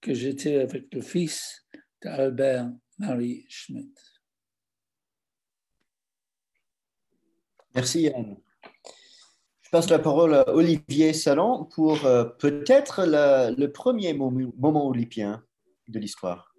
[0.00, 1.66] que j'étais avec le fils
[2.00, 3.92] d'Albert Marie Schmidt
[7.74, 8.36] Merci Yann.
[9.68, 15.44] Je passe la parole à Olivier Salon pour euh, peut-être le premier moment olympien
[15.88, 16.54] de l'histoire.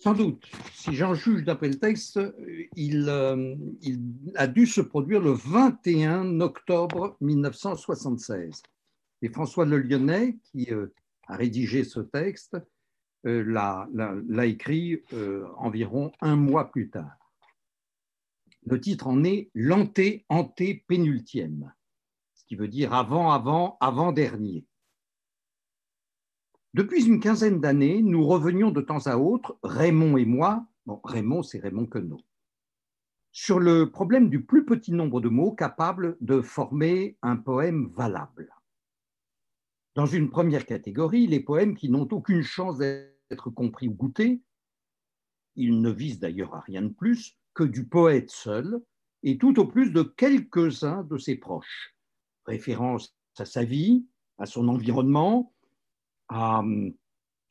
[0.00, 0.44] Sans doute.
[0.74, 2.20] Si j'en juge d'après le texte,
[2.76, 3.54] il, euh,
[4.34, 8.62] a dû se produire le 21 octobre 1976.
[9.22, 10.92] Et François Le Lyonnais, qui euh,
[11.26, 12.58] a rédigé ce texte,
[13.24, 13.88] l'a
[14.44, 15.00] écrit
[15.56, 17.16] environ un mois plus tard.
[18.66, 21.72] Le titre en est l'anté-anté-pénultième,
[22.44, 24.66] ce qui veut dire avant, avant, avant-dernier.
[26.74, 30.66] Depuis une quinzaine d'années, nous revenions de temps à autre, Raymond et moi,
[31.04, 32.20] Raymond, c'est Raymond Queneau,
[33.32, 38.54] sur le problème du plus petit nombre de mots capables de former un poème valable.
[39.94, 44.42] Dans une première catégorie, les poèmes qui n'ont aucune chance d'être compris ou goûtés,
[45.56, 48.82] ils ne visent d'ailleurs à rien de plus que du poète seul
[49.22, 51.93] et tout au plus de quelques-uns de ses proches.
[52.46, 54.06] Référence à sa vie,
[54.38, 55.52] à son environnement,
[56.28, 56.94] à hum,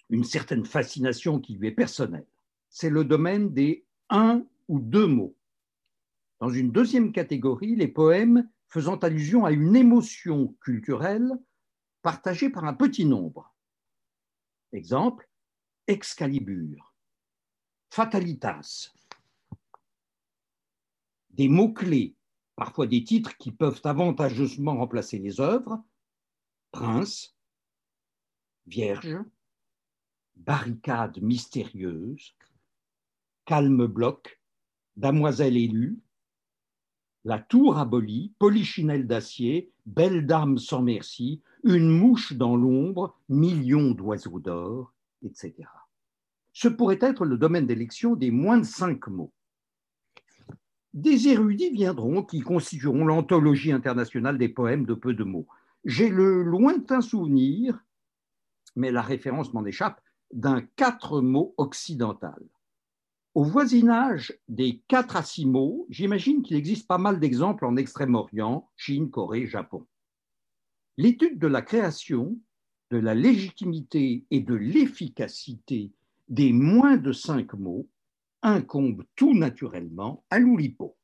[0.09, 2.27] une certaine fascination qui lui est personnelle.
[2.69, 5.35] C'est le domaine des un ou deux mots.
[6.39, 11.31] Dans une deuxième catégorie, les poèmes faisant allusion à une émotion culturelle
[12.01, 13.53] partagée par un petit nombre.
[14.71, 15.29] Exemple,
[15.87, 16.93] Excalibur,
[17.89, 18.91] Fatalitas.
[21.29, 22.15] Des mots-clés,
[22.55, 25.83] parfois des titres qui peuvent avantageusement remplacer les œuvres,
[26.71, 27.35] Prince,
[28.65, 29.17] Vierge,
[30.35, 32.35] barricade mystérieuse,
[33.45, 34.41] calme bloc,
[34.95, 35.99] damoiselle élue,
[37.25, 44.39] la tour abolie, polichinelle d'acier, belle dame sans merci, une mouche dans l'ombre, millions d'oiseaux
[44.39, 44.93] d'or,
[45.23, 45.53] etc.
[46.51, 49.33] Ce pourrait être le domaine d'élection des moins de cinq mots.
[50.93, 55.47] Des érudits viendront qui constitueront l'anthologie internationale des poèmes de peu de mots.
[55.85, 57.83] J'ai le lointain souvenir
[58.75, 60.01] mais la référence m'en échappe,
[60.31, 62.41] d'un quatre mots occidental.
[63.35, 68.69] Au voisinage des quatre à six mots, j'imagine qu'il existe pas mal d'exemples en Extrême-Orient,
[68.75, 69.87] Chine, Corée, Japon.
[70.97, 72.37] L'étude de la création,
[72.91, 75.91] de la légitimité et de l'efficacité
[76.29, 77.87] des moins de cinq mots
[78.43, 80.97] incombe tout naturellement à l'Oulipo.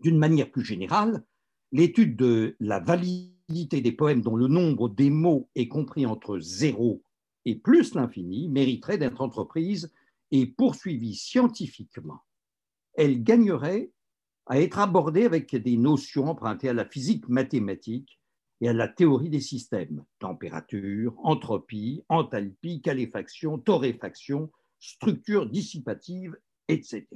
[0.00, 1.24] D'une manière plus générale,
[1.72, 7.02] l'étude de la validité des poèmes dont le nombre des mots est compris entre zéro
[7.44, 9.92] et plus l'infini mériterait d'être entreprise
[10.30, 12.20] et poursuivie scientifiquement.
[12.94, 13.90] Elle gagnerait
[14.46, 18.20] à être abordée avec des notions empruntées à la physique mathématique
[18.60, 24.50] et à la théorie des systèmes, température, entropie, enthalpie, caléfaction, torréfaction,
[24.80, 26.36] structure dissipative,
[26.68, 27.06] etc.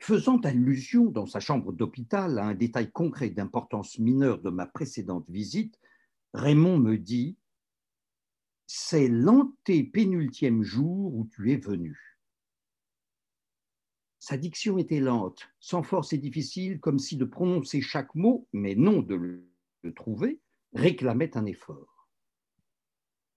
[0.00, 5.28] Faisant allusion dans sa chambre d'hôpital à un détail concret d'importance mineure de ma précédente
[5.30, 5.78] visite,
[6.32, 7.38] Raymond me dit
[8.66, 12.18] C'est l'antépénultième jour où tu es venu.
[14.18, 18.74] Sa diction était lente, sans force et difficile, comme si de prononcer chaque mot, mais
[18.74, 20.40] non de le trouver,
[20.72, 21.93] réclamait un effort.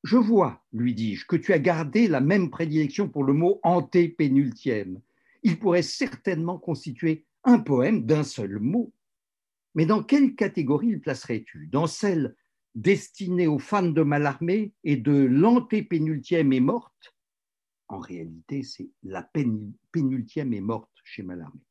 [0.03, 5.01] Je vois, lui dis-je, que tu as gardé la même prédilection pour le mot antépénultième
[5.43, 8.93] il pourrait certainement constituer un poème d'un seul mot.
[9.75, 11.67] Mais dans quelle catégorie le placerais-tu?
[11.67, 12.35] Dans celle
[12.75, 17.15] destinée aux fans de Mallarmé et de l'antépénultième est morte?
[17.87, 19.23] En réalité, c'est la
[19.93, 21.61] pénultième est morte chez Mallarmé.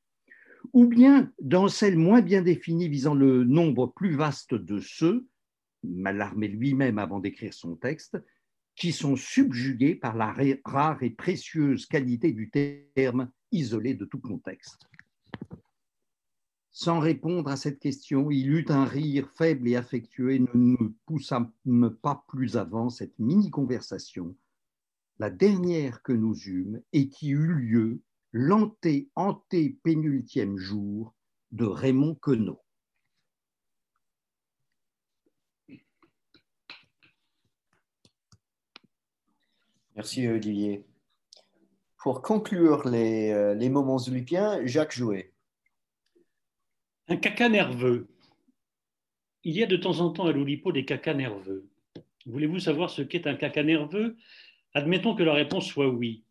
[0.72, 5.26] Ou bien dans celle moins bien définie visant le nombre plus vaste de ceux,
[5.88, 8.18] Mallarmé lui-même avant d'écrire son texte,
[8.74, 10.34] qui sont subjugués par la
[10.64, 14.82] rare et précieuse qualité du terme isolé de tout contexte.
[16.70, 20.94] Sans répondre à cette question, il eut un rire faible et affectueux et ne nous
[21.06, 21.50] poussâmes
[22.02, 24.36] pas plus avant cette mini-conversation,
[25.18, 28.02] la dernière que nous eûmes et qui eut lieu
[28.32, 31.14] l'anté-anté-pénultième jour
[31.50, 32.60] de Raymond Queneau.
[39.97, 40.85] Merci Olivier.
[41.97, 45.32] Pour conclure les, euh, les moments oulipiens, Jacques Jouet.
[47.09, 48.06] Un caca nerveux.
[49.43, 51.66] Il y a de temps en temps à l'Oulipo des cacas nerveux.
[52.27, 54.18] Voulez-vous savoir ce qu'est un caca nerveux?
[54.74, 56.24] Admettons que la réponse soit oui.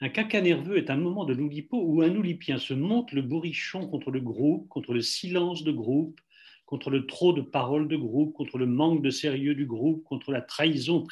[0.00, 3.86] Un caca nerveux est un moment de l'Oulipo où un Oulipien se monte le bourrichon
[3.86, 6.20] contre le groupe, contre le silence de groupe,
[6.68, 10.30] contre le trop de paroles de groupe, contre le manque de sérieux du groupe, contre
[10.32, 11.02] la trahison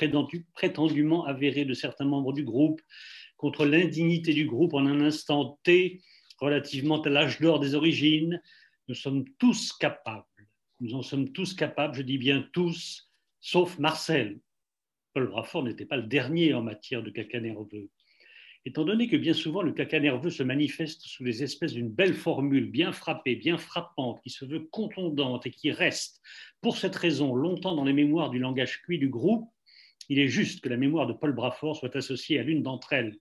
[0.52, 2.82] prétendument avérée de certains membres du groupe,
[3.38, 6.02] contre l'indignité du groupe en un instant T
[6.40, 8.38] relativement à l'âge d'or des origines.
[8.88, 10.26] Nous sommes tous capables,
[10.80, 13.10] nous en sommes tous capables, je dis bien tous,
[13.40, 14.38] sauf Marcel.
[15.14, 17.88] Paul Raffort n'était pas le dernier en matière de caca nerveux.
[18.66, 22.14] Étant donné que bien souvent le caca nerveux se manifeste sous les espèces d'une belle
[22.14, 26.20] formule bien frappée, bien frappante, qui se veut contondante et qui reste,
[26.60, 29.48] pour cette raison, longtemps dans les mémoires du langage cuit du groupe,
[30.08, 33.16] il est juste que la mémoire de Paul Brafort soit associée à l'une d'entre elles.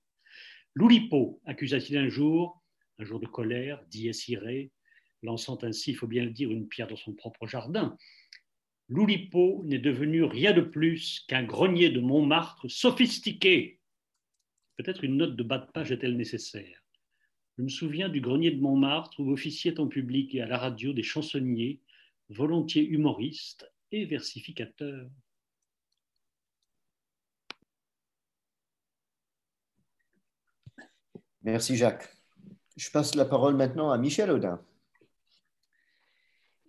[0.73, 2.63] Loulipo accusa-t-il un jour,
[2.97, 4.71] un jour de colère, dies irae,
[5.21, 7.95] lançant ainsi, il faut bien le dire, une pierre dans son propre jardin.
[8.89, 13.74] Loulipo n'est devenu rien de plus qu'un grenier de Montmartre sophistiqué,
[14.77, 16.83] Peut-être une note de bas de page est-elle nécessaire.
[17.57, 20.91] Je me souviens du grenier de Montmartre où officiaient en public et à la radio
[20.91, 21.79] des chansonniers,
[22.29, 25.09] volontiers humoristes et versificateurs.
[31.43, 32.09] Merci Jacques.
[32.75, 34.59] Je passe la parole maintenant à Michel Audin.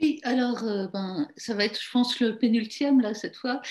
[0.01, 3.63] Oui, alors euh, ben, ça va être, je pense, le pénultième là cette fois.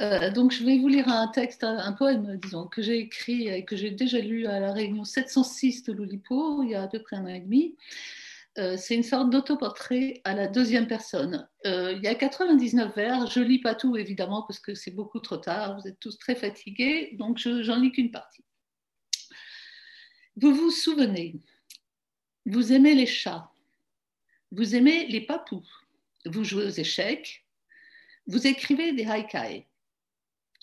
[0.00, 3.64] Euh, donc je vais vous lire un texte, un poème, disons, que j'ai écrit et
[3.64, 7.00] que j'ai déjà lu à la réunion 706 de l'Oulipo il y a à peu
[7.00, 7.76] près un an et demi.
[8.58, 11.48] Euh, c'est une sorte d'autoportrait à la deuxième personne.
[11.64, 15.36] il y a 99 vers, je lis pas tout évidemment parce que c'est beaucoup trop
[15.36, 18.44] tard, vous êtes tous très fatigués, donc j'en lis qu'une partie.
[20.36, 21.36] Vous vous souvenez,
[22.46, 23.51] vous aimez les chats
[24.52, 25.66] vous aimez les papous,
[26.26, 27.46] vous jouez aux échecs,
[28.26, 29.66] vous écrivez des haikai,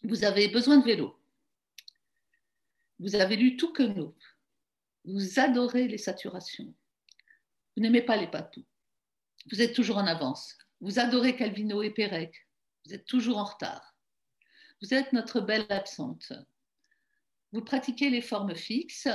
[0.03, 1.19] vous avez besoin de vélo,
[2.99, 4.15] vous avez lu tout que nous,
[5.05, 6.71] vous adorez les saturations,
[7.75, 8.65] vous n'aimez pas les papous,
[9.51, 12.47] vous êtes toujours en avance, vous adorez Calvino et Pérec,
[12.85, 13.95] vous êtes toujours en retard,
[14.83, 16.31] vous êtes notre belle absente,
[17.51, 19.09] vous pratiquez les formes fixes,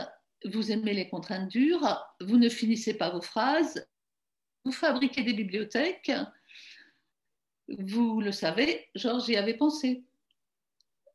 [0.44, 3.86] vous aimez les contraintes dures, vous ne finissez pas vos phrases,
[4.64, 6.12] vous fabriquez des bibliothèques,
[7.68, 10.04] vous le savez, Georges y avait pensé.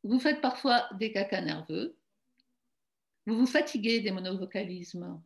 [0.03, 1.95] Vous faites parfois des cacas nerveux,
[3.25, 5.21] Vous vous fatiguez des monovocalismes.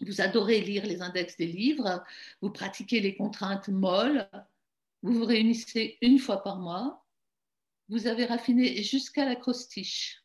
[0.00, 2.04] Vous adorez lire les index des livres.
[2.40, 4.28] Vous pratiquez les contraintes molles.
[5.02, 7.04] Vous vous réunissez une fois par mois.
[7.88, 10.22] Vous avez raffiné jusqu'à l'acrostiche.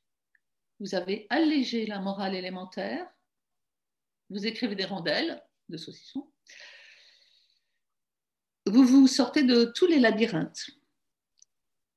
[0.79, 3.07] Vous avez allégé la morale élémentaire.
[4.29, 6.29] Vous écrivez des rondelles de saucisson.
[8.68, 10.72] Vous vous sortez de tous les labyrinthes.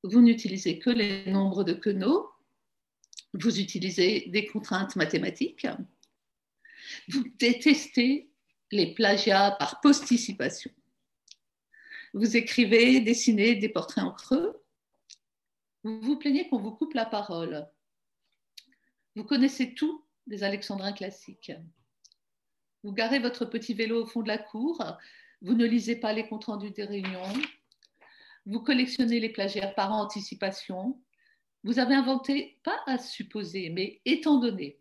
[0.03, 2.29] Vous n'utilisez que les nombres de Queneau.
[3.33, 5.67] Vous utilisez des contraintes mathématiques.
[7.09, 8.31] Vous détestez
[8.71, 10.71] les plagiats par posticipation.
[12.13, 14.63] Vous écrivez, dessinez des portraits en creux.
[15.83, 17.67] Vous vous plaignez qu'on vous coupe la parole.
[19.15, 21.51] Vous connaissez tout des alexandrins classiques.
[22.83, 24.81] Vous garez votre petit vélo au fond de la cour.
[25.41, 27.33] Vous ne lisez pas les comptes rendus des réunions.
[28.45, 31.01] Vous collectionnez les plagiats par anticipation.
[31.63, 34.79] Vous avez inventé, pas à supposer, mais étant donné.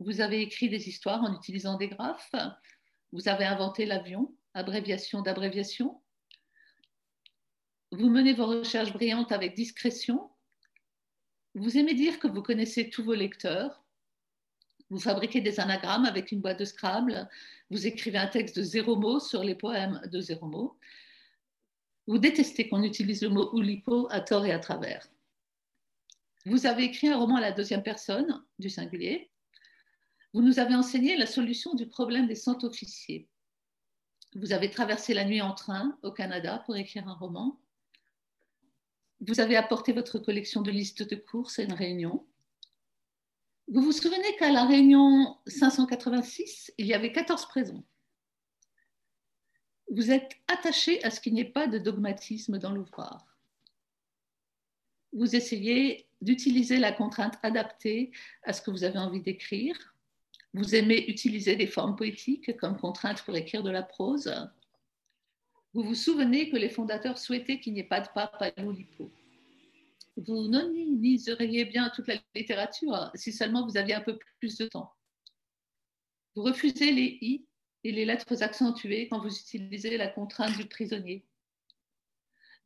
[0.00, 2.34] Vous avez écrit des histoires en utilisant des graphes.
[3.12, 6.00] Vous avez inventé l'avion, abréviation d'abréviation.
[7.92, 10.30] Vous menez vos recherches brillantes avec discrétion.
[11.54, 13.83] Vous aimez dire que vous connaissez tous vos lecteurs.
[14.90, 17.28] Vous fabriquez des anagrammes avec une boîte de Scrabble.
[17.70, 20.78] Vous écrivez un texte de zéro mot sur les poèmes de zéro mot.
[22.06, 25.08] Vous détestez qu'on utilise le mot oulipo à tort et à travers.
[26.46, 29.30] Vous avez écrit un roman à la deuxième personne du singulier.
[30.34, 33.28] Vous nous avez enseigné la solution du problème des cent-officiers.
[34.34, 37.58] Vous avez traversé la nuit en train au Canada pour écrire un roman.
[39.20, 42.26] Vous avez apporté votre collection de listes de courses à une réunion.
[43.68, 47.84] Vous vous souvenez qu'à la réunion 586, il y avait 14 présents?
[49.90, 53.20] Vous êtes attaché à ce qu'il n'y ait pas de dogmatisme dans l'ouvrage.
[55.12, 58.10] Vous essayez d'utiliser la contrainte adaptée
[58.42, 59.94] à ce que vous avez envie d'écrire.
[60.52, 64.32] Vous aimez utiliser des formes poétiques comme contrainte pour écrire de la prose.
[65.72, 69.10] Vous vous souvenez que les fondateurs souhaitaient qu'il n'y ait pas de pape à l'Oulipo.
[70.16, 74.92] Vous noniseriez bien toute la littérature si seulement vous aviez un peu plus de temps.
[76.34, 77.46] Vous refusez les i
[77.84, 81.26] et les lettres accentuées quand vous utilisez la contrainte du prisonnier.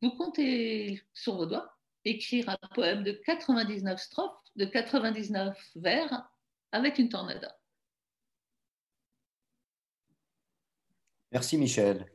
[0.00, 6.30] Vous comptez sur vos doigts écrire un poème de 99 strophes, de 99 vers,
[6.72, 7.48] avec une tornade.
[11.32, 12.06] Merci Michel.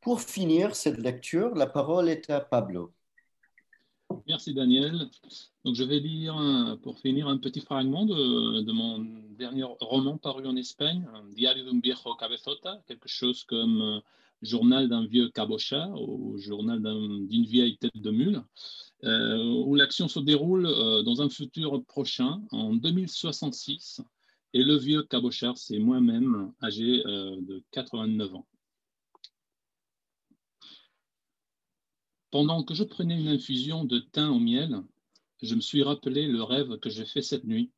[0.00, 2.94] Pour finir cette lecture, la parole est à Pablo.
[4.26, 5.08] Merci Daniel.
[5.64, 8.98] Donc je vais lire pour finir un petit fragment de, mon
[9.30, 14.00] dernier roman paru en Espagne, Diario de un viejo cabezota, quelque chose comme euh,
[14.42, 18.42] Journal d'un vieux cabochard ou Journal d'une vieille tête de mule,
[19.04, 24.02] euh, où l'action se déroule euh, dans un futur prochain, en 2066,
[24.52, 28.46] et le vieux cabochard, c'est moi-même, âgé de 89 ans.
[32.34, 34.82] Pendant que je prenais une infusion de thym au miel,
[35.40, 37.70] je me suis rappelé le rêve que j'ai fait cette nuit,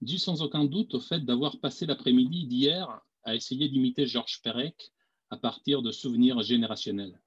[0.00, 4.92] dû sans aucun doute au fait d'avoir passé l'après-midi d'hier à essayer d'imiter Georges Perec
[5.30, 7.20] à partir de souvenirs générationnels.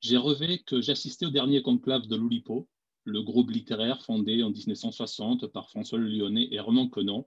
[0.00, 2.68] J'ai rêvé que j'assistais au dernier conclave de l'Oulipo,
[3.02, 7.26] le groupe littéraire fondé en 1960 par François Le Lyonnais et Roman Conon,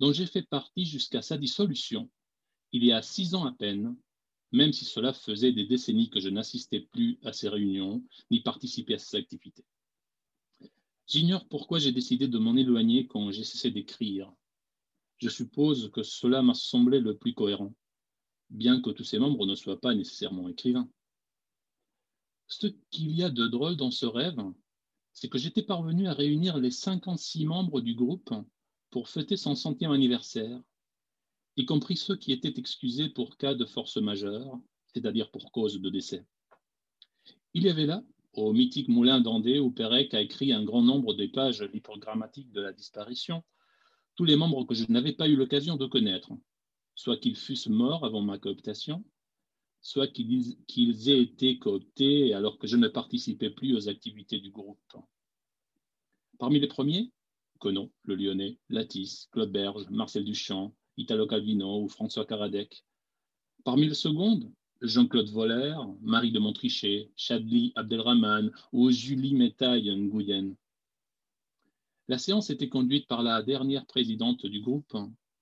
[0.00, 2.10] dont j'ai fait partie jusqu'à sa dissolution,
[2.72, 3.96] il y a six ans à peine,
[4.52, 8.94] même si cela faisait des décennies que je n'assistais plus à ces réunions ni participais
[8.94, 9.64] à ces activités.
[11.06, 14.32] J'ignore pourquoi j'ai décidé de m'en éloigner quand j'ai cessé d'écrire.
[15.18, 17.74] Je suppose que cela m'a semblé le plus cohérent,
[18.50, 20.88] bien que tous ses membres ne soient pas nécessairement écrivains.
[22.48, 24.40] Ce qu'il y a de drôle dans ce rêve,
[25.12, 28.34] c'est que j'étais parvenu à réunir les 56 membres du groupe
[28.90, 30.60] pour fêter son centième anniversaire,
[31.56, 34.58] y compris ceux qui étaient excusés pour cas de force majeure,
[34.92, 36.24] c'est-à-dire pour cause de décès.
[37.54, 38.04] Il y avait là,
[38.34, 42.60] au mythique moulin d'Andé, où Pérec a écrit un grand nombre des pages lipogrammatiques de
[42.60, 43.42] la disparition,
[44.14, 46.30] tous les membres que je n'avais pas eu l'occasion de connaître,
[46.94, 49.04] soit qu'ils fussent morts avant ma cooptation,
[49.80, 54.96] soit qu'ils aient été cooptés alors que je ne participais plus aux activités du groupe.
[56.38, 57.12] Parmi les premiers,
[57.60, 62.84] Conon, le Lyonnais, Latisse, Claude Berge, Marcel Duchamp, Italo Calvino ou François Caradec.
[63.64, 64.50] Parmi les secondes,
[64.80, 70.54] Jean-Claude Voller, Marie de Montrichet, Chadli Abdelrahman ou Julie Métaille Nguyen.
[72.08, 74.96] La séance était conduite par la dernière présidente du groupe,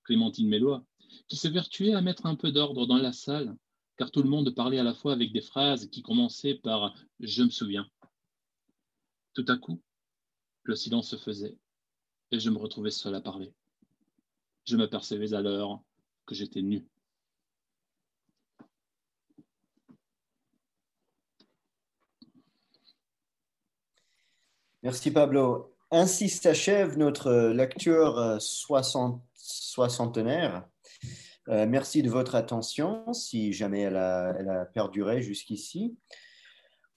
[0.05, 0.85] Clémentine Mélois,
[1.29, 3.57] qui s'évertuait à mettre un peu d'ordre dans la salle,
[3.97, 7.43] car tout le monde parlait à la fois avec des phrases qui commençaient par Je
[7.43, 7.89] me souviens.
[9.35, 9.83] Tout à coup,
[10.63, 11.59] le silence se faisait
[12.31, 13.53] et je me retrouvais seul à parler.
[14.65, 15.83] Je m'apercevais alors
[16.27, 16.85] que j'étais nu.
[24.83, 25.75] Merci Pablo.
[25.91, 30.69] Ainsi s'achève notre lecture euh, soixantenaire.
[31.49, 35.97] Euh, merci de votre attention, si jamais elle a, perduré jusqu'ici.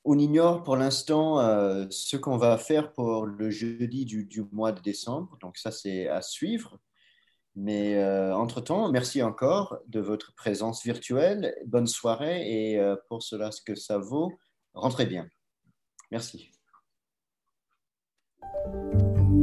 [0.04, 4.82] On ignore pour l'instant euh, ce qu'on va faire pour le jeudi du, mois de
[4.82, 6.80] décembre, donc ça c'est à suivre.
[7.60, 8.02] Mais
[8.34, 11.56] entre-temps, merci encore de votre présence virtuelle.
[11.66, 12.80] Bonne soirée et
[13.10, 14.32] pour cela, ce que ça vaut,
[14.76, 15.28] rentrez bien.
[16.12, 16.52] Merci.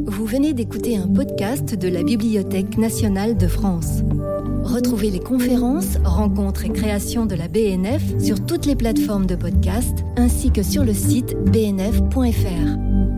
[0.06, 4.02] Vous venez d'écouter un podcast de la Bibliothèque nationale de France.
[4.62, 9.98] Retrouvez les conférences, rencontres et créations de la BNF sur toutes les plateformes de podcast
[10.16, 13.13] ainsi que sur le site bnf.fr.